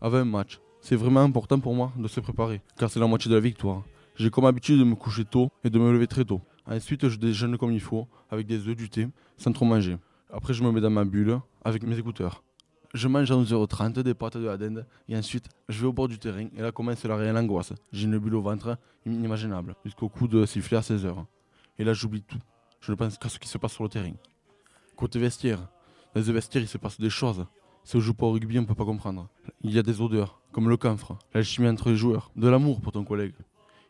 Avant 0.00 0.18
un 0.18 0.24
match, 0.24 0.60
c'est 0.82 0.96
vraiment 0.96 1.20
important 1.20 1.60
pour 1.60 1.74
moi 1.74 1.92
de 1.96 2.08
se 2.08 2.20
préparer 2.20 2.60
car 2.76 2.90
c'est 2.90 3.00
la 3.00 3.06
moitié 3.06 3.30
de 3.30 3.36
la 3.36 3.40
victoire. 3.40 3.82
J'ai 4.16 4.30
comme 4.30 4.44
habitude 4.44 4.78
de 4.78 4.84
me 4.84 4.96
coucher 4.96 5.24
tôt 5.24 5.48
et 5.64 5.70
de 5.70 5.78
me 5.78 5.92
lever 5.92 6.08
très 6.08 6.24
tôt. 6.24 6.42
Ensuite, 6.66 7.08
je 7.08 7.16
déjeune 7.16 7.56
comme 7.56 7.72
il 7.72 7.80
faut, 7.80 8.06
avec 8.30 8.46
des 8.46 8.68
œufs, 8.68 8.76
du 8.76 8.90
thé, 8.90 9.08
sans 9.36 9.52
trop 9.52 9.64
manger. 9.64 9.96
Après, 10.30 10.52
je 10.52 10.62
me 10.62 10.70
mets 10.70 10.80
dans 10.80 10.90
ma 10.90 11.04
bulle 11.04 11.40
avec 11.64 11.84
mes 11.84 11.98
écouteurs. 11.98 12.42
Je 12.94 13.08
mange 13.08 13.30
à 13.30 13.34
11h30 13.34 14.02
des 14.02 14.12
pâtes 14.12 14.36
de 14.36 14.44
la 14.44 14.58
dinde 14.58 14.86
et 15.08 15.16
ensuite 15.16 15.48
je 15.70 15.80
vais 15.80 15.86
au 15.86 15.94
bord 15.94 16.08
du 16.08 16.18
terrain 16.18 16.48
et 16.54 16.60
là 16.60 16.72
commence 16.72 17.04
la 17.04 17.16
réelle 17.16 17.38
angoisse. 17.38 17.72
J'ai 17.90 18.04
une 18.04 18.18
bulle 18.18 18.34
au 18.34 18.42
ventre 18.42 18.76
inimaginable 19.06 19.76
jusqu'au 19.82 20.10
coup 20.10 20.28
de 20.28 20.44
sifflet 20.44 20.76
à 20.76 20.80
16h. 20.80 21.24
Et 21.78 21.84
là 21.84 21.94
j'oublie 21.94 22.20
tout. 22.20 22.38
je 22.82 22.90
ne 22.90 22.96
pense 22.96 23.16
qu'à 23.16 23.30
ce 23.30 23.38
qui 23.38 23.48
se 23.48 23.56
passe 23.56 23.72
sur 23.72 23.84
le 23.84 23.88
terrain. 23.88 24.12
Côté 24.94 25.18
vestiaire, 25.18 25.70
dans 26.14 26.20
les 26.20 26.32
vestiaires, 26.32 26.62
il 26.62 26.68
se 26.68 26.76
passe 26.76 27.00
des 27.00 27.08
choses. 27.08 27.46
Si 27.82 27.96
on 27.96 28.00
joue 28.00 28.12
pas 28.12 28.26
au 28.26 28.32
rugby, 28.32 28.58
on 28.58 28.66
peut 28.66 28.74
pas 28.74 28.84
comprendre. 28.84 29.30
Il 29.62 29.72
y 29.72 29.78
a 29.78 29.82
des 29.82 30.02
odeurs, 30.02 30.41
comme 30.52 30.68
le 30.68 30.76
camphre, 30.76 31.16
l'alchimie 31.34 31.68
entre 31.68 31.88
les 31.90 31.96
joueurs, 31.96 32.30
de 32.36 32.48
l'amour 32.48 32.80
pour 32.80 32.92
ton 32.92 33.04
collègue. 33.04 33.34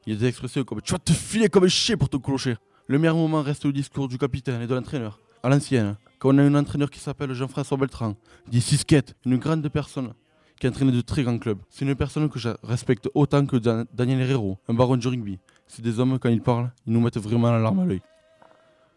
Il 0.07 0.13
y 0.13 0.17
a 0.17 0.19
des 0.19 0.27
expressions 0.27 0.65
comme 0.65 0.81
tu 0.81 0.93
vas 0.93 0.99
te 0.99 1.13
filer 1.13 1.49
comme 1.49 1.65
un 1.65 1.69
chien 1.69 1.97
pour 1.97 2.09
ton 2.09 2.19
clocher. 2.19 2.57
Le 2.87 2.99
meilleur 2.99 3.17
moment 3.17 3.43
reste 3.43 3.65
le 3.65 3.73
discours 3.73 4.09
du 4.09 4.19
capitaine 4.19 4.63
et 4.63 4.67
de 4.67 4.75
l'entraîneur. 4.75 5.19
À 5.43 5.49
l'ancienne, 5.49 5.97
quand 6.19 6.35
on 6.35 6.39
a 6.39 6.43
un 6.43 6.55
entraîneur 6.55 6.91
qui 6.91 6.99
s'appelle 6.99 7.33
Jean-François 7.33 7.77
Beltran, 7.77 8.15
dit 8.49 8.61
Sisquette, 8.61 9.15
une 9.25 9.37
grande 9.39 9.69
personne 9.69 10.13
qui 10.59 10.67
a 10.67 10.71
entraîné 10.71 10.93
de 10.93 11.01
très 11.01 11.23
grands 11.25 11.39
clubs. 11.39 11.59
C'est 11.69 11.85
une 11.85 11.95
personne 11.97 12.29
que 12.29 12.39
je 12.39 12.51
respecte 12.63 13.09
autant 13.15 13.45
que 13.47 13.57
Dan- 13.57 13.87
Daniel 13.93 14.21
Herrero, 14.21 14.59
un 14.69 14.75
baron 14.75 14.97
du 14.97 15.09
rugby. 15.09 15.39
C'est 15.67 15.83
des 15.83 15.99
hommes, 15.99 16.19
quand 16.19 16.29
ils 16.29 16.43
parlent, 16.43 16.71
ils 16.87 16.93
nous 16.93 17.01
mettent 17.01 17.19
vraiment 17.19 17.51
la 17.51 17.59
larme 17.59 17.81
à 17.81 17.85
l'œil. 17.85 18.03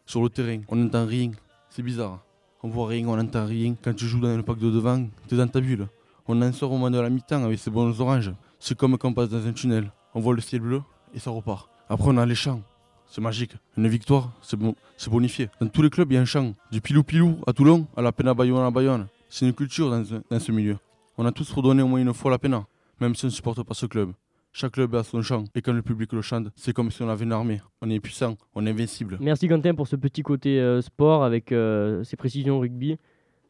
Sur 0.06 0.22
le 0.22 0.30
terrain, 0.30 0.62
on 0.68 0.76
n'entend 0.76 1.06
rien. 1.06 1.32
C'est 1.70 1.82
bizarre. 1.82 2.24
On 2.62 2.70
voit 2.70 2.88
rien, 2.88 3.08
on 3.08 3.16
n'entend 3.16 3.46
rien. 3.46 3.76
Quand 3.84 3.94
tu 3.96 4.06
joues 4.06 4.20
dans 4.20 4.36
le 4.36 4.44
pack 4.44 4.58
de 4.60 4.70
devant, 4.70 5.08
t'es 5.28 5.36
dans 5.36 5.48
ta 5.48 5.60
bulle. 5.62 5.88
On 6.28 6.42
en 6.42 6.52
sort 6.52 6.72
au 6.72 6.76
moment 6.78 6.90
de 6.92 7.00
la 7.00 7.10
mi-temps 7.10 7.44
avec 7.44 7.60
ses 7.60 7.70
bonnes 7.70 7.94
oranges. 8.00 8.32
C'est 8.60 8.76
comme 8.78 8.98
quand 8.98 9.10
on 9.10 9.14
passe 9.14 9.30
dans 9.30 9.46
un 9.46 9.52
tunnel. 9.54 9.92
On 10.14 10.20
voit 10.20 10.34
le 10.34 10.42
ciel 10.42 10.62
bleu 10.62 10.82
et 11.14 11.20
ça 11.20 11.30
repart. 11.32 11.70
Après, 11.90 12.08
on 12.10 12.18
a 12.18 12.26
les 12.26 12.36
champs. 12.36 12.62
C'est 13.08 13.22
magique. 13.22 13.52
Une 13.78 13.88
victoire, 13.88 14.32
c'est 14.42 14.58
bon, 14.58 14.74
c'est 14.98 15.12
bonifié. 15.12 15.50
Dans 15.62 15.68
tous 15.68 15.84
les 15.84 15.90
clubs, 15.92 16.12
il 16.12 16.16
y 16.16 16.18
a 16.18 16.22
un 16.22 16.26
champ. 16.26 16.54
Du 16.72 16.82
pilou-pilou 16.82 17.38
à 17.46 17.54
Toulon 17.54 17.86
à 17.96 18.02
la 18.02 18.12
peine 18.12 18.28
à 18.28 18.34
Bayonne 18.34 18.66
à 18.66 18.72
Bayonne. 18.72 19.08
C'est 19.30 19.46
une 19.46 19.54
culture 19.54 19.90
dans, 19.92 20.40
ce- 20.40 20.52
milieu. 20.52 20.78
On 21.18 21.26
a 21.26 21.32
tous 21.32 21.52
redonné 21.52 21.84
au 21.84 21.88
moins 21.88 22.00
une 22.02 22.14
fois 22.14 22.32
la 22.32 22.40
peine, 22.40 22.60
même 23.00 23.14
si 23.14 23.26
on 23.26 23.28
ne 23.28 23.32
supporte 23.34 23.62
pas 23.64 23.74
ce 23.76 23.86
club. 23.86 24.12
Chaque 24.52 24.72
club 24.72 24.96
a 24.96 25.04
son 25.04 25.22
chant, 25.22 25.44
et 25.54 25.62
quand 25.62 25.74
le 25.74 25.82
public 25.82 26.14
le 26.14 26.22
chante, 26.22 26.48
c'est 26.56 26.74
comme 26.74 26.90
si 26.90 27.04
on 27.04 27.10
avait 27.10 27.26
une 27.26 27.34
armée. 27.34 27.62
On 27.82 27.90
est 27.90 28.00
puissant, 28.00 28.36
on 28.56 28.66
est 28.66 28.70
invincible. 28.72 29.18
Merci 29.20 29.48
Quentin 29.50 29.76
pour 29.76 29.88
ce 29.88 29.98
petit 29.98 30.24
côté 30.24 30.60
euh, 30.60 30.82
sport 30.82 31.24
avec 31.26 31.52
euh, 31.52 32.04
ces 32.06 32.16
précisions 32.16 32.60
rugby. 32.60 32.98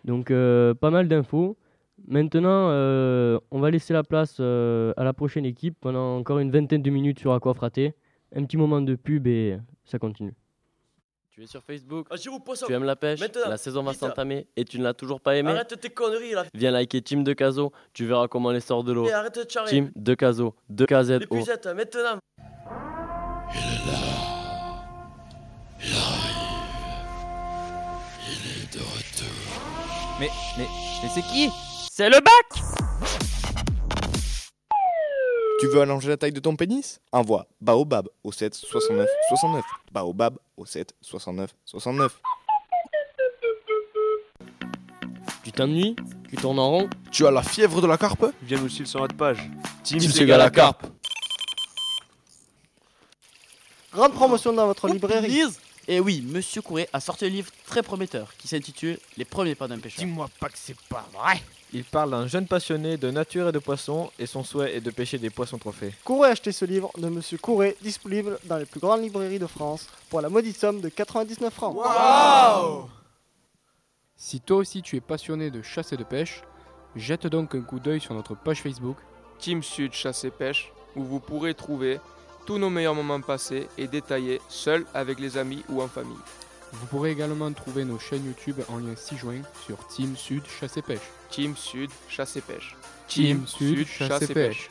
Donc 0.03 0.31
euh, 0.31 0.73
pas 0.73 0.89
mal 0.89 1.07
d'infos. 1.07 1.55
Maintenant, 2.07 2.69
euh, 2.69 3.39
on 3.51 3.59
va 3.59 3.71
laisser 3.71 3.93
la 3.93 4.03
place 4.03 4.37
euh, 4.39 4.93
à 4.95 5.03
la 5.03 5.13
prochaine 5.13 5.45
équipe 5.45 5.75
pendant 5.79 6.17
encore 6.17 6.39
une 6.39 6.51
vingtaine 6.51 6.81
de 6.81 6.89
minutes 6.89 7.19
sur 7.19 7.33
Aquafraté. 7.33 7.95
Un 8.35 8.43
petit 8.43 8.57
moment 8.57 8.81
de 8.81 8.95
pub 8.95 9.27
et 9.27 9.57
ça 9.85 9.97
continue. 9.97 10.33
Tu 11.31 11.43
es 11.43 11.47
sur 11.47 11.63
Facebook, 11.63 12.07
Ah, 12.11 12.15
tu 12.17 12.73
aimes 12.73 12.83
la 12.85 12.95
pêche, 12.95 13.19
Maintenant, 13.19 13.49
la 13.49 13.57
saison 13.57 13.83
va 13.83 13.93
s'entamer 13.93 14.47
et 14.55 14.63
tu 14.63 14.79
ne 14.79 14.83
l'as 14.83 14.93
toujours 14.93 15.19
pas 15.19 15.35
aimé 15.35 15.51
Arrête 15.51 15.79
tes 15.81 15.89
conneries 15.89 16.31
là. 16.31 16.45
Viens 16.53 16.71
liker 16.71 17.01
Team 17.01 17.25
de 17.25 17.33
Caso, 17.33 17.73
tu 17.91 18.05
verras 18.05 18.29
comment 18.29 18.51
les 18.51 18.61
sort 18.61 18.85
de 18.85 18.93
l'eau. 18.93 19.09
Arrête 19.09 19.45
de 19.45 19.49
charrer. 19.49 19.69
Team 19.69 19.91
de 19.95 20.13
Caso, 20.13 20.55
de 20.69 20.85
KZO. 20.85 21.19
L'épuisette, 21.19 21.67
maintenant. 21.67 22.19
Mais, 30.19 30.29
mais, 30.57 30.67
mais 31.03 31.09
c'est 31.09 31.21
qui? 31.23 31.49
C'est 31.97 32.09
le 32.09 32.19
bac 32.19 32.61
Tu 35.61 35.67
veux 35.67 35.79
allonger 35.79 36.09
la 36.09 36.17
taille 36.17 36.33
de 36.33 36.41
ton 36.41 36.57
pénis? 36.57 36.99
Envoie 37.13 37.47
Baobab 37.61 38.09
au 38.21 38.33
7 38.33 38.53
69 38.53 39.07
69. 39.29 39.63
Baobab 39.93 40.37
au 40.57 40.65
7 40.65 40.93
69 40.99 41.55
69. 41.63 42.21
Tu 45.45 45.53
t'ennuies? 45.53 45.95
Tu 46.27 46.35
tournes 46.35 46.59
en 46.59 46.69
rond? 46.69 46.89
Tu 47.13 47.25
as 47.25 47.31
la 47.31 47.41
fièvre 47.41 47.81
de 47.81 47.87
la 47.87 47.97
carpe? 47.97 48.25
Viens 48.41 48.59
nous 48.59 48.67
suivre 48.67 48.89
sur 48.89 48.99
notre 48.99 49.15
page. 49.15 49.49
Team 49.81 49.99
Team 49.99 50.11
Sega 50.11 50.37
la 50.37 50.49
carpe. 50.49 50.85
Grande 53.93 54.11
promotion 54.11 54.51
dans 54.51 54.67
votre 54.67 54.89
librairie. 54.89 55.29
Lise 55.29 55.61
Et 55.87 56.01
oui, 56.01 56.21
Monsieur 56.27 56.61
Courret 56.61 56.89
a 56.91 56.99
sorti 56.99 57.23
un 57.23 57.29
livre 57.29 57.51
très 57.65 57.83
prometteur 57.83 58.33
qui 58.37 58.49
s'intitule 58.49 58.99
Les 59.15 59.23
premiers 59.23 59.55
pas 59.55 59.69
d'un 59.69 59.79
pêcheur. 59.79 60.03
Dis-moi 60.03 60.29
pas 60.41 60.49
que 60.49 60.57
c'est 60.57 60.75
pas 60.89 61.07
vrai. 61.13 61.41
Il 61.73 61.83
parle 61.83 62.11
d'un 62.11 62.27
jeune 62.27 62.47
passionné 62.47 62.97
de 62.97 63.11
nature 63.11 63.49
et 63.49 63.51
de 63.51 63.59
poissons 63.59 64.11
et 64.19 64.25
son 64.25 64.43
souhait 64.43 64.75
est 64.75 64.81
de 64.81 64.91
pêcher 64.91 65.17
des 65.17 65.29
poissons 65.29 65.57
trophées. 65.57 65.93
Courez 66.03 66.29
acheter 66.29 66.51
ce 66.51 66.65
livre 66.65 66.91
de 66.97 67.09
Monsieur 67.09 67.37
Courret, 67.37 67.75
disponible 67.81 68.39
dans 68.45 68.57
les 68.57 68.65
plus 68.65 68.79
grandes 68.79 69.01
librairies 69.01 69.39
de 69.39 69.47
France 69.47 69.89
pour 70.09 70.21
la 70.21 70.29
maudite 70.29 70.57
somme 70.57 70.81
de 70.81 70.89
99 70.89 71.53
francs. 71.53 71.75
Si 74.15 74.39
toi 74.39 74.57
aussi 74.57 74.81
tu 74.81 74.95
es 74.95 75.01
passionné 75.01 75.51
de 75.51 75.61
chasse 75.61 75.91
et 75.91 75.97
de 75.97 76.03
pêche, 76.03 76.43
jette 76.95 77.27
donc 77.27 77.55
un 77.55 77.61
coup 77.61 77.79
d'œil 77.79 77.99
sur 77.99 78.13
notre 78.13 78.35
page 78.35 78.61
Facebook. 78.61 78.97
Team 79.39 79.61
Sud 79.61 79.93
Chasse 79.93 80.23
et 80.23 80.31
Pêche, 80.31 80.71
où 80.95 81.03
vous 81.03 81.19
pourrez 81.19 81.53
trouver 81.53 81.99
tous 82.45 82.57
nos 82.57 82.69
meilleurs 82.69 82.95
moments 82.95 83.21
passés 83.21 83.67
et 83.77 83.87
détaillés 83.87 84.39
seuls 84.47 84.85
avec 84.93 85.19
les 85.19 85.37
amis 85.37 85.63
ou 85.67 85.81
en 85.81 85.87
famille. 85.87 86.15
Vous 86.79 86.87
pourrez 86.87 87.11
également 87.11 87.51
trouver 87.53 87.85
nos 87.85 87.97
chaînes 87.97 88.25
YouTube 88.25 88.59
en 88.69 88.77
lien 88.77 88.95
ci-joint 88.95 89.41
sur 89.65 89.85
Team 89.87 90.15
Sud 90.15 90.45
Chasse 90.45 90.77
et 90.77 90.81
Pêche. 90.81 91.09
Team 91.29 91.55
Sud 91.55 91.89
Chasse 92.09 92.35
et 92.35 92.41
Pêche. 92.41 92.75
Team 93.07 93.47
Sud 93.47 93.87
Chasse 93.87 94.21
et 94.23 94.33
Pêche. 94.33 94.69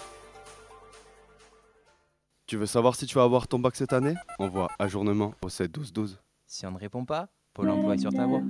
Tu 2.46 2.56
veux 2.56 2.66
savoir 2.66 2.94
si 2.94 3.06
tu 3.06 3.14
vas 3.14 3.24
avoir 3.24 3.48
ton 3.48 3.58
bac 3.58 3.74
cette 3.74 3.92
année? 3.92 4.14
Envoie 4.38 4.68
ajournement 4.78 5.34
au 5.42 5.48
7 5.48 5.72
12 5.72 5.92
12. 5.92 6.20
Si 6.46 6.66
on 6.66 6.72
ne 6.72 6.78
répond 6.78 7.04
pas, 7.04 7.28
Pôle 7.54 7.70
emploi 7.70 7.94
est 7.94 7.98
sur 7.98 8.12
ta 8.12 8.26
voie. 8.26 8.42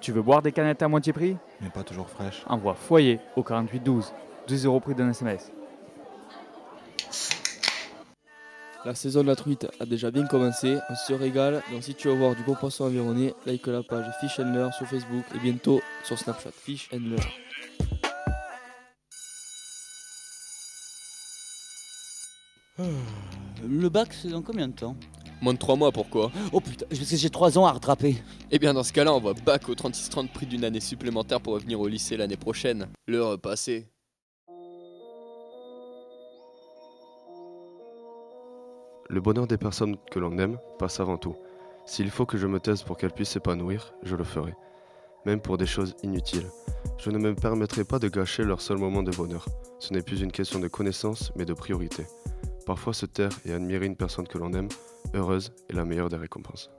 Tu 0.00 0.12
veux 0.12 0.22
boire 0.22 0.42
des 0.42 0.52
canettes 0.52 0.82
à 0.82 0.88
moitié 0.88 1.12
prix? 1.12 1.36
Mais 1.60 1.70
pas 1.70 1.82
toujours 1.82 2.08
fraîche. 2.08 2.44
Envoie 2.46 2.74
foyer 2.74 3.20
au 3.36 3.42
48 3.42 3.80
12. 4.48 4.62
2 4.62 4.66
euros 4.66 4.80
prix 4.80 4.94
d'un 4.94 5.10
SMS. 5.10 5.52
La 8.84 8.94
saison 8.94 9.22
de 9.22 9.26
la 9.26 9.36
truite 9.36 9.66
a 9.80 9.84
déjà 9.84 10.10
bien 10.10 10.26
commencé, 10.26 10.78
on 10.88 10.94
se 10.94 11.12
régale, 11.12 11.62
donc 11.70 11.82
si 11.82 11.94
tu 11.94 12.08
veux 12.08 12.14
voir 12.14 12.34
du 12.34 12.42
bon 12.44 12.54
poisson 12.54 12.84
environné, 12.84 13.34
like 13.44 13.66
la 13.66 13.82
page 13.82 14.06
Fish 14.20 14.38
and 14.38 14.52
Learn 14.52 14.72
sur 14.72 14.86
Facebook 14.86 15.24
et 15.34 15.38
bientôt 15.38 15.82
sur 16.04 16.18
Snapchat 16.18 16.52
Fish 16.52 16.88
and 16.94 17.00
Learn. 17.00 17.28
Le 23.68 23.88
bac, 23.88 24.14
c'est 24.14 24.28
dans 24.28 24.40
combien 24.40 24.68
de 24.68 24.74
temps? 24.74 24.96
Moins 25.42 25.52
de 25.52 25.58
3 25.58 25.76
mois, 25.76 25.92
pourquoi? 25.92 26.30
Oh 26.52 26.60
putain, 26.60 26.86
parce 26.88 26.98
que 27.00 27.16
j'ai 27.16 27.30
3 27.30 27.58
ans 27.58 27.66
à 27.66 27.72
rattraper. 27.72 28.16
Eh 28.50 28.58
bien, 28.58 28.72
dans 28.72 28.82
ce 28.84 28.92
cas-là, 28.92 29.12
on 29.12 29.20
voit 29.20 29.34
bac 29.34 29.68
au 29.68 29.74
36-30 29.74 30.28
prix 30.32 30.46
d'une 30.46 30.64
année 30.64 30.80
supplémentaire 30.80 31.40
pour 31.40 31.52
revenir 31.54 31.78
au 31.80 31.88
lycée 31.88 32.16
l'année 32.16 32.36
prochaine. 32.36 32.88
L'heure 33.06 33.38
passée. 33.38 33.88
Le 39.10 39.22
bonheur 39.22 39.46
des 39.46 39.56
personnes 39.56 39.96
que 40.10 40.18
l'on 40.18 40.36
aime 40.36 40.58
passe 40.78 41.00
avant 41.00 41.16
tout. 41.16 41.34
S'il 41.86 42.10
faut 42.10 42.26
que 42.26 42.36
je 42.36 42.46
me 42.46 42.60
taise 42.60 42.82
pour 42.82 42.98
qu'elles 42.98 43.12
puissent 43.12 43.30
s'épanouir, 43.30 43.94
je 44.02 44.14
le 44.14 44.24
ferai. 44.24 44.54
Même 45.24 45.40
pour 45.40 45.56
des 45.56 45.64
choses 45.64 45.96
inutiles. 46.02 46.46
Je 46.98 47.08
ne 47.08 47.16
me 47.16 47.34
permettrai 47.34 47.84
pas 47.84 47.98
de 47.98 48.08
gâcher 48.08 48.44
leur 48.44 48.60
seul 48.60 48.76
moment 48.76 49.02
de 49.02 49.10
bonheur. 49.10 49.46
Ce 49.78 49.94
n'est 49.94 50.02
plus 50.02 50.20
une 50.20 50.30
question 50.30 50.58
de 50.58 50.68
connaissance, 50.68 51.32
mais 51.36 51.46
de 51.46 51.54
priorité. 51.54 52.04
Parfois 52.66 52.92
se 52.92 53.06
taire 53.06 53.30
et 53.46 53.54
admirer 53.54 53.86
une 53.86 53.96
personne 53.96 54.28
que 54.28 54.36
l'on 54.36 54.52
aime, 54.52 54.68
heureuse, 55.14 55.52
est 55.70 55.74
la 55.74 55.86
meilleure 55.86 56.10
des 56.10 56.18
récompenses. 56.18 56.70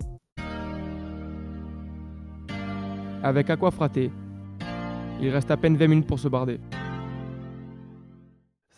Avec 3.23 3.49
Aquafraté, 3.49 4.11
il 5.19 5.29
reste 5.29 5.49
à 5.49 5.57
peine 5.57 5.77
20 5.77 5.87
minutes 5.87 6.07
pour 6.07 6.19
se 6.19 6.27
barder. 6.27 6.59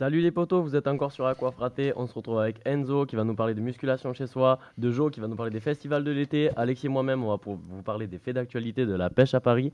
Salut 0.02 0.22
les 0.22 0.32
potos, 0.32 0.64
vous 0.64 0.76
êtes 0.76 0.88
encore 0.88 1.12
sur 1.12 1.28
Aquafraté. 1.28 1.94
On 1.96 2.08
se 2.08 2.16
retrouve 2.16 2.40
avec 2.40 2.60
Enzo 2.66 3.06
qui 3.06 3.16
va 3.16 3.24
nous 3.24 3.36
parler 3.36 3.54
de 3.54 3.62
musculation 3.62 4.14
chez 4.14 4.26
soi, 4.26 4.58
de 4.80 4.90
Joe 4.90 5.12
qui 5.12 5.20
va 5.20 5.28
nous 5.28 5.36
parler 5.36 5.52
des 5.52 5.60
festivals 5.60 6.04
de 6.04 6.10
l'été, 6.10 6.50
Alexis 6.56 6.88
et 6.88 6.90
moi-même, 6.90 7.24
on 7.24 7.28
va 7.28 7.38
vous 7.46 7.84
parler 7.84 8.08
des 8.08 8.18
faits 8.18 8.34
d'actualité 8.34 8.88
de 8.88 8.96
la 8.96 9.12
pêche 9.12 9.36
à 9.36 9.40
Paris. 9.40 9.72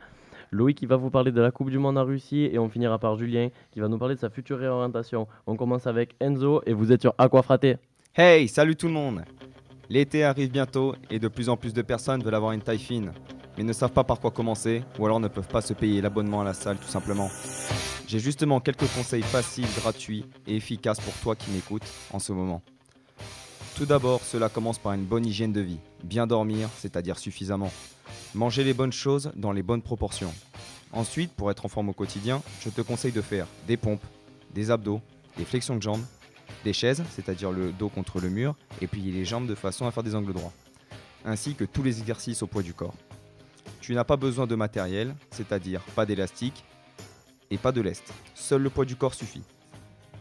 Loïc 0.52 0.80
qui 0.80 0.86
va 0.86 0.98
vous 0.98 1.10
parler 1.10 1.32
de 1.32 1.40
la 1.40 1.52
Coupe 1.52 1.70
du 1.70 1.80
Monde 1.80 1.98
en 1.98 2.04
Russie 2.04 2.50
et 2.52 2.60
on 2.60 2.68
finira 2.68 3.00
par 3.00 3.16
Julien 3.16 3.48
qui 3.72 3.80
va 3.80 3.88
nous 3.88 3.98
parler 3.98 4.16
de 4.16 4.20
sa 4.20 4.30
future 4.30 4.60
réorientation. 4.60 5.30
On 5.46 5.56
commence 5.56 5.88
avec 5.88 6.14
Enzo 6.20 6.62
et 6.66 6.74
vous 6.74 6.92
êtes 6.92 7.00
sur 7.00 7.14
Aquafraté. 7.18 7.78
Hey, 8.14 8.50
salut 8.50 8.76
tout 8.76 8.88
le 8.88 8.94
monde 8.94 9.22
L'été 9.90 10.26
arrive 10.26 10.52
bientôt 10.52 10.94
et 11.10 11.20
de 11.20 11.30
plus 11.30 11.48
en 11.48 11.56
plus 11.56 11.74
de 11.74 11.82
personnes 11.82 12.22
veulent 12.22 12.36
avoir 12.36 12.52
une 12.52 12.62
taille 12.62 12.80
fine, 12.80 13.14
mais 13.58 13.64
ne 13.64 13.74
savent 13.74 13.92
pas 13.92 14.04
par 14.04 14.20
quoi 14.20 14.32
commencer 14.32 14.84
ou 15.00 15.06
alors 15.06 15.20
ne 15.20 15.28
peuvent 15.28 15.48
pas 15.48 15.62
se 15.62 15.74
payer 15.74 16.02
l'abonnement 16.02 16.42
à 16.42 16.44
la 16.44 16.54
salle 16.54 16.78
tout 16.78 16.88
simplement. 16.88 17.30
J'ai 18.08 18.20
justement 18.20 18.60
quelques 18.60 18.88
conseils 18.94 19.24
faciles, 19.24 19.68
gratuits 19.78 20.26
et 20.46 20.56
efficaces 20.56 21.00
pour 21.00 21.14
toi 21.16 21.36
qui 21.36 21.52
m'écoutes 21.52 21.84
en 22.14 22.20
ce 22.20 22.32
moment. 22.32 22.62
Tout 23.76 23.86
d'abord, 23.86 24.22
cela 24.22 24.50
commence 24.50 24.80
par 24.80 24.94
une 24.94 25.04
bonne 25.04 25.26
hygiène 25.26 25.54
de 25.54 25.62
vie. 25.62 25.80
Bien 26.04 26.26
dormir, 26.26 26.70
c'est-à-dire 26.78 27.20
suffisamment. 27.20 27.72
Manger 28.34 28.64
les 28.64 28.74
bonnes 28.74 28.94
choses 28.94 29.32
dans 29.36 29.52
les 29.52 29.62
bonnes 29.62 29.82
proportions. 29.82 30.34
Ensuite, 30.94 31.32
pour 31.34 31.52
être 31.52 31.66
en 31.66 31.70
forme 31.70 31.90
au 31.90 31.94
quotidien, 31.94 32.42
je 32.62 32.70
te 32.70 32.82
conseille 32.82 33.12
de 33.12 33.22
faire 33.22 33.46
des 33.68 33.78
pompes, 33.78 34.04
des 34.54 34.72
abdos, 34.72 35.02
des 35.38 35.46
flexions 35.46 35.76
de 35.76 35.82
jambes, 35.82 36.04
des 36.64 36.74
chaises, 36.74 37.04
c'est-à-dire 37.12 37.52
le 37.52 37.72
dos 37.72 37.90
contre 37.90 38.20
le 38.20 38.30
mur, 38.30 38.56
et 38.82 38.88
plier 38.88 39.12
les 39.12 39.26
jambes 39.26 39.48
de 39.48 39.56
façon 39.56 39.86
à 39.86 39.92
faire 39.92 40.04
des 40.04 40.16
angles 40.16 40.34
droits, 40.34 40.54
ainsi 41.26 41.54
que 41.54 41.66
tous 41.66 41.84
les 41.84 42.00
exercices 42.00 42.42
au 42.42 42.48
poids 42.48 42.64
du 42.64 42.74
corps. 42.74 42.96
Tu 43.82 43.94
n'as 43.94 44.04
pas 44.04 44.18
besoin 44.18 44.48
de 44.48 44.56
matériel, 44.56 45.16
c'est-à-dire 45.32 45.82
pas 45.96 46.06
d'élastique, 46.06 46.66
et 47.50 47.58
pas 47.58 47.72
de 47.72 47.82
lest. 47.82 48.14
Seul 48.36 48.62
le 48.62 48.70
poids 48.70 48.86
du 48.86 48.96
corps 48.96 49.14
suffit. 49.14 49.44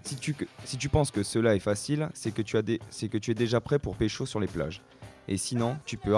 Si 0.05 0.17
tu, 0.17 0.89
penses 0.89 1.11
que 1.11 1.25
cela 1.25 1.57
est 1.57 1.61
facile, 1.61 2.11
c'est 2.15 2.31
que, 2.31 2.43
tu 2.43 3.31
es 3.31 3.35
déjà 3.35 3.61
prêt 3.61 3.81
pour 3.81 3.97
pécho 3.97 4.25
sur 4.25 4.39
les 4.39 4.47
plages. 4.47 4.81
Et 5.27 5.37
sinon, 5.37 5.77
tu 5.85 5.97
peux, 5.97 6.15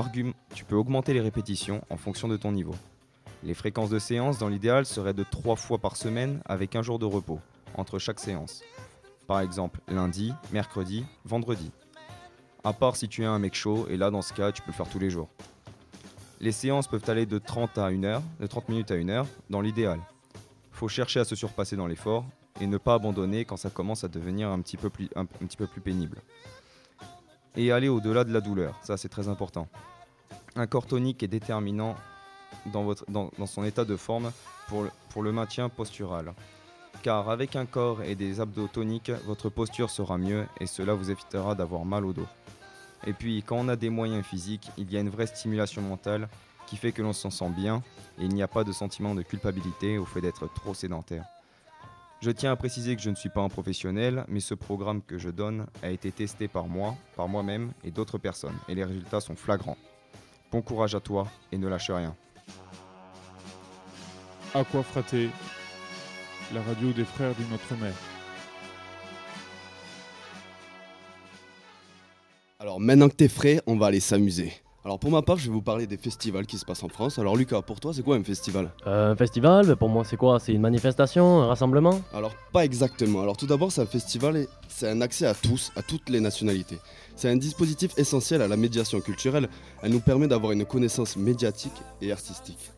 tu 0.55 0.65
peux 0.65 0.77
augmenter 0.77 1.15
les 1.15 1.23
répétitions 1.23 1.83
en 1.89 1.97
fonction 1.97 2.29
de 2.29 2.37
ton 2.37 2.53
niveau. 2.53 2.75
Les 3.43 3.55
fréquences 3.55 3.89
de 3.89 3.99
séance 3.99 4.39
dans 4.39 4.49
l'idéal 4.49 4.85
seraient 4.85 5.15
de 5.15 5.25
3 5.25 5.57
fois 5.57 5.79
par 5.79 5.97
semaine 5.97 6.43
avec 6.45 6.77
un 6.77 6.83
jour 6.83 6.99
de 6.99 7.07
repos 7.07 7.41
entre 7.75 7.99
chaque 7.99 8.21
séance. 8.21 8.63
Par 9.27 9.41
exemple, 9.41 9.81
lundi, 9.89 10.35
mercredi, 10.53 11.07
vendredi. 11.25 11.71
À 12.65 12.73
part 12.73 12.97
si 12.97 13.09
tu 13.09 13.23
es 13.23 13.27
un 13.27 13.39
mec 13.39 13.55
chaud, 13.55 13.87
et 13.89 13.97
là 13.97 14.11
dans 14.11 14.23
ce 14.23 14.35
cas, 14.35 14.53
tu 14.53 14.61
peux 14.63 14.73
le 14.73 14.77
faire 14.77 14.89
tous 14.89 14.99
les 14.99 15.11
jours. 15.11 15.31
Les 16.41 16.53
séances 16.53 16.87
peuvent 16.87 17.09
aller 17.09 17.27
de 17.27 17.39
30 17.39 17.79
à 17.79 17.87
1 17.87 18.05
heure, 18.05 18.23
de 18.41 18.47
30 18.47 18.69
minutes 18.69 18.91
à 18.93 18.95
1 18.95 19.09
heure, 19.09 19.27
dans 19.51 19.61
l'idéal. 19.61 19.99
Faut 20.71 20.89
chercher 20.89 21.19
à 21.19 21.25
se 21.25 21.35
surpasser 21.35 21.75
dans 21.75 21.89
l'effort 21.89 22.25
et 22.61 22.67
ne 22.69 22.79
pas 22.79 22.95
abandonner 22.95 23.45
quand 23.45 23.57
ça 23.57 23.71
commence 23.71 24.05
à 24.05 24.09
devenir 24.09 24.49
un 24.49 24.61
petit 24.61 24.77
peu 24.77 24.89
plus, 24.89 25.09
pénible. 25.83 26.19
Et 27.57 27.73
aller 27.73 27.89
au-delà 27.89 28.23
de 28.23 28.33
la 28.33 28.41
douleur, 28.41 28.79
ça 28.83 28.97
c'est 28.97 29.09
très 29.09 29.29
important. 29.29 29.67
Un 30.55 30.69
corps 30.69 30.87
tonique 30.87 31.25
est 31.25 31.29
déterminant 31.29 31.97
dans, 32.67 32.95
son 33.47 33.65
état 33.65 33.85
de 33.85 33.97
forme 33.97 34.31
pour 34.69 35.23
le 35.23 35.33
maintien 35.33 35.69
postural. 35.69 36.35
Car 37.03 37.31
avec 37.31 37.57
un 37.57 37.67
corps 37.67 38.03
et 38.03 38.15
des 38.15 38.41
abdos 38.41 38.69
toniques, 38.69 39.13
votre 39.27 39.49
posture 39.49 39.91
sera 39.91 40.19
mieux 40.19 40.47
et 40.61 40.67
cela 40.67 40.95
vous 40.95 41.11
évitera 41.11 41.55
d'avoir 41.55 41.85
mal 41.85 42.05
au 42.05 42.13
dos. 42.13 42.27
Et 43.07 43.13
puis, 43.13 43.43
quand 43.43 43.57
on 43.57 43.69
a 43.69 43.77
des 43.77 43.91
moyens 43.91 44.25
physiques, 44.25 44.71
il 44.77 44.91
y 44.93 44.97
a 44.97 45.01
une 45.01 45.09
vraie 45.09 45.27
stimulation 45.27 45.83
mentale 45.83 46.29
qui 46.67 46.77
fait 46.77 46.93
que 46.93 47.03
l'on 47.03 47.13
s'en 47.13 47.31
sent 47.31 47.51
bien 47.51 47.83
et 48.19 48.25
il 48.25 48.35
n'y 48.35 48.43
a 48.43 48.49
pas 48.49 48.65
de 48.65 48.73
sentiment 48.73 49.15
de 49.15 49.23
culpabilité 49.23 49.99
au 49.99 50.05
fait 50.05 50.21
d'être 50.21 50.53
trop 50.53 50.75
sédentaire. 50.75 51.25
Je 52.21 52.31
tiens 52.33 52.51
à 52.51 52.57
préciser 52.57 52.97
que 52.97 53.03
je 53.03 53.11
ne 53.11 53.15
suis 53.15 53.29
pas 53.29 53.43
un 53.43 53.49
professionnel, 53.49 54.25
mais 54.29 54.41
ce 54.41 54.55
programme 54.55 55.03
que 55.03 55.19
je 55.19 55.31
donne 55.31 55.67
a 55.83 55.91
été 55.91 56.11
testé 56.11 56.49
par 56.49 56.67
moi, 56.67 56.97
par 57.17 57.29
moi-même 57.29 57.73
et 57.85 57.93
d'autres 57.93 58.19
personnes, 58.19 58.59
et 58.69 58.75
les 58.75 58.85
résultats 58.85 59.21
sont 59.21 59.37
flagrants. 59.37 59.79
Bon 60.51 60.61
courage 60.61 60.95
à 60.95 61.01
toi 61.01 61.29
et 61.53 61.59
ne 61.59 61.69
lâche 61.69 61.91
rien. 61.91 62.17
Aqua 64.53 64.83
Fraté, 64.83 65.31
la 66.53 66.63
radio 66.63 66.93
des 66.93 67.05
frères 67.05 67.35
d'une 67.35 67.53
autre 67.55 67.77
Alors 72.61 72.81
maintenant 72.81 73.09
que 73.09 73.15
t'es 73.15 73.29
frais, 73.29 73.63
on 73.69 73.77
va 73.77 73.87
aller 73.87 74.01
s'amuser. 74.01 74.53
Alors 74.85 74.99
pour 74.99 75.13
ma 75.13 75.23
part, 75.23 75.37
je 75.37 75.45
vais 75.45 75.53
vous 75.53 75.63
parler 75.63 75.87
des 75.87 75.97
festivals 75.97 76.45
qui 76.45 76.59
se 76.59 76.65
passent 76.65 76.83
en 76.83 76.89
France. 76.89 77.17
Alors 77.21 77.37
Lucas, 77.37 77.63
pour 77.63 77.79
toi, 77.79 77.95
c'est 77.95 78.03
quoi 78.03 78.17
un 78.17 78.25
festival? 78.25 78.73
Euh, 78.89 79.13
un 79.13 79.15
festival, 79.15 79.65
ben, 79.65 79.77
pour 79.77 79.89
moi, 79.89 80.03
c'est 80.05 80.17
quoi? 80.17 80.41
C'est 80.41 80.53
une 80.53 80.61
manifestation, 80.61 81.41
un 81.41 81.47
rassemblement? 81.47 82.01
Alors 82.13 82.35
pas 82.53 82.65
exactement. 82.65 83.23
Alors 83.23 83.37
tout 83.37 83.47
d'abord, 83.47 83.71
c'est 83.71 83.83
un 83.83 83.87
festival 83.87 84.39
et 84.39 84.49
c'est 84.67 84.89
un 84.89 85.01
accès 85.03 85.27
à 85.27 85.35
tous, 85.35 85.71
à 85.77 85.83
toutes 85.83 86.09
les 86.09 86.19
nationalités. 86.19 86.79
C'est 87.15 87.29
un 87.29 87.37
dispositif 87.37 87.97
essentiel 87.97 88.43
à 88.43 88.49
la 88.49 88.57
médiation 88.57 89.01
culturelle. 89.01 89.49
Elle 89.85 89.93
nous 89.93 90.01
permet 90.01 90.27
d'avoir 90.27 90.51
une 90.51 90.65
connaissance 90.65 91.17
médiatique 91.17 91.81
et 92.03 92.11
artistique. 92.11 92.73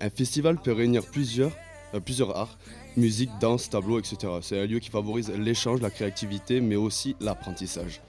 Un 0.00 0.08
festival 0.08 0.56
peut 0.56 0.72
réunir 0.72 1.04
plusieurs, 1.04 1.52
euh, 1.92 2.00
plusieurs 2.00 2.34
arts, 2.34 2.56
musique, 2.96 3.32
danse, 3.38 3.68
tableau, 3.68 3.98
etc. 3.98 4.16
C'est 4.40 4.58
un 4.58 4.64
lieu 4.64 4.78
qui 4.78 4.88
favorise 4.88 5.30
l'échange, 5.30 5.82
la 5.82 5.90
créativité, 5.90 6.62
mais 6.62 6.76
aussi 6.76 7.16
l'apprentissage. 7.20 8.00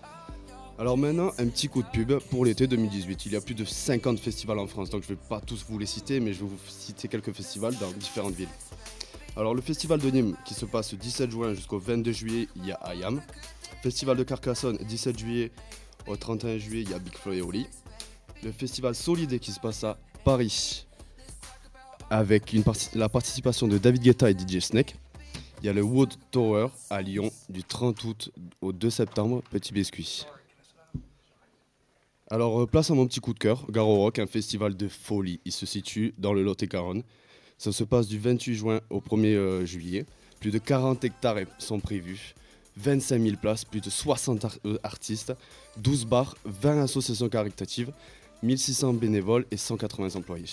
Alors 0.77 0.97
maintenant, 0.97 1.31
un 1.37 1.47
petit 1.47 1.69
coup 1.69 1.83
de 1.83 1.87
pub 1.87 2.19
pour 2.29 2.43
l'été 2.43 2.67
2018. 2.67 3.27
Il 3.27 3.31
y 3.31 3.35
a 3.37 3.41
plus 3.41 3.55
de 3.55 3.63
50 3.63 4.19
festivals 4.19 4.59
en 4.59 4.67
France, 4.67 4.89
donc 4.89 5.03
je 5.03 5.11
ne 5.11 5.15
vais 5.15 5.21
pas 5.29 5.39
tous 5.39 5.65
vous 5.69 5.79
les 5.79 5.85
citer, 5.85 6.19
mais 6.19 6.33
je 6.33 6.39
vais 6.39 6.49
vous 6.49 6.59
citer 6.67 7.07
quelques 7.07 7.31
festivals 7.31 7.77
dans 7.77 7.91
différentes 7.91 8.33
villes. 8.33 8.49
Alors 9.37 9.55
le 9.55 9.61
festival 9.61 10.01
de 10.01 10.09
Nîmes 10.09 10.35
qui 10.43 10.53
se 10.53 10.65
passe 10.65 10.89
du 10.89 10.97
17 10.97 11.31
juin 11.31 11.53
jusqu'au 11.53 11.79
22 11.79 12.11
juillet, 12.11 12.49
il 12.57 12.65
y 12.65 12.73
a 12.73 12.75
Ayam. 12.83 13.21
Festival 13.83 14.17
de 14.17 14.23
Carcassonne, 14.23 14.77
17 14.77 15.17
juillet 15.17 15.51
au 16.07 16.17
31 16.17 16.57
juillet, 16.57 16.83
il 16.83 16.89
y 16.89 16.93
a 16.93 16.99
Big 16.99 17.15
Flo 17.15 17.31
et 17.31 17.41
Oli. 17.41 17.67
Le 18.43 18.51
festival 18.51 18.95
Solide 18.95 19.39
qui 19.39 19.53
se 19.53 19.61
passe 19.61 19.85
à 19.85 19.97
Paris 20.25 20.87
avec 22.09 22.53
la 22.93 23.07
participation 23.07 23.69
de 23.69 23.77
David 23.77 24.01
Guetta 24.01 24.29
et 24.29 24.33
DJ 24.33 24.59
Snake. 24.59 24.97
Il 25.61 25.67
y 25.67 25.69
a 25.69 25.73
le 25.73 25.83
Wood 25.83 26.13
Tower 26.31 26.67
à 26.89 27.01
Lyon 27.01 27.31
du 27.47 27.63
30 27.63 28.03
août 28.03 28.31
au 28.61 28.73
2 28.73 28.89
septembre, 28.89 29.41
Petit 29.49 29.71
Biscuit. 29.71 30.25
Alors, 32.31 32.59
euh, 32.61 32.65
place 32.65 32.89
à 32.89 32.95
mon 32.95 33.05
petit 33.05 33.19
coup 33.19 33.33
de 33.35 33.39
cœur, 33.39 33.69
Garo 33.69 33.97
Rock, 33.97 34.17
un 34.17 34.25
festival 34.25 34.75
de 34.75 34.87
folie. 34.87 35.39
Il 35.45 35.51
se 35.51 35.67
situe 35.67 36.15
dans 36.17 36.33
le 36.33 36.41
Lot-et-Garonne. 36.41 37.03
Ça 37.59 37.71
se 37.71 37.83
passe 37.83 38.07
du 38.07 38.17
28 38.17 38.55
juin 38.55 38.81
au 38.89 38.99
1er 38.99 39.35
euh, 39.35 39.65
juillet. 39.65 40.07
Plus 40.39 40.49
de 40.49 40.57
40 40.57 41.03
hectares 41.03 41.37
sont 41.59 41.79
prévus. 41.79 42.33
25 42.77 43.21
000 43.21 43.35
places, 43.37 43.63
plus 43.63 43.79
de 43.79 43.91
60 43.91 44.43
ar- 44.43 44.57
euh, 44.65 44.79
artistes, 44.81 45.33
12 45.77 46.05
bars, 46.07 46.35
20 46.45 46.81
associations 46.81 47.29
caritatives, 47.29 47.91
1600 48.41 48.93
bénévoles 48.93 49.45
et 49.51 49.57
180 49.57 50.15
employés. 50.15 50.49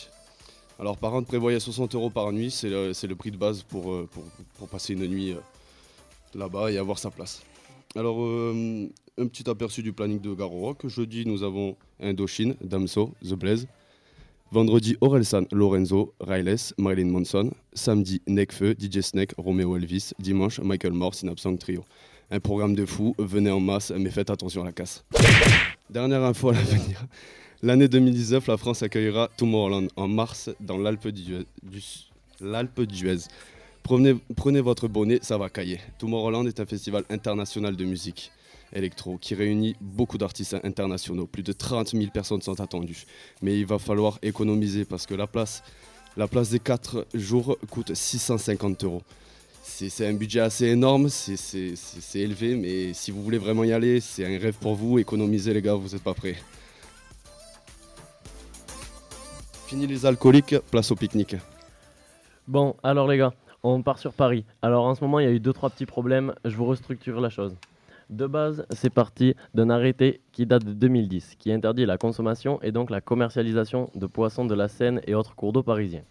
Alors, 0.78 0.98
par 0.98 1.14
an, 1.14 1.22
prévoyez 1.22 1.58
60 1.58 1.94
euros 1.94 2.10
par 2.10 2.32
nuit, 2.32 2.50
c'est 2.50 2.68
le, 2.68 3.14
prix 3.14 3.30
de 3.30 3.38
base 3.38 3.62
pour, 3.62 4.06
passer 4.70 4.92
une 4.92 5.06
nuit 5.06 5.34
là-bas 6.34 6.70
et 6.70 6.76
avoir 6.76 6.98
sa 6.98 7.10
place. 7.10 7.42
Alors, 7.94 8.22
euh, 8.22 8.88
un 9.18 9.26
petit 9.26 9.48
aperçu 9.50 9.82
du 9.82 9.92
planning 9.92 10.20
de 10.20 10.32
Garo 10.32 10.60
Rock. 10.60 10.86
Jeudi, 10.88 11.26
nous 11.26 11.42
avons 11.42 11.76
Indochine, 12.00 12.54
Damso, 12.62 13.12
The 13.22 13.34
Blaze. 13.34 13.66
Vendredi, 14.50 14.96
Orelsan, 15.02 15.44
Lorenzo, 15.52 16.14
Riles, 16.20 16.72
Marilyn 16.78 17.10
Manson. 17.10 17.50
Samedi, 17.74 18.22
Nekfeu, 18.26 18.74
DJ 18.78 19.00
Snake, 19.00 19.34
Romeo 19.36 19.76
Elvis. 19.76 20.14
Dimanche, 20.18 20.60
Michael 20.60 20.92
Moore, 20.92 21.14
Synapsong 21.14 21.58
Trio. 21.58 21.84
Un 22.30 22.40
programme 22.40 22.74
de 22.74 22.86
fou, 22.86 23.14
venez 23.18 23.50
en 23.50 23.60
masse, 23.60 23.92
mais 23.94 24.10
faites 24.10 24.30
attention 24.30 24.62
à 24.62 24.66
la 24.66 24.72
casse. 24.72 25.04
Dernière 25.90 26.22
info 26.22 26.48
à 26.48 26.54
l'avenir. 26.54 27.04
L'année 27.62 27.88
2019, 27.88 28.46
la 28.46 28.56
France 28.56 28.82
accueillera 28.82 29.28
Tomorrowland 29.36 29.88
en 29.96 30.08
mars 30.08 30.48
dans 30.60 30.78
l'Alpe 30.78 31.08
d'Huez. 31.08 31.44
Prenez, 33.82 34.60
votre 34.60 34.88
bonnet, 34.88 35.18
ça 35.22 35.36
va 35.38 35.50
cailler. 35.50 35.80
Tomorrowland 35.98 36.46
est 36.46 36.60
un 36.60 36.66
festival 36.66 37.04
international 37.10 37.76
de 37.76 37.84
musique 37.84 38.30
électro 38.72 39.18
qui 39.18 39.34
réunit 39.34 39.76
beaucoup 39.80 40.18
d'artistes 40.18 40.56
internationaux. 40.62 41.26
Plus 41.26 41.42
de 41.42 41.52
30 41.52 41.90
000 41.90 42.10
personnes 42.10 42.40
sont 42.40 42.60
attendues. 42.60 43.04
Mais 43.42 43.58
il 43.58 43.66
va 43.66 43.78
falloir 43.78 44.18
économiser 44.22 44.84
parce 44.84 45.06
que 45.06 45.14
la 45.14 45.26
place, 45.26 45.62
la 46.16 46.28
place 46.28 46.50
des 46.50 46.58
4 46.58 47.06
jours 47.14 47.58
coûte 47.70 47.94
650 47.94 48.84
euros. 48.84 49.02
C'est 49.64 50.06
un 50.06 50.14
budget 50.14 50.40
assez 50.40 50.66
énorme, 50.66 51.08
c'est 51.08 51.76
élevé, 52.14 52.56
mais 52.56 52.94
si 52.94 53.10
vous 53.10 53.22
voulez 53.22 53.38
vraiment 53.38 53.62
y 53.62 53.72
aller, 53.72 54.00
c'est 54.00 54.24
un 54.24 54.38
rêve 54.38 54.56
pour 54.58 54.74
vous. 54.74 54.98
Économisez 54.98 55.54
les 55.54 55.62
gars, 55.62 55.74
vous 55.74 55.90
n'êtes 55.90 56.02
pas 56.02 56.14
prêts. 56.14 56.36
Fini 59.66 59.86
les 59.86 60.04
alcooliques, 60.04 60.56
place 60.70 60.90
au 60.90 60.96
pique-nique. 60.96 61.36
Bon, 62.48 62.74
alors 62.82 63.06
les 63.06 63.18
gars, 63.18 63.32
on 63.62 63.82
part 63.82 63.98
sur 63.98 64.12
Paris. 64.12 64.44
Alors 64.60 64.84
en 64.84 64.94
ce 64.94 65.02
moment, 65.02 65.20
il 65.20 65.24
y 65.24 65.28
a 65.28 65.32
eu 65.32 65.40
deux 65.40 65.52
trois 65.52 65.70
petits 65.70 65.86
problèmes. 65.86 66.34
Je 66.44 66.56
vous 66.56 66.64
restructure 66.64 67.20
la 67.20 67.30
chose. 67.30 67.56
De 68.10 68.26
base, 68.26 68.66
c'est 68.70 68.90
parti 68.90 69.34
d'un 69.54 69.70
arrêté 69.70 70.20
qui 70.32 70.44
date 70.44 70.64
de 70.64 70.72
2010, 70.72 71.36
qui 71.38 71.52
interdit 71.52 71.86
la 71.86 71.96
consommation 71.96 72.60
et 72.62 72.72
donc 72.72 72.90
la 72.90 73.00
commercialisation 73.00 73.90
de 73.94 74.06
poissons 74.06 74.44
de 74.44 74.54
la 74.54 74.68
Seine 74.68 75.00
et 75.06 75.14
autres 75.14 75.34
cours 75.34 75.52
d'eau 75.52 75.62
parisiens. 75.62 76.02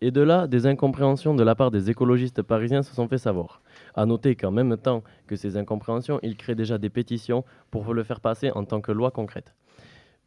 Et 0.00 0.10
de 0.10 0.20
là, 0.20 0.46
des 0.46 0.66
incompréhensions 0.66 1.34
de 1.34 1.42
la 1.42 1.54
part 1.54 1.70
des 1.70 1.90
écologistes 1.90 2.42
parisiens 2.42 2.82
se 2.82 2.94
sont 2.94 3.08
fait 3.08 3.18
savoir. 3.18 3.60
À 3.94 4.06
noter 4.06 4.36
qu'en 4.36 4.52
même 4.52 4.76
temps 4.76 5.02
que 5.26 5.36
ces 5.36 5.56
incompréhensions, 5.56 6.20
ils 6.22 6.36
créent 6.36 6.54
déjà 6.54 6.78
des 6.78 6.90
pétitions 6.90 7.44
pour 7.70 7.92
le 7.92 8.04
faire 8.04 8.20
passer 8.20 8.50
en 8.52 8.64
tant 8.64 8.80
que 8.80 8.92
loi 8.92 9.10
concrète. 9.10 9.54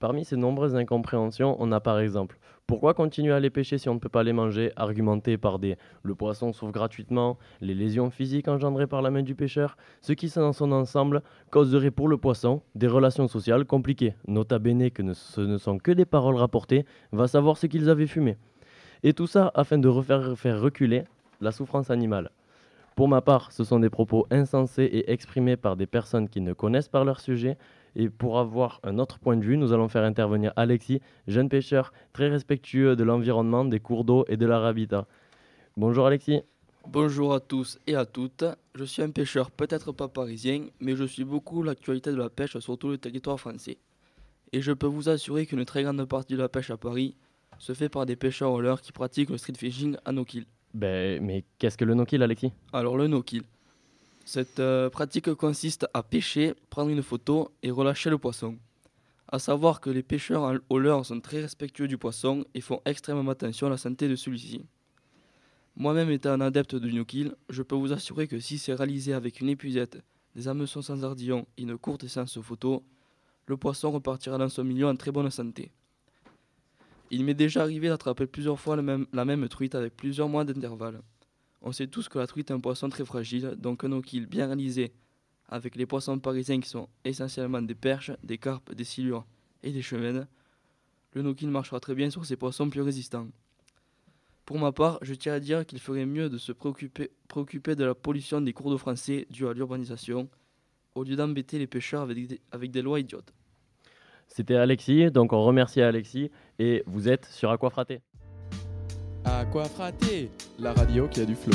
Parmi 0.02 0.26
ces 0.26 0.36
nombreuses 0.36 0.76
incompréhensions, 0.76 1.56
on 1.60 1.72
a 1.72 1.80
par 1.80 2.00
exemple 2.00 2.40
pourquoi 2.66 2.96
continuer 2.96 3.34
à 3.34 3.40
les 3.40 3.52
pêcher 3.52 3.78
si 3.78 3.88
on 3.88 3.94
ne 3.94 4.00
peut 4.00 4.10
pas 4.10 4.24
les 4.24 4.34
manger, 4.34 4.72
argumenté 4.76 5.38
par 5.38 5.60
des 5.60 5.78
le 6.02 6.16
poisson 6.16 6.54
sauve 6.54 6.72
gratuitement, 6.72 7.38
les 7.60 7.76
lésions 7.76 8.10
physiques 8.10 8.48
engendrées 8.48 8.88
par 8.88 9.04
la 9.04 9.12
main 9.12 9.22
du 9.22 9.36
pêcheur, 9.36 9.78
ce 10.02 10.14
qui 10.14 10.28
dans 10.36 10.54
son 10.54 10.72
ensemble 10.72 11.22
causerait 11.52 11.92
pour 11.92 12.08
le 12.08 12.18
poisson 12.18 12.64
des 12.74 12.88
relations 12.88 13.28
sociales 13.28 13.64
compliquées, 13.66 14.16
nota 14.28 14.58
bene 14.58 14.90
que 14.90 15.04
ne- 15.04 15.14
ce 15.14 15.42
ne 15.42 15.60
sont 15.60 15.78
que 15.78 15.92
des 15.92 16.06
paroles 16.06 16.36
rapportées, 16.36 16.84
va 17.12 17.28
savoir 17.28 17.58
ce 17.58 17.68
qu'ils 17.68 17.88
avaient 17.88 18.08
fumé. 18.08 18.38
Et 19.04 19.14
tout 19.14 19.28
ça 19.28 19.52
afin 19.54 19.78
de 19.78 19.88
refaire 19.88 20.36
faire 20.36 20.60
reculer 20.60 21.04
la 21.42 21.52
souffrance 21.52 21.92
animale. 21.92 22.32
Pour 22.96 23.08
ma 23.08 23.22
part, 23.22 23.52
ce 23.52 23.64
sont 23.64 23.80
des 23.80 23.90
propos 23.90 24.26
insensés 24.32 24.84
et 24.84 25.12
exprimés 25.12 25.58
par 25.58 25.76
des 25.76 25.86
personnes 25.88 26.28
qui 26.28 26.42
ne 26.42 26.54
connaissent 26.54 26.90
pas 26.90 27.04
leur 27.04 27.20
sujet. 27.20 27.58
Et 27.96 28.10
pour 28.10 28.40
avoir 28.40 28.80
un 28.84 29.00
autre 29.00 29.20
point 29.20 29.36
de 29.36 29.44
vue, 29.44 29.58
nous 29.58 29.74
allons 29.74 29.90
faire 29.90 30.04
intervenir 30.04 30.54
Alexis, 30.56 31.02
jeune 31.28 31.50
pêcheur 31.50 31.92
très 32.14 32.30
respectueux 32.30 32.96
de 32.96 33.04
l'environnement, 33.04 33.66
des 33.66 33.80
cours 33.80 34.06
d'eau 34.06 34.26
et 34.28 34.38
de 34.38 34.46
leur 34.46 34.64
habitat. 34.64 35.08
Bonjour 35.78 36.08
Alexis. 36.08 36.42
Bonjour 36.88 37.34
à 37.34 37.40
tous 37.40 37.80
et 37.88 37.96
à 37.96 38.06
toutes. 38.06 38.46
Je 38.76 38.84
suis 38.84 39.02
un 39.02 39.12
pêcheur 39.12 39.52
peut-être 39.52 39.92
pas 39.92 40.08
parisien, 40.08 40.68
mais 40.80 40.96
je 40.96 41.04
suis 41.04 41.24
beaucoup 41.24 41.64
l'actualité 41.64 42.12
de 42.12 42.16
la 42.16 42.30
pêche 42.30 42.58
sur 42.60 42.78
tout 42.78 42.90
le 42.90 42.98
territoire 42.98 43.40
français. 43.40 43.78
Et 44.54 44.62
je 44.62 44.72
peux 44.72 44.88
vous 44.88 45.10
assurer 45.10 45.46
qu'une 45.46 45.64
très 45.66 45.84
grande 45.84 46.04
partie 46.06 46.34
de 46.34 46.40
la 46.40 46.50
pêche 46.50 46.72
à 46.72 46.78
Paris 46.78 47.16
se 47.60 47.74
fait 47.74 47.90
par 47.90 48.06
des 48.06 48.16
pêcheurs 48.16 48.52
au 48.52 48.62
leurre 48.62 48.82
qui 48.82 48.92
pratiquent 48.92 49.30
le 49.30 49.38
street 49.38 49.54
fishing 49.58 49.96
à 50.04 50.12
no 50.12 50.26
kill. 50.26 50.46
Ben, 50.74 51.22
mais 51.24 51.44
qu'est-ce 51.60 51.78
que 51.78 51.86
le 51.86 51.94
no-kill, 51.94 52.24
Alexis? 52.24 52.52
Alors 52.74 52.98
le 52.98 53.08
no-kill. 53.08 53.44
Cette 54.34 54.62
euh, 54.62 54.90
pratique 54.90 55.34
consiste 55.34 55.88
à 55.94 56.04
pêcher, 56.04 56.54
prendre 56.70 56.90
une 56.90 57.04
photo 57.04 57.52
et 57.64 57.70
relâcher 57.70 58.10
le 58.10 58.18
poisson. 58.18 58.58
À 59.28 59.40
savoir 59.40 59.82
que 59.82 59.90
les 59.90 60.04
pêcheurs 60.04 60.58
au 60.70 60.80
leurre 60.80 61.06
sont 61.06 61.20
très 61.20 61.42
respectueux 61.42 61.90
du 61.90 61.98
poisson 61.98 62.46
et 62.54 62.62
font 62.62 62.80
extrêmement 62.86 63.30
attention 63.30 63.68
à 63.68 63.72
la 63.72 63.78
santé 63.78 64.08
de 64.08 64.16
celui-ci. 64.16 64.64
Moi-même 65.76 66.10
étant 66.12 66.30
un 66.30 66.40
adepte 66.40 66.76
du 66.76 66.94
no-kill, 66.94 67.36
je 67.50 67.62
peux 67.62 67.76
vous 67.76 67.92
assurer 67.92 68.30
que 68.30 68.40
si 68.40 68.58
c'est 68.58 68.74
réalisé 68.74 69.12
avec 69.12 69.42
une 69.42 69.50
épuisette, 69.50 70.02
des 70.34 70.48
hameçons 70.48 70.82
sans 70.82 71.04
ardillon 71.04 71.46
et 71.58 71.64
une 71.64 71.78
courte 71.78 72.08
séance 72.08 72.40
photo, 72.40 72.86
le 73.48 73.58
poisson 73.58 73.92
repartira 73.92 74.38
dans 74.38 74.48
son 74.48 74.64
milieu 74.64 74.88
en 74.88 74.96
très 74.96 75.12
bonne 75.12 75.30
santé. 75.30 75.74
Il 77.10 77.26
m'est 77.26 77.34
déjà 77.34 77.64
arrivé 77.64 77.90
d'attraper 77.90 78.28
plusieurs 78.28 78.62
fois 78.62 78.78
la 78.78 79.26
même 79.26 79.50
truite 79.50 79.76
avec 79.76 79.98
plusieurs 79.98 80.30
mois 80.30 80.46
d'intervalle. 80.46 81.02
On 81.62 81.72
sait 81.72 81.88
tous 81.88 82.10
que 82.10 82.18
la 82.18 82.28
truite 82.28 82.50
est 82.50 82.54
un 82.54 82.60
poisson 82.60 82.90
très 82.90 83.06
fragile, 83.06 83.56
donc 83.58 83.84
un 83.84 83.90
no-kill 83.90 84.26
bien 84.26 84.48
réalisé 84.48 84.94
avec 85.52 85.76
les 85.76 85.86
poissons 85.86 86.18
parisiens 86.18 86.60
qui 86.60 86.70
sont 86.70 86.88
essentiellement 87.04 87.62
des 87.62 87.76
perches, 87.76 88.12
des 88.24 88.38
carpes, 88.38 88.74
des 88.74 88.86
silures 88.86 89.26
et 89.64 89.72
des 89.72 89.82
chemènes, 89.82 90.28
le 91.14 91.22
no-kill 91.22 91.50
marchera 91.50 91.80
très 91.80 91.94
bien 91.94 92.10
sur 92.10 92.26
ces 92.26 92.38
poissons 92.38 92.70
plus 92.70 92.82
résistants. 92.82 93.28
Pour 94.46 94.58
ma 94.60 94.72
part, 94.72 94.98
je 95.02 95.14
tiens 95.14 95.34
à 95.34 95.40
dire 95.40 95.66
qu'il 95.66 95.80
ferait 95.80 96.06
mieux 96.06 96.30
de 96.30 96.38
se 96.38 96.54
préoccuper, 96.54 97.12
préoccuper 97.28 97.76
de 97.76 97.84
la 97.84 97.94
pollution 97.94 98.42
des 98.42 98.54
cours 98.54 98.70
d'eau 98.70 98.78
français 98.78 99.28
due 99.30 99.48
à 99.48 99.54
l'urbanisation, 99.54 100.30
au 100.96 101.04
lieu 101.04 101.16
d'embêter 101.16 101.60
les 101.60 101.68
pêcheurs 101.68 102.02
avec 102.02 102.28
des, 102.28 102.42
avec 102.52 102.72
des 102.72 102.82
lois 102.82 103.00
idiotes. 103.00 103.34
C'était 104.28 104.56
Alexis, 104.56 105.12
donc 105.12 105.34
on 105.34 105.44
remercie 105.44 105.82
Alexis 105.82 106.32
et 106.60 106.84
vous 106.86 107.10
êtes 107.10 107.26
sur 107.26 107.52
Aquafraté. 107.52 108.00
Aquafraté, 109.24 110.32
la 110.60 110.74
radio 110.74 111.08
qui 111.08 111.22
a 111.22 111.26
du 111.26 111.36
flow. 111.36 111.54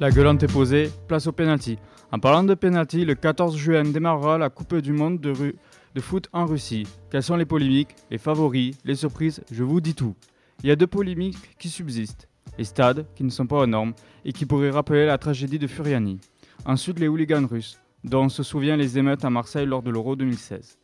La 0.00 0.10
gueulante 0.10 0.42
est 0.44 0.52
posée, 0.52 0.90
place 1.08 1.26
au 1.26 1.32
penalty. 1.32 1.78
En 2.12 2.20
parlant 2.20 2.44
de 2.44 2.54
penalty, 2.54 3.04
le 3.04 3.14
14 3.14 3.56
juin 3.56 3.82
démarrera 3.84 4.38
la 4.38 4.48
Coupe 4.48 4.76
du 4.76 4.92
Monde 4.92 5.20
de, 5.20 6.00
foot 6.00 6.28
en 6.32 6.46
Russie. 6.46 6.86
Quelles 7.10 7.24
sont 7.24 7.36
les 7.36 7.44
polémiques, 7.44 7.96
les 8.10 8.18
favoris, 8.18 8.76
les 8.84 8.94
surprises? 8.94 9.42
Je 9.50 9.64
vous 9.64 9.80
dis 9.80 9.94
tout. 9.94 10.14
Il 10.62 10.68
y 10.68 10.72
a 10.72 10.76
deux 10.76 10.86
polémiques 10.86 11.56
qui 11.58 11.68
subsistent. 11.68 12.28
Les 12.56 12.64
stades, 12.64 13.06
qui 13.16 13.24
ne 13.24 13.30
sont 13.30 13.46
pas 13.46 13.58
aux 13.58 13.66
normes, 13.66 13.94
et 14.24 14.32
qui 14.32 14.46
pourraient 14.46 14.70
rappeler 14.70 15.06
la 15.06 15.18
tragédie 15.18 15.58
de 15.58 15.66
Furiani. 15.66 16.20
Ensuite, 16.64 17.00
les 17.00 17.08
hooligans 17.08 17.46
russes, 17.46 17.78
dont 18.04 18.24
on 18.24 18.28
se 18.28 18.42
souvient 18.44 18.76
les 18.76 18.98
émeutes 18.98 19.24
à 19.24 19.30
Marseille 19.30 19.66
lors 19.66 19.82
de 19.82 19.90
l'Euro 19.90 20.14
2016. 20.14 20.78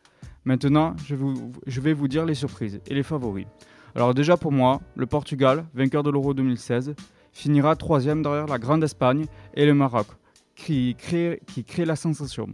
Maintenant, 0.45 0.95
je 1.07 1.81
vais 1.81 1.93
vous 1.95 2.09
dire 2.09 2.27
les 2.27 2.35
surprises 2.35 2.81
et 2.87 2.95
les 2.95 3.03
favoris. 3.03 3.47
Alors 3.95 4.15
déjà 4.15 4.37
pour 4.37 4.53
moi, 4.53 4.81
le 4.97 5.07
Portugal, 5.07 5.67
vainqueur 5.75 6.03
de 6.03 6.11
l'Euro 6.11 6.35
2016, 6.35 6.95
finira 7.33 7.77
troisième 7.77 8.23
derrière 8.23 8.47
la 8.47 8.59
Grande 8.59 8.83
Espagne 8.85 9.27
et 9.55 9.67
le 9.67 9.75
Maroc, 9.75 10.07
qui 10.57 10.97
crée, 10.97 11.41
la 11.85 11.97
sensation. 11.97 12.49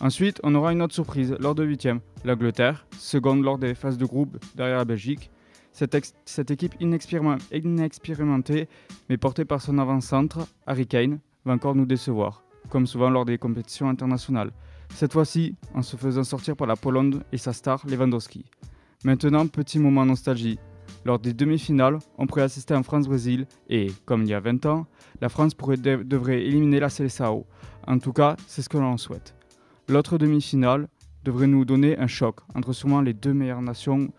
Ensuite, 0.00 0.40
on 0.44 0.54
aura 0.54 0.72
une 0.72 0.82
autre 0.82 0.94
surprise 0.94 1.36
lors 1.40 1.54
de 1.54 1.64
huitième, 1.64 2.00
l'Angleterre, 2.24 2.86
seconde 2.98 3.42
lors 3.42 3.58
des 3.58 3.74
phases 3.74 3.98
de 3.98 4.06
groupe 4.06 4.38
derrière 4.54 4.78
la 4.78 4.84
Belgique. 4.84 5.30
Cette, 5.72 6.14
cette 6.24 6.50
équipe 6.50 6.74
inexpériment- 6.80 7.38
inexpérimentée, 7.52 8.68
mais 9.08 9.16
portée 9.16 9.44
par 9.44 9.60
son 9.60 9.78
avant-centre, 9.78 10.40
Harry 10.66 10.86
Kane, 10.86 11.20
va 11.44 11.52
encore 11.52 11.74
nous 11.74 11.86
décevoir, 11.86 12.44
comme 12.68 12.86
souvent 12.86 13.10
lors 13.10 13.24
des 13.24 13.38
compétitions 13.38 13.88
internationales. 13.88 14.52
Cette 14.94 15.12
fois-ci, 15.12 15.54
en 15.74 15.82
se 15.82 15.96
faisant 15.96 16.24
sortir 16.24 16.56
par 16.56 16.66
la 16.66 16.76
Pologne 16.76 17.20
et 17.32 17.38
sa 17.38 17.52
star 17.52 17.86
Lewandowski. 17.86 18.44
Maintenant, 19.04 19.46
petit 19.46 19.78
moment 19.78 20.04
nostalgie. 20.04 20.58
Lors 21.04 21.18
des 21.18 21.32
demi-finales, 21.32 21.98
on 22.18 22.26
pourrait 22.26 22.42
assister 22.42 22.74
un 22.74 22.82
France-Brésil 22.82 23.46
et, 23.68 23.88
comme 24.04 24.22
il 24.22 24.28
y 24.28 24.34
a 24.34 24.40
20 24.40 24.66
ans, 24.66 24.86
la 25.20 25.28
France 25.28 25.54
pourrait 25.54 25.76
de- 25.76 26.02
devrait 26.02 26.42
éliminer 26.44 26.80
la 26.80 26.88
Seleção. 26.88 27.44
En 27.86 27.98
tout 27.98 28.12
cas, 28.12 28.36
c'est 28.46 28.62
ce 28.62 28.68
que 28.68 28.78
l'on 28.78 28.96
souhaite. 28.98 29.34
L'autre 29.88 30.18
demi-finale 30.18 30.88
devrait 31.24 31.46
nous 31.46 31.64
donner 31.64 31.98
un 31.98 32.06
choc 32.06 32.40
entre 32.54 32.72
sûrement 32.72 33.00
les 33.00 33.14
deux 33.14 33.32
meilleures 33.32 33.62
nations, 33.62 34.10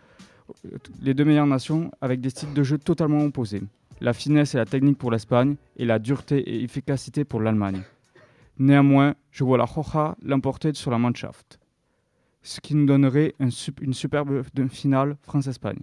euh, 0.65 0.78
les 1.01 1.13
deux 1.13 1.26
meilleures 1.26 1.45
nations 1.47 1.91
avec 2.01 2.22
des 2.22 2.30
styles 2.32 2.53
de 2.53 2.63
jeu 2.63 2.78
totalement 2.78 3.24
opposés. 3.24 3.61
La 4.01 4.13
finesse 4.13 4.55
et 4.55 4.57
la 4.57 4.65
technique 4.65 4.97
pour 4.97 5.11
l'Espagne 5.11 5.55
et 5.78 5.86
la 5.86 5.99
dureté 5.99 6.38
et 6.39 6.63
efficacité 6.63 7.24
pour 7.26 7.41
l'Allemagne. 7.41 7.82
Néanmoins, 8.57 9.15
je 9.32 9.43
vois 9.43 9.57
la 9.57 9.65
Roja 9.65 10.15
l'emporter 10.24 10.74
sur 10.74 10.91
la 10.91 10.97
Mannschaft, 10.97 11.59
ce 12.41 12.59
qui 12.61 12.76
nous 12.76 12.86
donnerait 12.86 13.36
une 13.39 13.93
superbe 13.93 14.43
de- 14.53 14.67
finale 14.67 15.17
France-Espagne. 15.22 15.80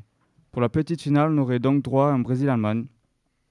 Pour 0.57 0.63
la 0.63 0.71
petite 0.71 1.03
finale, 1.03 1.33
on 1.33 1.37
aurait 1.43 1.59
donc 1.59 1.83
droit 1.83 2.07
à 2.09 2.13
un 2.13 2.19
Brésil-Allemagne, 2.19 2.87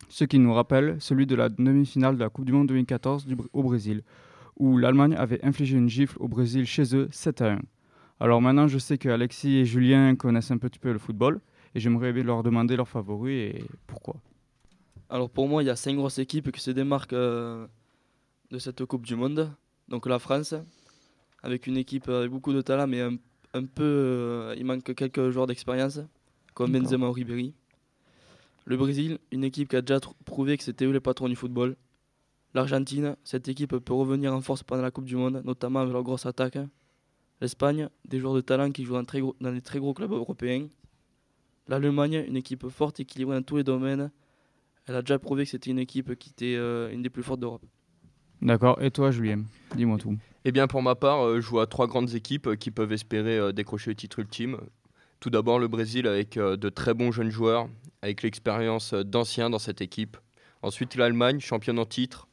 ce 0.10 0.24
qui 0.24 0.39
nous 0.39 0.51
rappelle 0.51 0.99
celui 0.99 1.28
de 1.28 1.36
la 1.36 1.49
demi-finale 1.49 2.16
de 2.16 2.20
la 2.20 2.30
Coupe 2.30 2.45
du 2.45 2.51
Monde 2.51 2.66
2014 2.70 3.28
du 3.28 3.36
Br- 3.36 3.45
au 3.53 3.62
Brésil, 3.62 4.01
où 4.58 4.80
l'Allemagne 4.80 5.14
avait 5.14 5.39
infligé 5.45 5.78
une 5.78 5.88
gifle 5.88 6.18
au 6.20 6.28
Brésil 6.28 6.66
chez 6.66 6.95
eux 6.95 7.08
7 7.12 7.41
à 7.43 7.51
1. 7.51 7.60
Alors 8.20 8.41
maintenant, 8.41 8.68
je 8.68 8.80
sais 8.80 8.97
que 8.97 9.08
Alexis 9.08 9.56
et 9.56 9.66
Julien 9.66 10.16
connaissent 10.16 10.49
un 10.49 10.58
petit 10.58 10.80
peu 10.80 10.91
le 10.91 10.97
football, 10.97 11.41
et 11.76 11.80
j'aimerais 11.80 12.12
leur 12.12 12.41
demander 12.41 12.76
leurs 12.76 12.88
favoris 12.89 13.53
et 13.53 13.64
pourquoi. 13.86 14.16
Alors 15.08 15.30
pour 15.30 15.47
moi, 15.47 15.62
il 15.62 15.68
y 15.68 15.70
a 15.70 15.76
cinq 15.76 15.97
grosses 15.97 16.18
équipes 16.18 16.51
qui 16.51 16.60
se 16.60 16.72
démarquent 16.72 17.14
euh, 17.14 17.68
de 18.49 18.58
cette 18.58 18.84
Coupe 18.84 19.06
du 19.06 19.16
Monde. 19.16 19.51
Donc 19.89 20.08
la 20.08 20.18
France, 20.18 20.56
avec 21.43 21.68
une 21.68 21.78
équipe 21.78 22.10
avec 22.10 22.32
beaucoup 22.32 22.51
de 22.51 22.62
talent, 22.62 22.88
mais 22.88 23.01
un 23.01 23.64
peu, 23.64 23.84
euh, 23.84 24.56
il 24.58 24.66
manque 24.66 24.95
quelques 24.95 25.30
joueurs 25.30 25.45
d'expérience, 25.45 25.99
comme. 26.56 26.72
Benzema 26.72 27.08
ou 27.08 27.12
Ribéry. 27.12 27.53
Le 28.66 28.78
Brésil, 28.78 29.20
une 29.32 29.43
équipe 29.43 29.70
qui 29.70 29.76
a 29.76 29.82
déjà 29.84 29.99
prouvé 30.26 30.58
que 30.58 30.64
c'était 30.64 30.86
eux 30.86 30.91
les 30.91 30.99
patrons 30.99 31.30
du 31.30 31.36
football. 31.36 31.76
L'Argentine, 32.56 33.16
cette 33.24 33.47
équipe 33.47 33.78
peut 33.78 33.93
revenir 33.93 34.34
en 34.34 34.41
force 34.41 34.64
pendant 34.64 34.82
la 34.82 34.89
Coupe 34.89 35.06
du 35.06 35.16
Monde, 35.16 35.43
notamment 35.45 35.82
avec 35.82 35.93
leur 35.93 36.01
grosse 36.01 36.26
attaque. 36.26 36.58
L'Espagne, 37.41 37.89
des 38.08 38.20
joueurs 38.20 38.34
de 38.34 38.41
talent 38.41 38.72
qui 38.72 38.86
jouent 38.86 38.93
dans, 38.93 39.03
très 39.06 39.20
gros- 39.20 39.36
dans 39.39 39.51
des 39.51 39.62
très 39.62 39.78
gros 39.78 39.93
clubs 39.93 40.12
européens. 40.12 40.68
L'Allemagne, 41.68 42.24
une 42.28 42.38
équipe 42.38 42.68
forte, 42.70 42.99
équilibrée 42.99 43.36
dans 43.36 43.43
tous 43.43 43.58
les 43.58 43.64
domaines. 43.64 44.10
Elle 44.88 44.95
a 44.95 45.01
déjà 45.01 45.20
prouvé 45.20 45.43
que 45.43 45.49
c'était 45.49 45.70
une 45.70 45.80
équipe 45.80 46.16
qui 46.16 46.30
était 46.30 46.56
euh, 46.56 46.91
une 46.91 47.01
des 47.01 47.10
plus 47.10 47.24
fortes 47.24 47.41
d'Europe. 47.41 47.66
D'accord, 48.41 48.82
et 48.82 48.91
toi 48.91 49.12
Julien? 49.12 49.43
Dis-moi 49.76 49.97
tout. 49.97 50.16
Eh 50.43 50.51
bien, 50.51 50.68
pour 50.68 50.82
ma 50.82 50.95
part, 50.95 51.26
euh, 51.26 51.41
je 51.41 51.49
vois 51.49 51.68
trois 51.68 51.88
grandes 51.88 52.14
équipes 52.14 52.47
euh, 52.47 52.56
qui 52.56 52.72
peuvent 52.72 52.91
espérer 52.93 53.38
euh, 53.38 53.51
décrocher 53.51 53.91
le 53.91 53.95
titre 53.95 54.20
ultime. 54.20 54.58
Tout 55.26 55.32
d'abord, 55.32 55.57
le 55.57 55.67
Brésil 55.67 56.05
avec 56.05 56.38
euh, 56.38 56.55
de 56.55 56.69
très 56.69 56.93
bons 56.93 57.11
jeunes 57.11 57.32
joueurs, 57.32 57.67
avec 58.03 58.21
l'expérience 58.21 58.93
euh, 58.93 59.03
d'anciens 59.03 59.49
dans 59.49 59.57
cette 59.57 59.82
équipe. 59.82 60.17
Ensuite, 60.61 60.93
l'Allemagne, 60.93 61.39
championne 61.39 61.80
en 61.80 61.86
titre, 61.88 62.28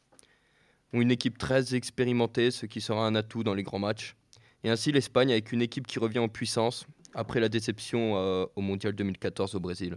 une 0.93 1.11
équipe 1.11 1.39
très 1.39 1.75
expérimentée, 1.75 2.51
ce 2.51 2.67
qui 2.67 2.83
sera 2.83 3.07
un 3.07 3.15
atout 3.15 3.45
dans 3.45 3.55
les 3.55 3.63
grands 3.63 3.79
matchs. 3.79 4.15
Et 4.63 4.69
ainsi, 4.69 4.93
l'Espagne 4.93 5.33
avec 5.33 5.53
une 5.53 5.63
équipe 5.63 5.87
qui 5.87 6.01
revient 6.01 6.19
en 6.19 6.29
puissance 6.29 6.87
après 7.15 7.41
la 7.41 7.49
déception 7.49 8.19
euh, 8.19 8.45
au 8.57 8.61
Mondial 8.61 8.93
2014 8.93 9.55
au 9.55 9.61
Brésil. 9.61 9.97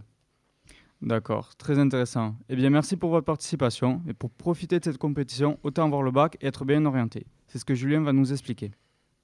D'accord, 1.02 1.54
très 1.56 1.78
intéressant. 1.78 2.34
Eh 2.48 2.56
bien, 2.56 2.70
merci 2.70 2.96
pour 2.96 3.10
votre 3.10 3.26
participation. 3.26 4.00
Et 4.08 4.14
pour 4.14 4.30
profiter 4.30 4.78
de 4.78 4.84
cette 4.84 4.96
compétition, 4.96 5.58
autant 5.64 5.84
avoir 5.84 6.00
le 6.00 6.12
bac 6.12 6.38
et 6.40 6.46
être 6.46 6.64
bien 6.64 6.82
orienté. 6.86 7.26
C'est 7.46 7.58
ce 7.58 7.66
que 7.66 7.74
Julien 7.74 8.00
va 8.00 8.14
nous 8.14 8.32
expliquer. 8.32 8.70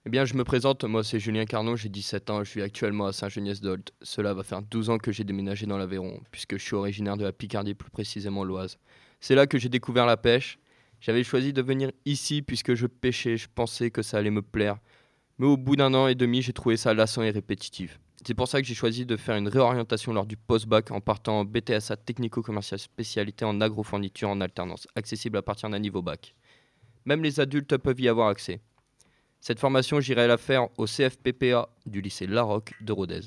Eh 0.04 0.10
bien, 0.10 0.24
je 0.24 0.34
me 0.34 0.42
présente, 0.42 0.82
moi 0.82 1.04
c'est 1.04 1.20
Julien 1.20 1.44
Carnot, 1.44 1.76
j'ai 1.76 1.88
17 1.88 2.28
ans, 2.30 2.42
je 2.42 2.50
suis 2.50 2.60
actuellement 2.60 3.06
à 3.06 3.12
Saint-Geniès-d'Olt. 3.12 3.92
Cela 4.02 4.34
va 4.34 4.42
faire 4.42 4.60
12 4.60 4.90
ans 4.90 4.98
que 4.98 5.12
j'ai 5.12 5.22
déménagé 5.22 5.64
dans 5.64 5.78
l'Aveyron, 5.78 6.20
puisque 6.32 6.58
je 6.58 6.64
suis 6.64 6.74
originaire 6.74 7.16
de 7.16 7.22
la 7.22 7.32
Picardie, 7.32 7.74
plus 7.74 7.90
précisément 7.90 8.42
l'Oise. 8.42 8.78
C'est 9.20 9.36
là 9.36 9.46
que 9.46 9.58
j'ai 9.58 9.68
découvert 9.68 10.04
la 10.04 10.16
pêche. 10.16 10.58
J'avais 11.00 11.22
choisi 11.22 11.52
de 11.52 11.62
venir 11.62 11.92
ici 12.04 12.42
puisque 12.42 12.74
je 12.74 12.88
pêchais, 12.88 13.36
je 13.36 13.46
pensais 13.54 13.92
que 13.92 14.02
ça 14.02 14.18
allait 14.18 14.32
me 14.32 14.42
plaire. 14.42 14.78
Mais 15.38 15.46
au 15.46 15.56
bout 15.56 15.76
d'un 15.76 15.94
an 15.94 16.08
et 16.08 16.16
demi, 16.16 16.42
j'ai 16.42 16.52
trouvé 16.52 16.76
ça 16.76 16.94
lassant 16.94 17.22
et 17.22 17.30
répétitif. 17.30 18.00
C'est 18.26 18.34
pour 18.34 18.48
ça 18.48 18.60
que 18.60 18.66
j'ai 18.66 18.74
choisi 18.74 19.06
de 19.06 19.16
faire 19.16 19.36
une 19.36 19.48
réorientation 19.48 20.12
lors 20.12 20.26
du 20.26 20.36
post-bac 20.36 20.90
en 20.90 21.00
partant 21.00 21.38
en 21.38 21.44
BTSA 21.44 21.96
technico-commercial 21.96 22.80
spécialité 22.80 23.44
en 23.44 23.60
agrofourniture 23.60 24.30
en 24.30 24.40
alternance, 24.40 24.88
accessible 24.96 25.38
à 25.38 25.42
partir 25.42 25.70
d'un 25.70 25.78
niveau 25.78 26.02
bac. 26.02 26.34
Même 27.04 27.22
les 27.22 27.38
adultes 27.38 27.76
peuvent 27.76 28.00
y 28.00 28.08
avoir 28.08 28.26
accès. 28.26 28.60
Cette 29.42 29.58
formation, 29.58 29.98
j'irai 29.98 30.28
la 30.28 30.38
faire 30.38 30.68
au 30.78 30.86
CFPPA 30.86 31.68
du 31.84 32.00
lycée 32.00 32.28
Larocque 32.28 32.74
de 32.80 32.92
Rodez. 32.92 33.22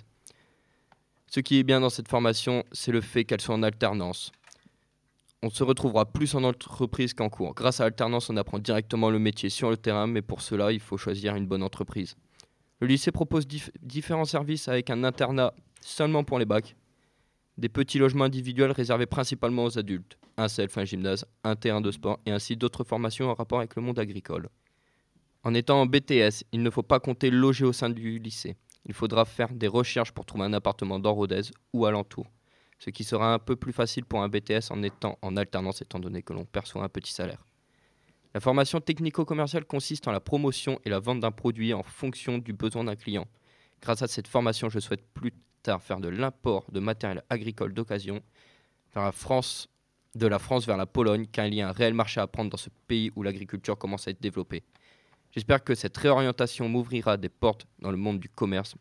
Ce 1.28 1.42
qui 1.42 1.60
est 1.60 1.64
bien 1.64 1.82
dans 1.82 1.90
cette 1.90 2.08
formation, 2.08 2.64
c'est 2.72 2.94
le 2.94 3.02
fait 3.02 3.26
qu'elle 3.26 3.42
soit 3.42 3.54
en 3.54 3.64
alternance. 3.64 4.32
On 5.44 5.50
se 5.50 5.62
retrouvera 5.62 6.06
plus 6.06 6.34
en 6.34 6.46
entreprise 6.46 7.14
qu'en 7.14 7.28
cours. 7.28 7.54
Grâce 7.54 7.82
à 7.82 7.84
l'alternance, 7.84 8.30
on 8.30 8.38
apprend 8.38 8.60
directement 8.60 9.10
le 9.10 9.20
métier 9.20 9.50
sur 9.50 9.70
le 9.70 9.76
terrain, 9.76 10.08
mais 10.08 10.22
pour 10.22 10.42
cela, 10.42 10.72
il 10.72 10.80
faut 10.80 10.96
choisir 10.96 11.36
une 11.36 11.48
bonne 11.48 11.62
entreprise. 11.62 12.16
Le 12.80 12.88
lycée 12.88 13.12
propose 13.12 13.46
dif- 13.46 13.72
différents 13.82 14.24
services 14.24 14.70
avec 14.70 14.90
un 14.90 15.04
internat 15.04 15.54
seulement 15.82 16.24
pour 16.24 16.40
les 16.40 16.46
bacs, 16.46 16.78
des 17.58 17.68
petits 17.68 18.00
logements 18.00 18.24
individuels 18.24 18.72
réservés 18.72 19.06
principalement 19.06 19.66
aux 19.66 19.78
adultes, 19.78 20.18
un 20.38 20.48
self, 20.48 20.78
un 20.78 20.86
gymnase, 20.86 21.26
un 21.44 21.58
terrain 21.58 21.82
de 21.82 21.92
sport 21.92 22.22
et 22.26 22.32
ainsi 22.32 22.56
d'autres 22.56 22.86
formations 22.86 23.30
en 23.30 23.34
rapport 23.34 23.60
avec 23.60 23.76
le 23.76 23.82
monde 23.82 24.00
agricole. 24.00 24.48
En 25.46 25.54
étant 25.54 25.80
en 25.80 25.86
BTS, 25.86 26.44
il 26.54 26.64
ne 26.64 26.72
faut 26.72 26.82
pas 26.82 27.00
compter 27.00 27.30
loger 27.30 27.66
au 27.66 27.72
sein 27.72 27.92
du 27.92 28.18
lycée. 28.18 28.56
Il 28.88 28.96
faudra 28.96 29.26
faire 29.26 29.54
des 29.54 29.68
recherches 29.68 30.12
pour 30.12 30.26
trouver 30.26 30.46
un 30.46 30.54
appartement 30.54 30.98
dans 30.98 31.14
Rodez 31.14 31.44
ou 31.72 31.86
alentour. 31.86 32.26
ce 32.80 32.90
qui 32.90 33.04
sera 33.04 33.32
un 33.32 33.40
peu 33.40 33.56
plus 33.56 33.72
facile 33.72 34.06
pour 34.06 34.24
un 34.24 34.28
BTS 34.28 34.72
en 34.72 34.82
étant 34.82 35.20
en 35.22 35.38
alternance 35.38 35.82
étant 35.82 36.00
donné 36.00 36.24
que 36.24 36.34
l'on 36.34 36.46
perçoit 36.46 36.84
un 36.84 36.90
petit 36.90 37.14
salaire. 37.14 37.46
La 38.34 38.40
formation 38.42 38.82
technico-commerciale 38.82 39.66
consiste 39.66 40.08
en 40.08 40.12
la 40.12 40.20
promotion 40.20 40.80
et 40.84 40.90
la 40.90 41.00
vente 41.00 41.20
d'un 41.20 41.32
produit 41.32 41.74
en 41.76 41.84
fonction 41.84 42.40
du 42.40 42.52
besoin 42.52 42.84
d'un 42.84 42.96
client. 42.96 43.28
Grâce 43.82 44.02
à 44.02 44.08
cette 44.08 44.28
formation, 44.28 44.68
je 44.70 44.80
souhaite 44.80 45.06
plus 45.14 45.32
tard 45.62 45.82
faire 45.84 46.00
de 46.00 46.10
l'import 46.10 46.66
de 46.72 46.80
matériel 46.80 47.24
agricole 47.30 47.74
d'occasion 47.74 48.20
vers 48.96 49.04
la 49.04 49.12
France, 49.12 49.70
de 50.16 50.26
la 50.26 50.40
France 50.40 50.66
vers 50.66 50.78
la 50.78 50.88
Pologne, 50.88 51.28
car 51.32 51.46
il 51.46 51.54
y 51.54 51.62
a 51.62 51.70
un 51.70 51.72
réel 51.72 51.94
marché 51.94 52.20
à 52.20 52.26
prendre 52.26 52.50
dans 52.50 52.58
ce 52.58 52.70
pays 52.88 53.12
où 53.16 53.22
l'agriculture 53.22 53.78
commence 53.78 54.08
à 54.08 54.12
être 54.12 54.22
développée. 54.22 54.64
J'espère 55.36 55.64
que 55.66 55.76
cette 55.76 55.98
réorientation 55.98 56.70
m'ouvrira 56.70 57.18
des 57.18 57.28
portes 57.28 57.68
dans 57.80 57.92
le 57.92 57.98
monde 57.98 58.20
du 58.20 58.30
commerce. 58.30 58.76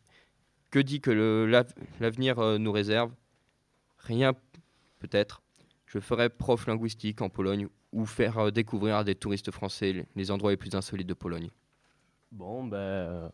Que 0.71 0.79
dit 0.79 1.01
que 1.01 1.11
l'avenir 2.01 2.39
euh, 2.39 2.59
nous 2.59 2.71
réserve? 2.71 3.13
Rien, 3.99 4.35
peut-être. 5.01 5.43
Je 5.87 5.99
ferai 5.99 6.29
prof 6.29 6.67
linguistique 6.69 7.23
en 7.23 7.29
Pologne 7.29 7.67
ou 7.93 8.07
faire 8.07 8.39
euh, 8.39 8.51
découvrir 8.53 8.97
à 8.97 9.05
des 9.05 9.17
touristes 9.17 9.51
français 9.51 10.07
les- 10.15 10.31
endroits 10.31 10.53
les 10.53 10.57
plus 10.57 10.75
insolites 10.77 11.09
de 11.09 11.15
Pologne. 11.15 11.51
Bon, 12.31 12.65
ben 12.65 12.77
euh, 12.77 13.29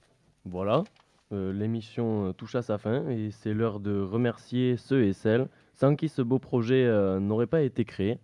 voilà, 0.46 0.84
l'émission 1.30 2.32
touche 2.32 2.54
à 2.54 2.62
sa 2.62 2.76
fin 2.78 3.06
et 3.08 3.30
c'est 3.30 3.52
l'heure 3.54 3.80
de 3.80 4.00
remercier 4.00 4.76
ceux 4.78 5.04
et 5.04 5.12
celles 5.12 5.46
sans 5.74 5.94
qui 5.94 6.08
ce 6.08 6.20
beau 6.22 6.38
projet 6.38 6.86
n'aurait 7.20 7.46
pas 7.46 7.62
été 7.62 7.84
créé. 7.86 8.18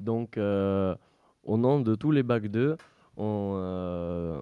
Donc, 0.00 0.38
au 0.38 1.56
nom 1.58 1.80
de 1.80 1.94
tous 1.94 2.10
les 2.12 2.22
bacs 2.22 2.46
2, 2.46 2.78
on, 3.16 3.54
euh, 3.56 4.40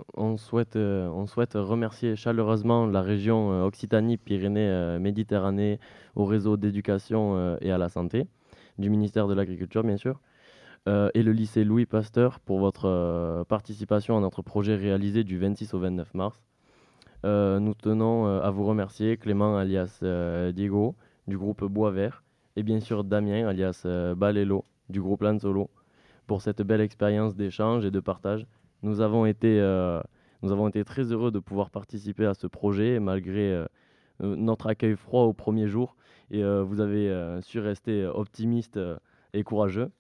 euh, 0.77 1.09
on 1.09 1.27
souhaite 1.27 1.55
remercier 1.55 2.17
chaleureusement 2.17 2.87
la 2.87 3.03
région 3.03 3.53
euh, 3.53 3.65
Occitanie-Pyrénées-Méditerranée 3.65 5.79
au 6.17 6.25
réseau 6.25 6.57
d'éducation 6.57 7.57
et 7.61 7.71
à 7.71 7.79
la 7.79 7.89
santé 7.89 8.27
du 8.79 8.91
ministère 8.91 9.29
de 9.29 9.35
l'Agriculture, 9.35 9.85
bien 9.85 9.97
sûr, 9.97 10.21
et 10.87 11.23
le 11.23 11.31
lycée 11.33 11.65
Louis 11.65 11.87
Pasteur 11.87 12.41
pour 12.41 12.59
votre 12.59 13.45
participation 13.49 14.19
à 14.19 14.21
notre 14.21 14.43
projet 14.43 14.75
réalisé 14.77 15.25
du 15.25 15.39
26 15.39 15.73
au 15.75 15.79
29 15.79 16.13
mars. 16.15 16.43
Nous 17.25 17.75
tenons 17.75 18.27
à 18.27 18.51
vous 18.51 18.67
remercier, 18.67 19.17
Clément 19.17 19.57
alias 19.57 20.03
Diego 20.55 20.95
du 21.29 21.39
groupe 21.39 21.65
Bois 21.65 21.93
Vert 21.93 22.25
et 22.57 22.63
bien 22.63 22.81
sûr 22.81 23.05
Damien 23.05 23.47
alias 23.47 23.87
Balelo 24.17 24.65
du 24.91 25.01
groupe 25.01 25.23
Lanzolo 25.23 25.71
pour 26.27 26.43
cette 26.43 26.63
belle 26.63 26.81
expérience 26.81 27.37
d'échange 27.37 27.85
et 27.85 27.91
de 27.91 28.01
partage. 28.01 28.47
Nous 28.83 29.01
avons 29.01 29.27
été, 29.27 29.61
euh, 29.61 30.01
nous 30.43 30.51
avons 30.51 30.69
été 30.69 30.85
très 30.85 31.13
heureux 31.13 31.31
de 31.31 31.39
pouvoir 31.39 31.71
participer 31.71 32.27
à 32.27 32.35
ce 32.35 32.49
projet 32.49 32.99
malgré 32.99 33.53
euh, 33.53 33.65
euh, 34.23 34.35
notre 34.37 34.67
accueil 34.67 34.97
froid 34.97 35.23
au 35.23 35.33
premier 35.33 35.69
jour 35.69 35.97
et 36.31 36.43
vous 36.43 36.81
avez 36.81 37.15
su 37.43 37.59
rester 37.59 38.07
optimiste 38.07 38.81
et 39.35 39.43
courageux. 39.43 39.91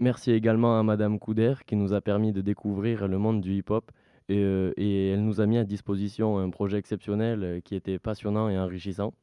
Merci 0.00 0.32
également 0.32 0.80
à 0.80 0.82
Madame 0.82 1.20
Couder 1.20 1.54
qui 1.64 1.76
nous 1.76 1.92
a 1.92 2.00
permis 2.00 2.32
de 2.32 2.40
découvrir 2.40 3.06
le 3.06 3.18
monde 3.18 3.40
du 3.40 3.54
hip-hop 3.54 3.92
et, 4.28 5.10
elle 5.12 5.24
nous 5.24 5.40
a 5.40 5.46
mis 5.46 5.56
à 5.56 5.62
disposition 5.62 6.38
un 6.38 6.50
projet 6.50 6.78
exceptionnel 6.78 7.62
qui 7.64 7.76
était 7.76 8.00
passionnant 8.00 8.48
et 8.48 8.58
enrichissant. 8.58 9.14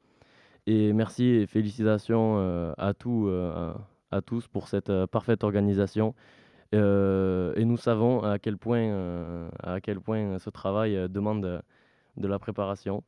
Et 0.68 0.94
merci 0.94 1.26
et 1.26 1.48
félicitations 1.48 2.38
à, 2.78 2.94
tous, 2.94 4.48
pour 4.48 4.70
cette 4.70 5.06
parfaite 5.08 5.44
organisation. 5.44 6.16
Euh, 6.76 7.54
et 7.56 7.66
nous 7.66 7.78
savons 7.78 8.24
à 8.24 8.40
quel 8.40 8.58
point, 8.58 8.80
euh, 8.80 9.50
à 9.64 9.80
quel 9.82 10.00
point 10.02 10.40
ce 10.40 10.50
travail 10.50 10.96
euh, 10.96 11.08
demande 11.08 11.62
de 12.18 12.28
la 12.28 12.40
préparation. 12.40 13.04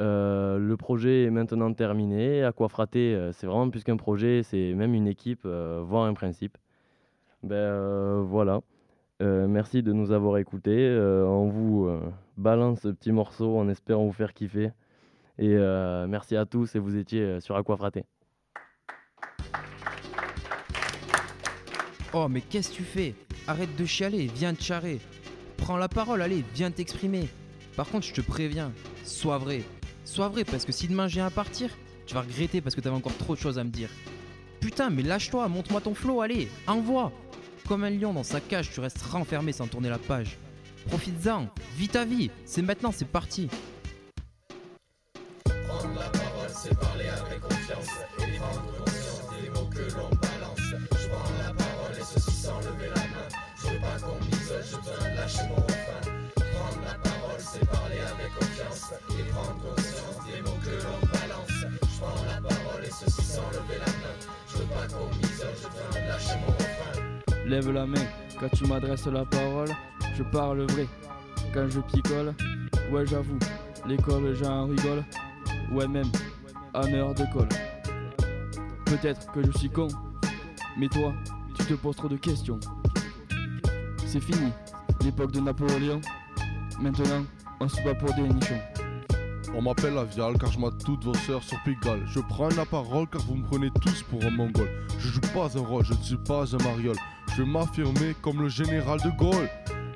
Le 0.00 0.76
projet 0.76 1.24
est 1.24 1.30
maintenant 1.30 1.72
terminé. 1.72 2.44
Aquafraté, 2.44 3.30
c'est 3.32 3.46
vraiment 3.46 3.68
plus 3.68 3.82
qu'un 3.82 3.96
projet, 3.96 4.42
c'est 4.44 4.72
même 4.74 4.94
une 4.94 5.08
équipe, 5.08 5.44
voire 5.44 6.04
un 6.04 6.14
principe. 6.14 6.56
Ben 7.42 8.20
voilà. 8.22 8.60
Merci 9.20 9.82
de 9.82 9.92
nous 9.92 10.12
avoir 10.12 10.38
écoutés. 10.38 10.88
On 11.26 11.48
vous 11.48 11.90
balance 12.36 12.82
ce 12.82 12.88
petit 12.88 13.10
morceau 13.10 13.58
en 13.58 13.68
espérant 13.68 14.04
vous 14.06 14.12
faire 14.12 14.34
kiffer. 14.34 14.70
Et 15.38 15.56
merci 16.06 16.36
à 16.36 16.46
tous 16.46 16.76
et 16.76 16.78
vous 16.78 16.96
étiez 16.96 17.40
sur 17.40 17.56
Aquafraté. 17.56 18.04
Oh, 22.14 22.26
mais 22.28 22.40
qu'est-ce 22.40 22.70
que 22.70 22.76
tu 22.76 22.84
fais? 22.84 23.14
Arrête 23.46 23.76
de 23.76 23.84
chialer, 23.84 24.30
viens 24.34 24.54
te 24.54 24.62
charrer. 24.62 24.98
Prends 25.58 25.76
la 25.76 25.88
parole, 25.88 26.22
allez, 26.22 26.42
viens 26.54 26.70
t'exprimer. 26.70 27.28
Par 27.76 27.86
contre, 27.88 28.06
je 28.06 28.14
te 28.14 28.20
préviens, 28.22 28.72
sois 29.04 29.38
vrai. 29.38 29.62
Sois 30.04 30.28
vrai, 30.28 30.44
parce 30.44 30.64
que 30.64 30.72
si 30.72 30.88
demain 30.88 31.06
j'ai 31.06 31.20
à 31.20 31.30
partir, 31.30 31.70
tu 32.06 32.14
vas 32.14 32.22
regretter 32.22 32.62
parce 32.62 32.74
que 32.74 32.80
t'avais 32.80 32.96
encore 32.96 33.16
trop 33.18 33.34
de 33.34 33.40
choses 33.40 33.58
à 33.58 33.64
me 33.64 33.68
dire. 33.68 33.90
Putain, 34.60 34.88
mais 34.88 35.02
lâche-toi, 35.02 35.46
montre-moi 35.48 35.82
ton 35.82 35.94
flow, 35.94 36.22
allez, 36.22 36.48
envoie. 36.66 37.12
Comme 37.68 37.84
un 37.84 37.90
lion 37.90 38.14
dans 38.14 38.22
sa 38.22 38.40
cage, 38.40 38.70
tu 38.70 38.80
restes 38.80 39.02
renfermé 39.02 39.52
sans 39.52 39.66
tourner 39.66 39.90
la 39.90 39.98
page. 39.98 40.38
Profites-en, 40.86 41.48
vis 41.76 41.88
ta 41.88 42.06
vie, 42.06 42.30
c'est 42.46 42.62
maintenant, 42.62 42.90
c'est 42.90 43.08
parti. 43.08 43.48
Lève 67.48 67.70
la 67.72 67.86
main 67.86 68.04
quand 68.38 68.50
tu 68.50 68.66
m'adresses 68.66 69.06
la 69.06 69.24
parole, 69.24 69.70
je 70.14 70.22
parle 70.22 70.70
vrai. 70.70 70.86
Quand 71.54 71.66
je 71.66 71.80
picole, 71.80 72.34
ouais 72.92 73.06
j'avoue, 73.06 73.38
l'école 73.86 74.34
j'en 74.34 74.66
rigole, 74.66 75.02
ouais 75.72 75.88
même, 75.88 76.10
en 76.74 76.92
heure 76.92 77.14
de 77.14 77.24
colle. 77.32 77.48
Peut-être 78.84 79.32
que 79.32 79.42
je 79.42 79.56
suis 79.56 79.70
con, 79.70 79.88
mais 80.76 80.88
toi, 80.88 81.14
tu 81.54 81.64
te 81.64 81.72
poses 81.72 81.96
trop 81.96 82.08
de 82.08 82.18
questions. 82.18 82.60
C'est 84.04 84.20
fini, 84.20 84.52
l'époque 85.02 85.32
de 85.32 85.40
Napoléon. 85.40 86.02
Maintenant, 86.78 87.24
on 87.60 87.68
se 87.68 87.82
bat 87.82 87.94
pour 87.94 88.12
des 88.12 88.28
nichons. 88.28 88.60
On 89.54 89.62
m'appelle 89.62 89.94
la 89.94 90.04
Viale 90.04 90.36
car 90.38 90.52
je 90.52 90.58
mate 90.58 90.84
toutes 90.84 91.04
vos 91.04 91.14
sœurs 91.14 91.42
sur 91.42 91.58
Pigalle. 91.62 92.02
Je 92.06 92.20
prends 92.20 92.50
la 92.50 92.66
parole 92.66 93.06
car 93.08 93.22
vous 93.22 93.36
me 93.36 93.44
prenez 93.44 93.70
tous 93.80 94.02
pour 94.02 94.22
un 94.22 94.30
mongol. 94.30 94.68
Je 94.98 95.08
joue 95.08 95.20
pas 95.32 95.56
un 95.56 95.62
rôle, 95.62 95.84
je 95.86 95.94
ne 95.94 96.02
suis 96.02 96.18
pas 96.18 96.44
un 96.54 96.58
mariole. 96.62 96.96
Je 97.38 97.44
vais 97.44 97.50
m'affirmer 97.50 98.16
comme 98.20 98.42
le 98.42 98.48
général 98.48 99.00
de 99.00 99.10
Gaulle. 99.10 99.48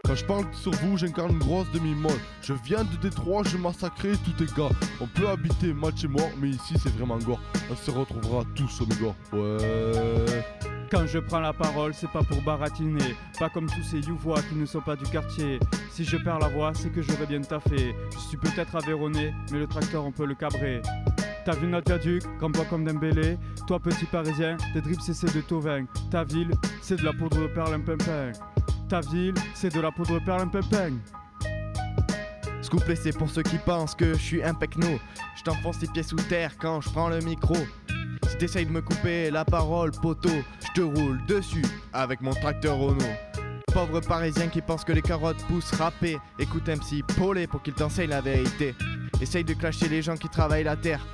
Quand 0.04 0.14
je 0.14 0.24
parle 0.24 0.44
sur 0.52 0.70
vous, 0.74 0.96
j'incarne 0.96 1.32
une 1.32 1.38
grosse 1.40 1.68
demi-molle. 1.72 2.20
Je 2.40 2.52
viens 2.52 2.84
de 2.84 2.96
Détroit, 3.02 3.42
je 3.44 3.56
massacre 3.56 4.06
tous 4.24 4.30
tes 4.30 4.44
gars. 4.54 4.68
On 5.00 5.08
peut 5.08 5.28
habiter 5.28 5.72
match 5.72 6.04
et 6.04 6.08
mort, 6.08 6.30
mais 6.40 6.50
ici 6.50 6.74
c'est 6.80 6.94
vraiment 6.94 7.18
gore. 7.18 7.40
On 7.68 7.74
se 7.74 7.90
retrouvera 7.90 8.44
tous 8.54 8.82
au 8.82 8.86
Migo. 8.86 9.14
Ouais. 9.32 10.44
Quand 10.88 11.04
je 11.08 11.18
prends 11.18 11.40
la 11.40 11.52
parole, 11.52 11.94
c'est 11.94 12.10
pas 12.12 12.22
pour 12.22 12.40
baratiner, 12.42 13.16
pas 13.40 13.48
comme 13.48 13.66
tous 13.66 13.82
ces 13.82 13.98
youvois 13.98 14.40
qui 14.42 14.54
ne 14.54 14.64
sont 14.64 14.80
pas 14.80 14.94
du 14.94 15.04
quartier. 15.10 15.58
Si 15.90 16.04
je 16.04 16.18
perds 16.18 16.38
la 16.38 16.48
voix, 16.48 16.70
c'est 16.74 16.90
que 16.90 17.02
j'aurais 17.02 17.26
bien 17.26 17.40
taffé. 17.40 17.96
Je 18.12 18.18
suis 18.18 18.36
peut-être 18.36 18.76
aveyronné, 18.76 19.34
mais 19.50 19.58
le 19.58 19.66
tracteur 19.66 20.04
on 20.04 20.12
peut 20.12 20.26
le 20.26 20.36
cabrer. 20.36 20.80
T'as 21.44 21.56
vu 21.56 21.66
notre 21.66 21.92
viaduc, 21.92 22.22
comme 22.38 22.52
bois 22.52 22.64
comme 22.66 22.84
Dembélé 22.84 23.36
Toi 23.66 23.80
petit 23.80 24.04
parisien, 24.04 24.56
tes 24.72 24.80
drips 24.80 25.00
c'est 25.00 25.34
de 25.34 25.40
Tovin. 25.40 25.86
Ta 26.08 26.22
ville, 26.22 26.52
c'est 26.80 27.00
de 27.00 27.04
la 27.04 27.12
poudre 27.12 27.40
de 27.40 27.46
perlimpinpin. 27.48 28.30
Ta 28.88 29.00
ville, 29.00 29.34
c'est 29.52 29.74
de 29.74 29.80
la 29.80 29.90
poudre 29.90 30.20
de 30.20 30.24
perlimpinpin. 30.24 30.92
Ce 32.60 32.70
couplet 32.70 32.94
c'est 32.94 33.16
pour 33.16 33.28
ceux 33.28 33.42
qui 33.42 33.58
pensent 33.58 33.96
que 33.96 34.14
je 34.14 34.20
suis 34.20 34.44
un 34.44 34.54
pecno. 34.54 35.00
Je 35.36 35.42
t'enfonce 35.42 35.80
les 35.80 35.88
pieds 35.88 36.04
sous 36.04 36.14
terre 36.14 36.52
quand 36.58 36.80
je 36.80 36.90
prends 36.90 37.08
le 37.08 37.18
micro. 37.18 37.56
Si 38.28 38.38
t'essayes 38.38 38.66
de 38.66 38.70
me 38.70 38.80
couper 38.80 39.32
la 39.32 39.44
parole, 39.44 39.90
poteau, 39.90 40.30
je 40.60 40.80
te 40.80 40.80
roule 40.80 41.20
dessus 41.26 41.64
avec 41.92 42.20
mon 42.20 42.34
tracteur 42.34 42.78
Renault. 42.78 43.16
Pauvre 43.74 44.00
parisien 44.00 44.46
qui 44.46 44.60
pense 44.60 44.84
que 44.84 44.92
les 44.92 45.02
carottes 45.02 45.42
poussent 45.48 45.72
râpées. 45.72 46.18
Écoute 46.38 46.68
MC 46.68 47.02
Paulet 47.16 47.48
pour 47.48 47.62
qu'il 47.62 47.74
t'enseigne 47.74 48.10
la 48.10 48.20
vérité. 48.20 48.76
Essaye 49.20 49.44
de 49.44 49.54
clasher 49.54 49.88
les 49.88 50.02
gens 50.02 50.16
qui 50.16 50.28
travaillent 50.28 50.64
la 50.64 50.76
terre. 50.76 51.04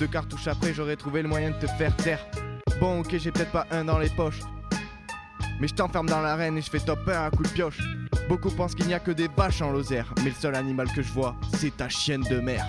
Deux 0.00 0.06
cartouches 0.06 0.48
après, 0.48 0.72
j'aurais 0.72 0.96
trouvé 0.96 1.20
le 1.20 1.28
moyen 1.28 1.50
de 1.50 1.56
te 1.56 1.66
faire 1.66 1.94
taire. 1.94 2.24
Bon, 2.80 3.00
ok, 3.00 3.18
j'ai 3.18 3.30
peut-être 3.30 3.52
pas 3.52 3.66
un 3.70 3.84
dans 3.84 3.98
les 3.98 4.08
poches. 4.08 4.40
Mais 5.60 5.68
je 5.68 5.74
t'enferme 5.74 6.08
dans 6.08 6.22
l'arène 6.22 6.56
et 6.56 6.62
je 6.62 6.70
fais 6.70 6.80
top 6.80 7.06
1 7.06 7.26
à 7.26 7.30
coup 7.30 7.42
de 7.42 7.48
pioche. 7.48 7.80
Beaucoup 8.26 8.50
pensent 8.50 8.74
qu'il 8.74 8.86
n'y 8.86 8.94
a 8.94 8.98
que 8.98 9.10
des 9.10 9.28
vaches 9.36 9.60
en 9.60 9.72
Lozère, 9.72 10.10
mais 10.24 10.30
le 10.30 10.34
seul 10.34 10.54
animal 10.54 10.90
que 10.90 11.02
je 11.02 11.12
vois, 11.12 11.36
c'est 11.52 11.76
ta 11.76 11.90
chienne 11.90 12.22
de 12.30 12.40
mer. 12.40 12.64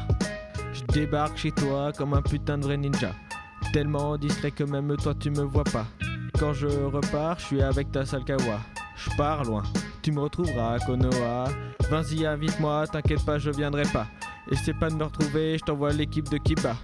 Je 0.74 0.82
débarque 0.92 1.38
chez 1.38 1.54
toi 1.54 1.94
comme 1.98 2.14
un 2.16 2.22
putain 2.22 2.58
de 2.58 2.66
vrai 2.66 2.76
ninja. 2.76 3.14
Tellement 3.72 4.18
discret 4.18 4.52
que 4.52 4.66
même 4.66 4.94
toi 4.98 5.14
tu 5.18 5.30
me 5.30 5.44
vois 5.44 5.64
pas. 5.64 5.86
Quand 6.38 6.52
je 6.52 6.68
repars, 6.68 7.40
je 7.40 7.46
suis 7.46 7.62
avec 7.62 7.94
ta 7.94 8.04
sale 8.04 8.26
kawa. 8.26 8.60
Je 8.98 9.10
pars 9.16 9.46
loin, 9.46 9.64
tu 10.02 10.12
me 10.12 10.20
retrouveras 10.20 10.74
à 10.74 10.80
Konoha. 10.80 11.46
Vas-y, 11.90 12.26
invite-moi, 12.26 12.88
t'inquiète 12.88 13.24
pas, 13.24 13.38
je 13.38 13.52
viendrai 13.52 13.84
pas. 13.84 14.08
Et 14.52 14.74
pas 14.74 14.90
de 14.90 14.96
me 14.96 15.06
retrouver, 15.06 15.58
je 15.58 15.64
t'envoie 15.64 15.94
l'équipe 15.94 16.28
de 16.28 16.38
Kiba. 16.38 16.76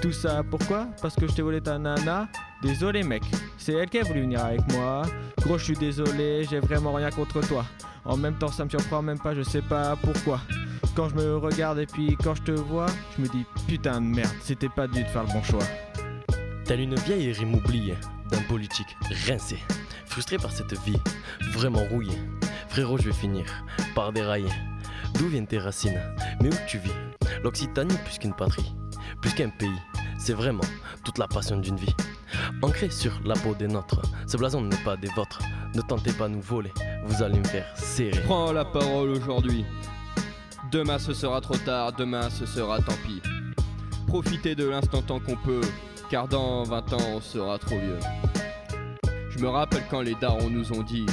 Tout 0.00 0.12
ça 0.12 0.42
pourquoi? 0.48 0.86
Parce 1.02 1.16
que 1.16 1.26
je 1.26 1.32
t'ai 1.32 1.42
volé 1.42 1.60
ta 1.60 1.78
nana 1.78 2.28
Désolé 2.62 3.02
mec, 3.02 3.22
c'est 3.56 3.72
elle 3.72 3.88
qui 3.88 3.98
a 3.98 4.02
voulu 4.02 4.22
venir 4.22 4.44
avec 4.44 4.60
moi. 4.72 5.02
Gros, 5.42 5.58
je 5.58 5.64
suis 5.64 5.76
désolé, 5.76 6.44
j'ai 6.48 6.58
vraiment 6.60 6.92
rien 6.92 7.10
contre 7.10 7.40
toi. 7.46 7.64
En 8.04 8.16
même 8.16 8.34
temps, 8.36 8.48
ça 8.48 8.64
me 8.64 8.70
surprend 8.70 9.02
même 9.02 9.18
pas, 9.18 9.34
je 9.34 9.42
sais 9.42 9.62
pas 9.62 9.96
pourquoi. 9.96 10.40
Quand 10.96 11.08
je 11.08 11.14
me 11.14 11.36
regarde 11.36 11.78
et 11.78 11.86
puis 11.86 12.16
quand 12.22 12.34
je 12.34 12.42
te 12.42 12.50
vois, 12.52 12.86
je 13.16 13.22
me 13.22 13.28
dis 13.28 13.44
putain 13.68 14.00
de 14.00 14.06
merde, 14.06 14.34
c'était 14.40 14.68
pas 14.68 14.88
dû 14.88 15.04
de 15.04 15.08
faire 15.08 15.22
le 15.22 15.32
bon 15.32 15.42
choix. 15.42 15.64
Telle 16.64 16.80
une 16.80 16.96
vieille 16.96 17.32
rime 17.32 17.54
oubliée 17.54 17.96
d'un 18.30 18.42
politique 18.42 18.96
rincé, 19.26 19.58
frustré 20.06 20.36
par 20.36 20.50
cette 20.50 20.76
vie, 20.84 21.00
vraiment 21.52 21.84
rouillée. 21.90 22.18
Frérot, 22.68 22.98
je 22.98 23.04
vais 23.04 23.12
finir 23.12 23.44
par 23.94 24.12
dérailler. 24.12 24.50
D'où 25.18 25.28
viennent 25.28 25.46
tes 25.46 25.58
racines? 25.58 26.00
Mais 26.40 26.48
où 26.48 26.58
tu 26.66 26.78
vis? 26.78 26.90
L'Occitanie 27.42 27.96
plus 28.04 28.18
qu'une 28.18 28.34
patrie, 28.34 28.74
plus 29.22 29.32
qu'un 29.32 29.50
pays. 29.50 29.70
C'est 30.18 30.34
vraiment 30.34 30.64
toute 31.04 31.16
la 31.18 31.28
passion 31.28 31.56
d'une 31.56 31.76
vie. 31.76 31.94
Ancré 32.60 32.90
sur 32.90 33.12
la 33.24 33.34
peau 33.34 33.54
des 33.54 33.68
nôtres, 33.68 34.02
ce 34.26 34.36
blason 34.36 34.60
n'est 34.60 34.84
pas 34.84 34.96
des 34.96 35.08
vôtres. 35.08 35.40
Ne 35.74 35.80
tentez 35.80 36.12
pas 36.12 36.28
nous 36.28 36.40
voler, 36.40 36.72
vous 37.04 37.22
allez 37.22 37.38
me 37.38 37.44
faire 37.44 37.66
serrer. 37.76 38.20
Prends 38.24 38.52
la 38.52 38.64
parole 38.64 39.10
aujourd'hui. 39.10 39.64
Demain 40.72 40.98
ce 40.98 41.14
sera 41.14 41.40
trop 41.40 41.56
tard, 41.56 41.92
demain 41.92 42.28
ce 42.30 42.44
sera 42.44 42.80
tant 42.80 42.96
pis. 43.06 43.22
Profitez 44.06 44.54
de 44.54 44.68
l'instant 44.68 45.02
tant 45.02 45.20
qu'on 45.20 45.36
peut, 45.36 45.60
car 46.10 46.26
dans 46.26 46.64
20 46.64 46.92
ans 46.94 46.98
on 47.14 47.20
sera 47.20 47.58
trop 47.58 47.78
vieux. 47.78 48.00
Je 49.30 49.38
me 49.38 49.48
rappelle 49.48 49.84
quand 49.88 50.00
les 50.00 50.16
darons 50.16 50.50
nous 50.50 50.72
ont 50.72 50.82
dit 50.82 51.06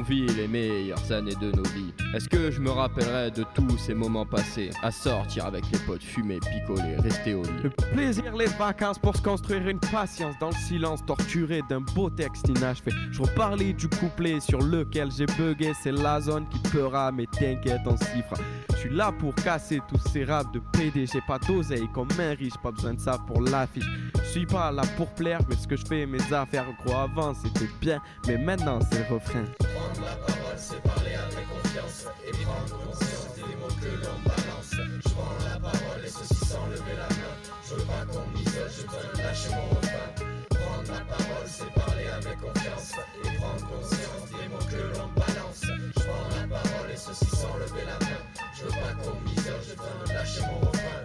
vit 0.00 0.26
les 0.26 0.48
meilleures 0.48 1.12
années 1.12 1.34
de 1.34 1.50
nos 1.50 1.62
vies. 1.64 1.92
Est-ce 2.14 2.28
que 2.28 2.50
je 2.50 2.60
me 2.60 2.70
rappellerai 2.70 3.30
de 3.30 3.44
tous 3.54 3.76
ces 3.76 3.94
moments 3.94 4.24
passés 4.24 4.70
à 4.82 4.90
sortir 4.90 5.46
avec 5.46 5.64
les 5.72 5.78
potes, 5.80 6.02
fumer, 6.02 6.38
picoler, 6.40 6.96
rester 6.96 7.34
au 7.34 7.42
lit? 7.42 7.50
Le 7.64 7.70
plaisir, 7.92 8.34
les 8.36 8.46
vacances 8.46 8.98
pour 8.98 9.16
se 9.16 9.22
construire 9.22 9.68
une 9.68 9.80
patience 9.80 10.34
dans 10.40 10.48
le 10.48 10.54
silence 10.54 11.04
torturé 11.04 11.60
d'un 11.68 11.80
beau 11.80 12.08
texte 12.08 12.48
inachevé. 12.48 12.92
Je 13.10 13.22
reparlais 13.22 13.72
du 13.72 13.88
couplet 13.88 14.40
sur 14.40 14.60
lequel 14.60 15.10
j'ai 15.10 15.26
bugué, 15.26 15.72
c'est 15.82 15.92
la 15.92 16.20
zone 16.20 16.46
qui 16.48 16.58
peura, 16.70 17.12
mais 17.12 17.26
t'inquiète, 17.26 17.82
on 17.86 17.96
s'y 17.96 18.22
fera. 18.22 18.40
Je 18.70 18.88
suis 18.88 18.96
là 18.96 19.12
pour 19.12 19.34
casser 19.34 19.80
tous 19.88 20.00
ces 20.12 20.24
raps 20.24 20.50
de 20.52 20.60
PD, 20.72 21.06
j'ai 21.06 21.20
pas 21.20 21.38
d'oseille 21.38 21.88
comme 21.92 22.08
un 22.18 22.34
riche, 22.34 22.56
pas 22.62 22.72
besoin 22.72 22.94
de 22.94 23.00
ça 23.00 23.18
pour 23.26 23.40
l'affiche. 23.42 23.88
Je 24.14 24.28
suis 24.28 24.46
pas 24.46 24.72
là 24.72 24.82
pour 24.96 25.08
plaire, 25.14 25.40
mais 25.48 25.56
ce 25.56 25.68
que 25.68 25.76
je 25.76 25.84
fais, 25.84 26.06
mes 26.06 26.32
affaires, 26.32 26.66
gros 26.84 26.96
avant 26.96 27.32
c'était 27.34 27.70
bien, 27.80 28.00
mais 28.26 28.38
maintenant 28.38 28.78
c'est 28.90 29.08
le 29.08 29.14
refrain. 29.14 29.44
Prendre 29.82 30.06
la 30.06 30.14
parole, 30.14 30.58
c'est 30.58 30.80
parler 30.82 31.14
avec 31.14 31.48
confiance 31.48 32.06
et 32.24 32.30
prendre 32.44 32.86
conscience 32.86 33.34
des 33.34 33.56
mots 33.56 33.74
que 33.82 33.90
l'on 33.98 34.18
balance. 34.22 34.70
Je 34.70 35.08
prends 35.10 35.34
la 35.42 35.58
parole 35.58 36.04
et 36.04 36.08
ceci 36.08 36.44
sans 36.46 36.66
lever 36.66 36.94
la 36.94 37.08
main. 37.10 37.34
Je 37.68 37.74
veux 37.74 37.82
pas 37.82 38.04
qu'on 38.06 38.26
m'isole, 38.30 38.70
je 38.70 38.82
dois 38.86 39.24
lâcher 39.24 39.50
mon 39.50 39.74
refrain. 39.74 40.08
Prendre 40.50 40.92
la 40.92 41.00
parole, 41.02 41.48
c'est 41.48 41.72
parler 41.74 42.06
avec 42.14 42.38
confiance 42.40 42.92
et 43.24 43.36
prendre 43.38 43.66
conscience 43.66 44.24
des 44.30 44.48
mots 44.48 44.66
que 44.70 44.82
l'on 44.94 45.08
balance. 45.18 45.66
Je 45.66 46.00
prends 46.00 46.28
la 46.30 46.46
parole 46.46 46.90
et 46.92 46.96
ceci 46.96 47.26
sans 47.26 47.56
lever 47.58 47.84
la 47.84 47.98
main. 48.06 48.22
Je 48.54 48.62
veux 48.62 48.70
pas 48.70 48.94
qu'on 49.02 49.18
m'isole, 49.26 49.62
je 49.68 49.74
dois 49.74 50.14
lâcher 50.14 50.42
mon 50.42 50.60
refrain. 50.60 51.01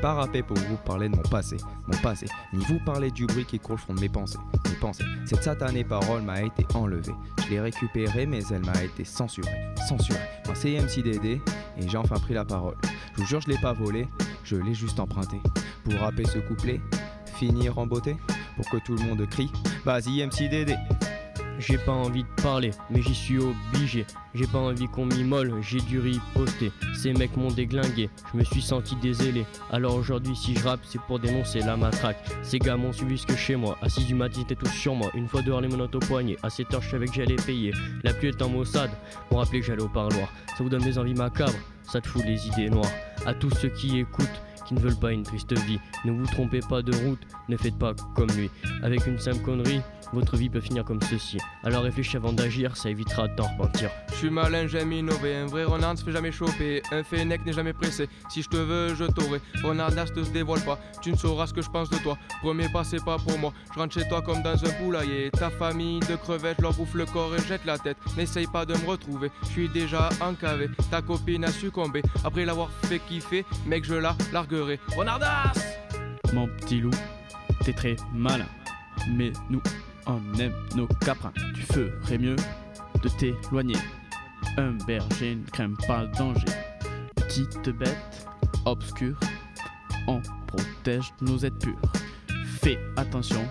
Pas 0.00 0.14
rapper 0.14 0.44
pour 0.44 0.56
vous 0.56 0.76
parler 0.76 1.08
de 1.08 1.16
mon 1.16 1.22
passé, 1.22 1.56
mon 1.88 1.98
passé, 1.98 2.26
ni 2.52 2.64
vous 2.66 2.78
parler 2.78 3.10
du 3.10 3.26
bruit 3.26 3.44
qui 3.44 3.58
coule 3.58 3.74
au 3.74 3.78
fond 3.78 3.94
de 3.94 4.00
mes 4.00 4.08
pensées, 4.08 4.38
mes 4.68 4.76
pensées. 4.76 5.04
Cette 5.24 5.42
satanée 5.42 5.82
parole 5.82 6.22
m'a 6.22 6.42
été 6.42 6.64
enlevée. 6.74 7.12
Je 7.44 7.50
l'ai 7.50 7.60
récupérée, 7.60 8.24
mais 8.24 8.40
elle 8.50 8.64
m'a 8.64 8.80
été 8.84 9.04
censurée, 9.04 9.74
censurée. 9.88 10.20
C'est 10.54 10.80
MCDD 10.80 11.40
et 11.78 11.88
j'ai 11.88 11.96
enfin 11.96 12.16
pris 12.16 12.34
la 12.34 12.44
parole. 12.44 12.76
Je 13.14 13.22
vous 13.22 13.26
jure, 13.26 13.40
je 13.40 13.48
l'ai 13.48 13.58
pas 13.58 13.72
volée, 13.72 14.06
je 14.44 14.54
l'ai 14.54 14.74
juste 14.74 15.00
empruntée. 15.00 15.40
Pour 15.82 15.94
rapper 15.94 16.24
ce 16.26 16.38
couplet, 16.38 16.80
finir 17.34 17.78
en 17.78 17.86
beauté, 17.86 18.16
pour 18.54 18.68
que 18.70 18.76
tout 18.76 18.94
le 18.94 19.02
monde 19.02 19.26
crie, 19.28 19.50
vas-y 19.84 20.24
MCDD. 20.24 20.76
J'ai 21.58 21.76
pas 21.76 21.92
envie 21.92 22.22
de 22.22 22.42
parler, 22.42 22.70
mais 22.88 23.02
j'y 23.02 23.14
suis 23.14 23.38
obligé. 23.38 24.06
J'ai 24.34 24.46
pas 24.46 24.58
envie 24.58 24.86
qu'on 24.86 25.06
m'immole, 25.06 25.52
j'ai 25.60 25.80
dû 25.80 25.98
riposter. 25.98 26.70
Ces 26.94 27.12
mecs 27.12 27.36
m'ont 27.36 27.50
déglingué, 27.50 28.10
je 28.32 28.38
me 28.38 28.44
suis 28.44 28.62
senti 28.62 28.94
désélé. 28.96 29.44
Alors 29.72 29.96
aujourd'hui, 29.96 30.36
si 30.36 30.54
je 30.54 30.62
rappe, 30.62 30.80
c'est 30.84 31.00
pour 31.02 31.18
dénoncer 31.18 31.60
la 31.60 31.76
matraque. 31.76 32.18
Ces 32.42 32.60
gars 32.60 32.76
m'ont 32.76 32.92
suivi 32.92 33.16
jusque 33.16 33.36
chez 33.36 33.56
moi, 33.56 33.76
6 33.84 34.06
du 34.06 34.14
matin, 34.14 34.42
étaient 34.42 34.54
tous 34.54 34.70
sur 34.70 34.94
moi. 34.94 35.10
Une 35.14 35.26
fois 35.26 35.42
dehors, 35.42 35.60
les 35.60 35.68
menottes 35.68 35.96
au 35.96 35.98
poignet. 35.98 36.36
À 36.44 36.50
7 36.50 36.74
heures, 36.74 36.82
je 36.82 36.90
savais 36.90 37.06
que 37.06 37.14
j'allais 37.14 37.36
payer. 37.36 37.72
La 38.04 38.14
pluie 38.14 38.28
est 38.28 38.42
en 38.42 38.48
maussade, 38.48 38.90
pour 39.28 39.38
rappeler 39.38 39.60
que 39.60 39.66
j'allais 39.66 39.82
au 39.82 39.88
parloir. 39.88 40.28
Ça 40.56 40.62
vous 40.62 40.68
donne 40.68 40.82
des 40.82 40.98
envies 40.98 41.14
macabres, 41.14 41.58
ça 41.82 42.00
te 42.00 42.06
fout 42.06 42.22
les 42.24 42.46
idées 42.46 42.70
noires. 42.70 42.90
À 43.26 43.34
tous 43.34 43.50
ceux 43.50 43.70
qui 43.70 43.98
écoutent, 43.98 44.28
qui 44.68 44.74
ne 44.74 44.80
veulent 44.80 44.98
pas 44.98 45.12
une 45.12 45.22
triste 45.22 45.52
vie. 45.66 45.80
Ne 46.04 46.12
vous 46.12 46.26
trompez 46.26 46.60
pas 46.60 46.82
de 46.82 46.94
route, 47.04 47.20
ne 47.48 47.56
faites 47.56 47.78
pas 47.78 47.94
comme 48.14 48.30
lui. 48.32 48.50
Avec 48.82 49.06
une 49.06 49.18
simple 49.18 49.42
connerie, 49.42 49.80
votre 50.12 50.36
vie 50.36 50.50
peut 50.50 50.60
finir 50.60 50.84
comme 50.84 51.00
ceci. 51.02 51.38
Alors 51.64 51.82
réfléchis 51.82 52.16
avant 52.16 52.32
d'agir, 52.32 52.76
ça 52.76 52.90
évitera 52.90 53.28
de 53.28 53.36
t'en 53.36 53.44
repentir. 53.44 53.90
Je 54.10 54.16
suis 54.16 54.30
malin, 54.30 54.66
j'aime 54.66 54.92
innover. 54.92 55.36
Un 55.36 55.46
vrai 55.46 55.64
renard 55.64 55.92
ne 55.92 55.98
se 55.98 56.04
fait 56.04 56.12
jamais 56.12 56.32
choper. 56.32 56.82
Un 56.92 57.02
fennec 57.02 57.44
n'est 57.46 57.52
jamais 57.52 57.72
pressé. 57.72 58.08
Si 58.28 58.42
je 58.42 58.48
te 58.48 58.56
veux, 58.56 58.94
je 58.94 59.04
t'aurai. 59.04 59.40
Renardasse 59.62 60.14
ne 60.14 60.22
se 60.22 60.30
dévoile 60.30 60.60
pas. 60.60 60.78
Tu 61.00 61.12
ne 61.12 61.16
sauras 61.16 61.46
ce 61.46 61.54
que 61.54 61.62
je 61.62 61.70
pense 61.70 61.88
de 61.90 61.96
toi. 61.98 62.18
Premier 62.42 62.68
pas, 62.68 62.84
c'est 62.84 63.04
pas 63.04 63.16
pour 63.18 63.38
moi. 63.38 63.52
Je 63.74 63.78
rentre 63.78 63.94
chez 63.94 64.06
toi 64.08 64.20
comme 64.22 64.42
dans 64.42 64.64
un 64.64 64.70
poulailler. 64.82 65.30
Ta 65.30 65.50
famille 65.50 66.00
de 66.00 66.16
crevettes, 66.16 66.60
leur 66.60 66.74
bouffe 66.74 66.94
le 66.94 67.06
corps 67.06 67.34
et 67.34 67.46
jette 67.46 67.64
la 67.64 67.78
tête. 67.78 67.96
N'essaye 68.16 68.46
pas 68.46 68.66
de 68.66 68.74
me 68.74 68.86
retrouver. 68.86 69.30
Je 69.42 69.48
suis 69.48 69.68
déjà 69.68 70.10
encavé. 70.20 70.68
Ta 70.90 71.00
copine 71.02 71.44
a 71.44 71.50
succombé. 71.50 72.02
Après 72.24 72.44
l'avoir 72.44 72.70
fait 72.84 72.98
kiffer, 72.98 73.44
mec, 73.66 73.84
je 73.84 73.94
la 73.94 74.16
Mon 76.32 76.48
petit 76.48 76.80
loup, 76.80 76.90
t'es 77.64 77.72
très 77.72 77.96
malin. 78.12 78.46
Mais 79.10 79.32
nous, 79.48 79.62
on 80.06 80.20
aime 80.38 80.54
nos 80.74 80.86
caprins. 81.04 81.32
Tu 81.54 81.62
ferais 81.62 82.18
mieux 82.18 82.36
de 83.02 83.08
t'éloigner. 83.08 83.76
Un 84.56 84.72
berger 84.86 85.36
ne 85.36 85.44
craint 85.50 85.72
pas 85.86 86.02
le 86.02 86.08
danger. 86.16 86.46
Petite 87.14 87.68
bête 87.70 88.26
obscure, 88.64 89.18
on 90.06 90.20
protège 90.46 91.12
nos 91.20 91.38
êtres 91.38 91.58
purs. 91.58 91.92
Fais 92.60 92.78
attention, 92.96 93.46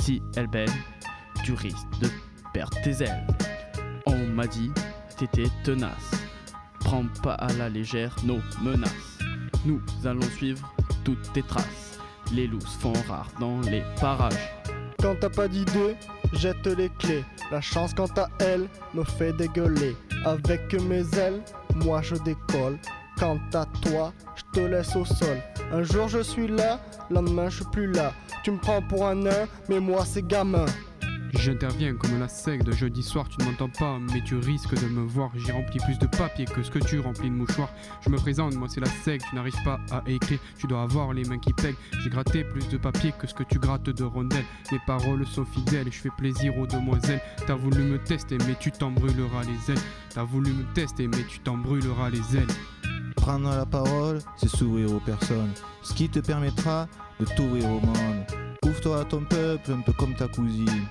si 0.00 0.22
elle 0.36 0.48
baigne, 0.48 0.68
tu 1.44 1.52
risques 1.52 1.98
de 2.00 2.08
perdre 2.52 2.76
tes 2.82 3.02
ailes. 3.04 3.26
On 4.06 4.26
m'a 4.26 4.46
dit, 4.46 4.72
t'étais 5.16 5.48
tenace. 5.62 6.10
Prends 6.80 7.06
pas 7.22 7.34
à 7.34 7.52
la 7.54 7.68
légère 7.68 8.14
nos 8.24 8.40
menaces. 8.62 9.17
Nous 9.64 9.80
allons 10.04 10.28
suivre 10.36 10.72
toutes 11.04 11.32
tes 11.32 11.42
traces. 11.42 11.98
Les 12.32 12.46
loups 12.46 12.60
font 12.80 12.92
rares 13.08 13.30
dans 13.40 13.60
les 13.62 13.82
parages. 14.00 14.52
Quand 15.00 15.14
t'as 15.20 15.30
pas 15.30 15.48
d'idée, 15.48 15.96
jette 16.32 16.66
les 16.66 16.90
clés. 16.98 17.24
La 17.50 17.60
chance 17.60 17.94
quant 17.94 18.10
à 18.16 18.28
elle 18.40 18.68
me 18.94 19.04
fait 19.04 19.32
dégueuler. 19.32 19.96
Avec 20.24 20.74
mes 20.74 21.04
ailes, 21.18 21.42
moi 21.74 22.02
je 22.02 22.16
décolle. 22.16 22.78
Quant 23.18 23.38
à 23.54 23.66
toi, 23.82 24.12
je 24.36 24.42
te 24.52 24.60
laisse 24.60 24.94
au 24.94 25.04
sol. 25.04 25.38
Un 25.72 25.82
jour 25.82 26.08
je 26.08 26.20
suis 26.20 26.48
là, 26.48 26.80
lendemain 27.10 27.48
je 27.48 27.56
suis 27.56 27.70
plus 27.72 27.90
là. 27.90 28.12
Tu 28.44 28.50
me 28.50 28.58
prends 28.58 28.82
pour 28.82 29.06
un 29.06 29.16
nain, 29.16 29.46
mais 29.68 29.80
moi 29.80 30.04
c'est 30.04 30.26
gamin. 30.26 30.66
J'interviens 31.34 31.94
comme 31.94 32.18
la 32.18 32.28
sec 32.28 32.64
de 32.64 32.72
jeudi 32.72 33.02
soir, 33.02 33.28
tu 33.28 33.36
ne 33.40 33.50
m'entends 33.50 33.68
pas, 33.68 33.98
mais 34.12 34.22
tu 34.22 34.36
risques 34.36 34.74
de 34.74 34.88
me 34.88 35.06
voir. 35.06 35.30
J'y 35.34 35.52
remplis 35.52 35.78
plus 35.80 35.98
de 35.98 36.06
papier 36.06 36.46
que 36.46 36.62
ce 36.62 36.70
que 36.70 36.78
tu 36.78 37.00
remplis 37.00 37.28
de 37.28 37.34
mouchoirs. 37.34 37.70
Je 38.00 38.10
me 38.10 38.16
présente, 38.16 38.54
moi 38.54 38.68
c'est 38.70 38.80
la 38.80 38.90
sec, 39.04 39.22
tu 39.28 39.34
n'arrives 39.34 39.62
pas 39.64 39.78
à 39.90 40.02
écrire, 40.06 40.38
tu 40.56 40.66
dois 40.66 40.82
avoir 40.82 41.12
les 41.12 41.24
mains 41.24 41.38
qui 41.38 41.52
pèguent. 41.52 41.76
J'ai 42.00 42.10
gratté 42.10 42.44
plus 42.44 42.68
de 42.68 42.76
papier 42.76 43.12
que 43.18 43.26
ce 43.26 43.34
que 43.34 43.42
tu 43.42 43.58
grattes 43.58 43.90
de 43.90 44.04
rondelles. 44.04 44.44
Mes 44.72 44.80
paroles 44.86 45.26
sont 45.26 45.44
fidèles, 45.44 45.92
je 45.92 45.98
fais 45.98 46.10
plaisir 46.16 46.56
aux 46.56 46.66
demoiselles. 46.66 47.20
T'as 47.46 47.54
voulu 47.54 47.82
me 47.82 47.98
tester, 47.98 48.38
mais 48.46 48.56
tu 48.58 48.70
t'en 48.70 48.90
brûleras 48.90 49.44
les 49.44 49.72
ailes. 49.72 49.82
T'as 50.14 50.24
voulu 50.24 50.50
me 50.52 50.64
tester, 50.74 51.08
mais 51.08 51.24
tu 51.28 51.40
t'en 51.40 51.58
brûleras 51.58 52.10
les 52.10 52.36
ailes. 52.36 52.46
Prendre 53.16 53.50
la 53.50 53.66
parole, 53.66 54.20
c'est 54.36 54.48
s'ouvrir 54.48 54.92
aux 54.94 55.00
personnes, 55.00 55.52
ce 55.82 55.92
qui 55.92 56.08
te 56.08 56.20
permettra 56.20 56.88
de 57.20 57.26
t'ouvrir 57.36 57.66
au 57.66 57.80
monde. 57.80 58.24
Ouvre-toi 58.64 59.00
à 59.00 59.04
ton 59.04 59.24
peuple, 59.24 59.72
un 59.72 59.80
peu 59.80 59.92
comme 59.92 60.14
ta 60.14 60.28
cousine. 60.28 60.86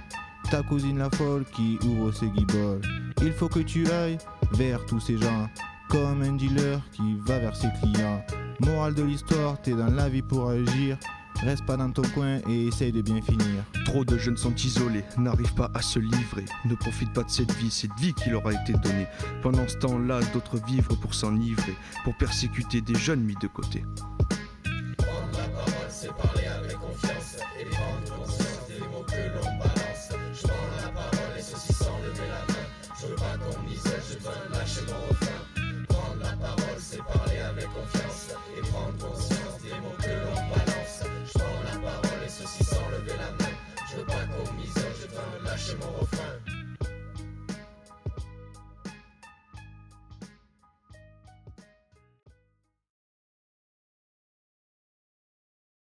Ta 0.50 0.64
cousine 0.64 0.98
la 0.98 1.10
folle 1.10 1.44
qui 1.54 1.78
ouvre 1.86 2.12
ses 2.14 2.30
guibolles. 2.30 2.82
Il 3.22 3.34
faut 3.34 3.50
que 3.50 3.60
tu 3.60 3.86
ailles 3.92 4.18
vers 4.54 4.86
tous 4.86 5.00
ces 5.02 5.18
gens, 5.18 5.50
comme 5.90 6.22
un 6.22 6.34
dealer 6.34 6.80
qui 6.94 7.18
va 7.26 7.38
vers 7.40 7.56
ses 7.56 7.68
clients. 7.82 8.24
Morale 8.62 8.94
de 8.94 9.04
l'histoire, 9.04 9.62
t'es 9.62 9.72
dans 9.74 9.94
la 9.94 10.08
vie 10.08 10.22
pour 10.22 10.50
agir. 10.50 10.98
Reste 11.44 11.66
pas 11.66 11.76
dans 11.76 11.92
ton 11.92 12.02
coin 12.14 12.40
et 12.50 12.68
essaye 12.68 12.94
de 12.94 13.02
bien 13.02 13.22
finir. 13.22 13.64
Trop 13.86 14.06
de 14.06 14.18
jeunes 14.18 14.38
sont 14.38 14.56
isolés, 14.56 15.04
n'arrivent 15.18 15.54
pas 15.54 15.70
à 15.74 15.82
se 15.82 16.00
livrer, 16.00 16.46
ne 16.66 16.76
profitent 16.76 17.14
pas 17.14 17.24
de 17.24 17.30
cette 17.30 17.52
vie, 17.56 17.70
cette 17.70 17.94
vie 18.00 18.14
qui 18.14 18.30
leur 18.30 18.48
a 18.48 18.54
été 18.54 18.74
donnée. 18.74 19.08
Pendant 19.44 19.68
ce 19.68 19.78
temps-là, 19.78 20.22
d'autres 20.34 20.60
vivent 20.66 20.98
pour 21.02 21.14
s'enivrer, 21.14 21.76
pour 22.06 22.16
persécuter 22.16 22.82
des 22.82 22.96
jeunes 22.96 23.22
mis 23.22 23.36
de 23.42 23.48
côté. 23.48 23.84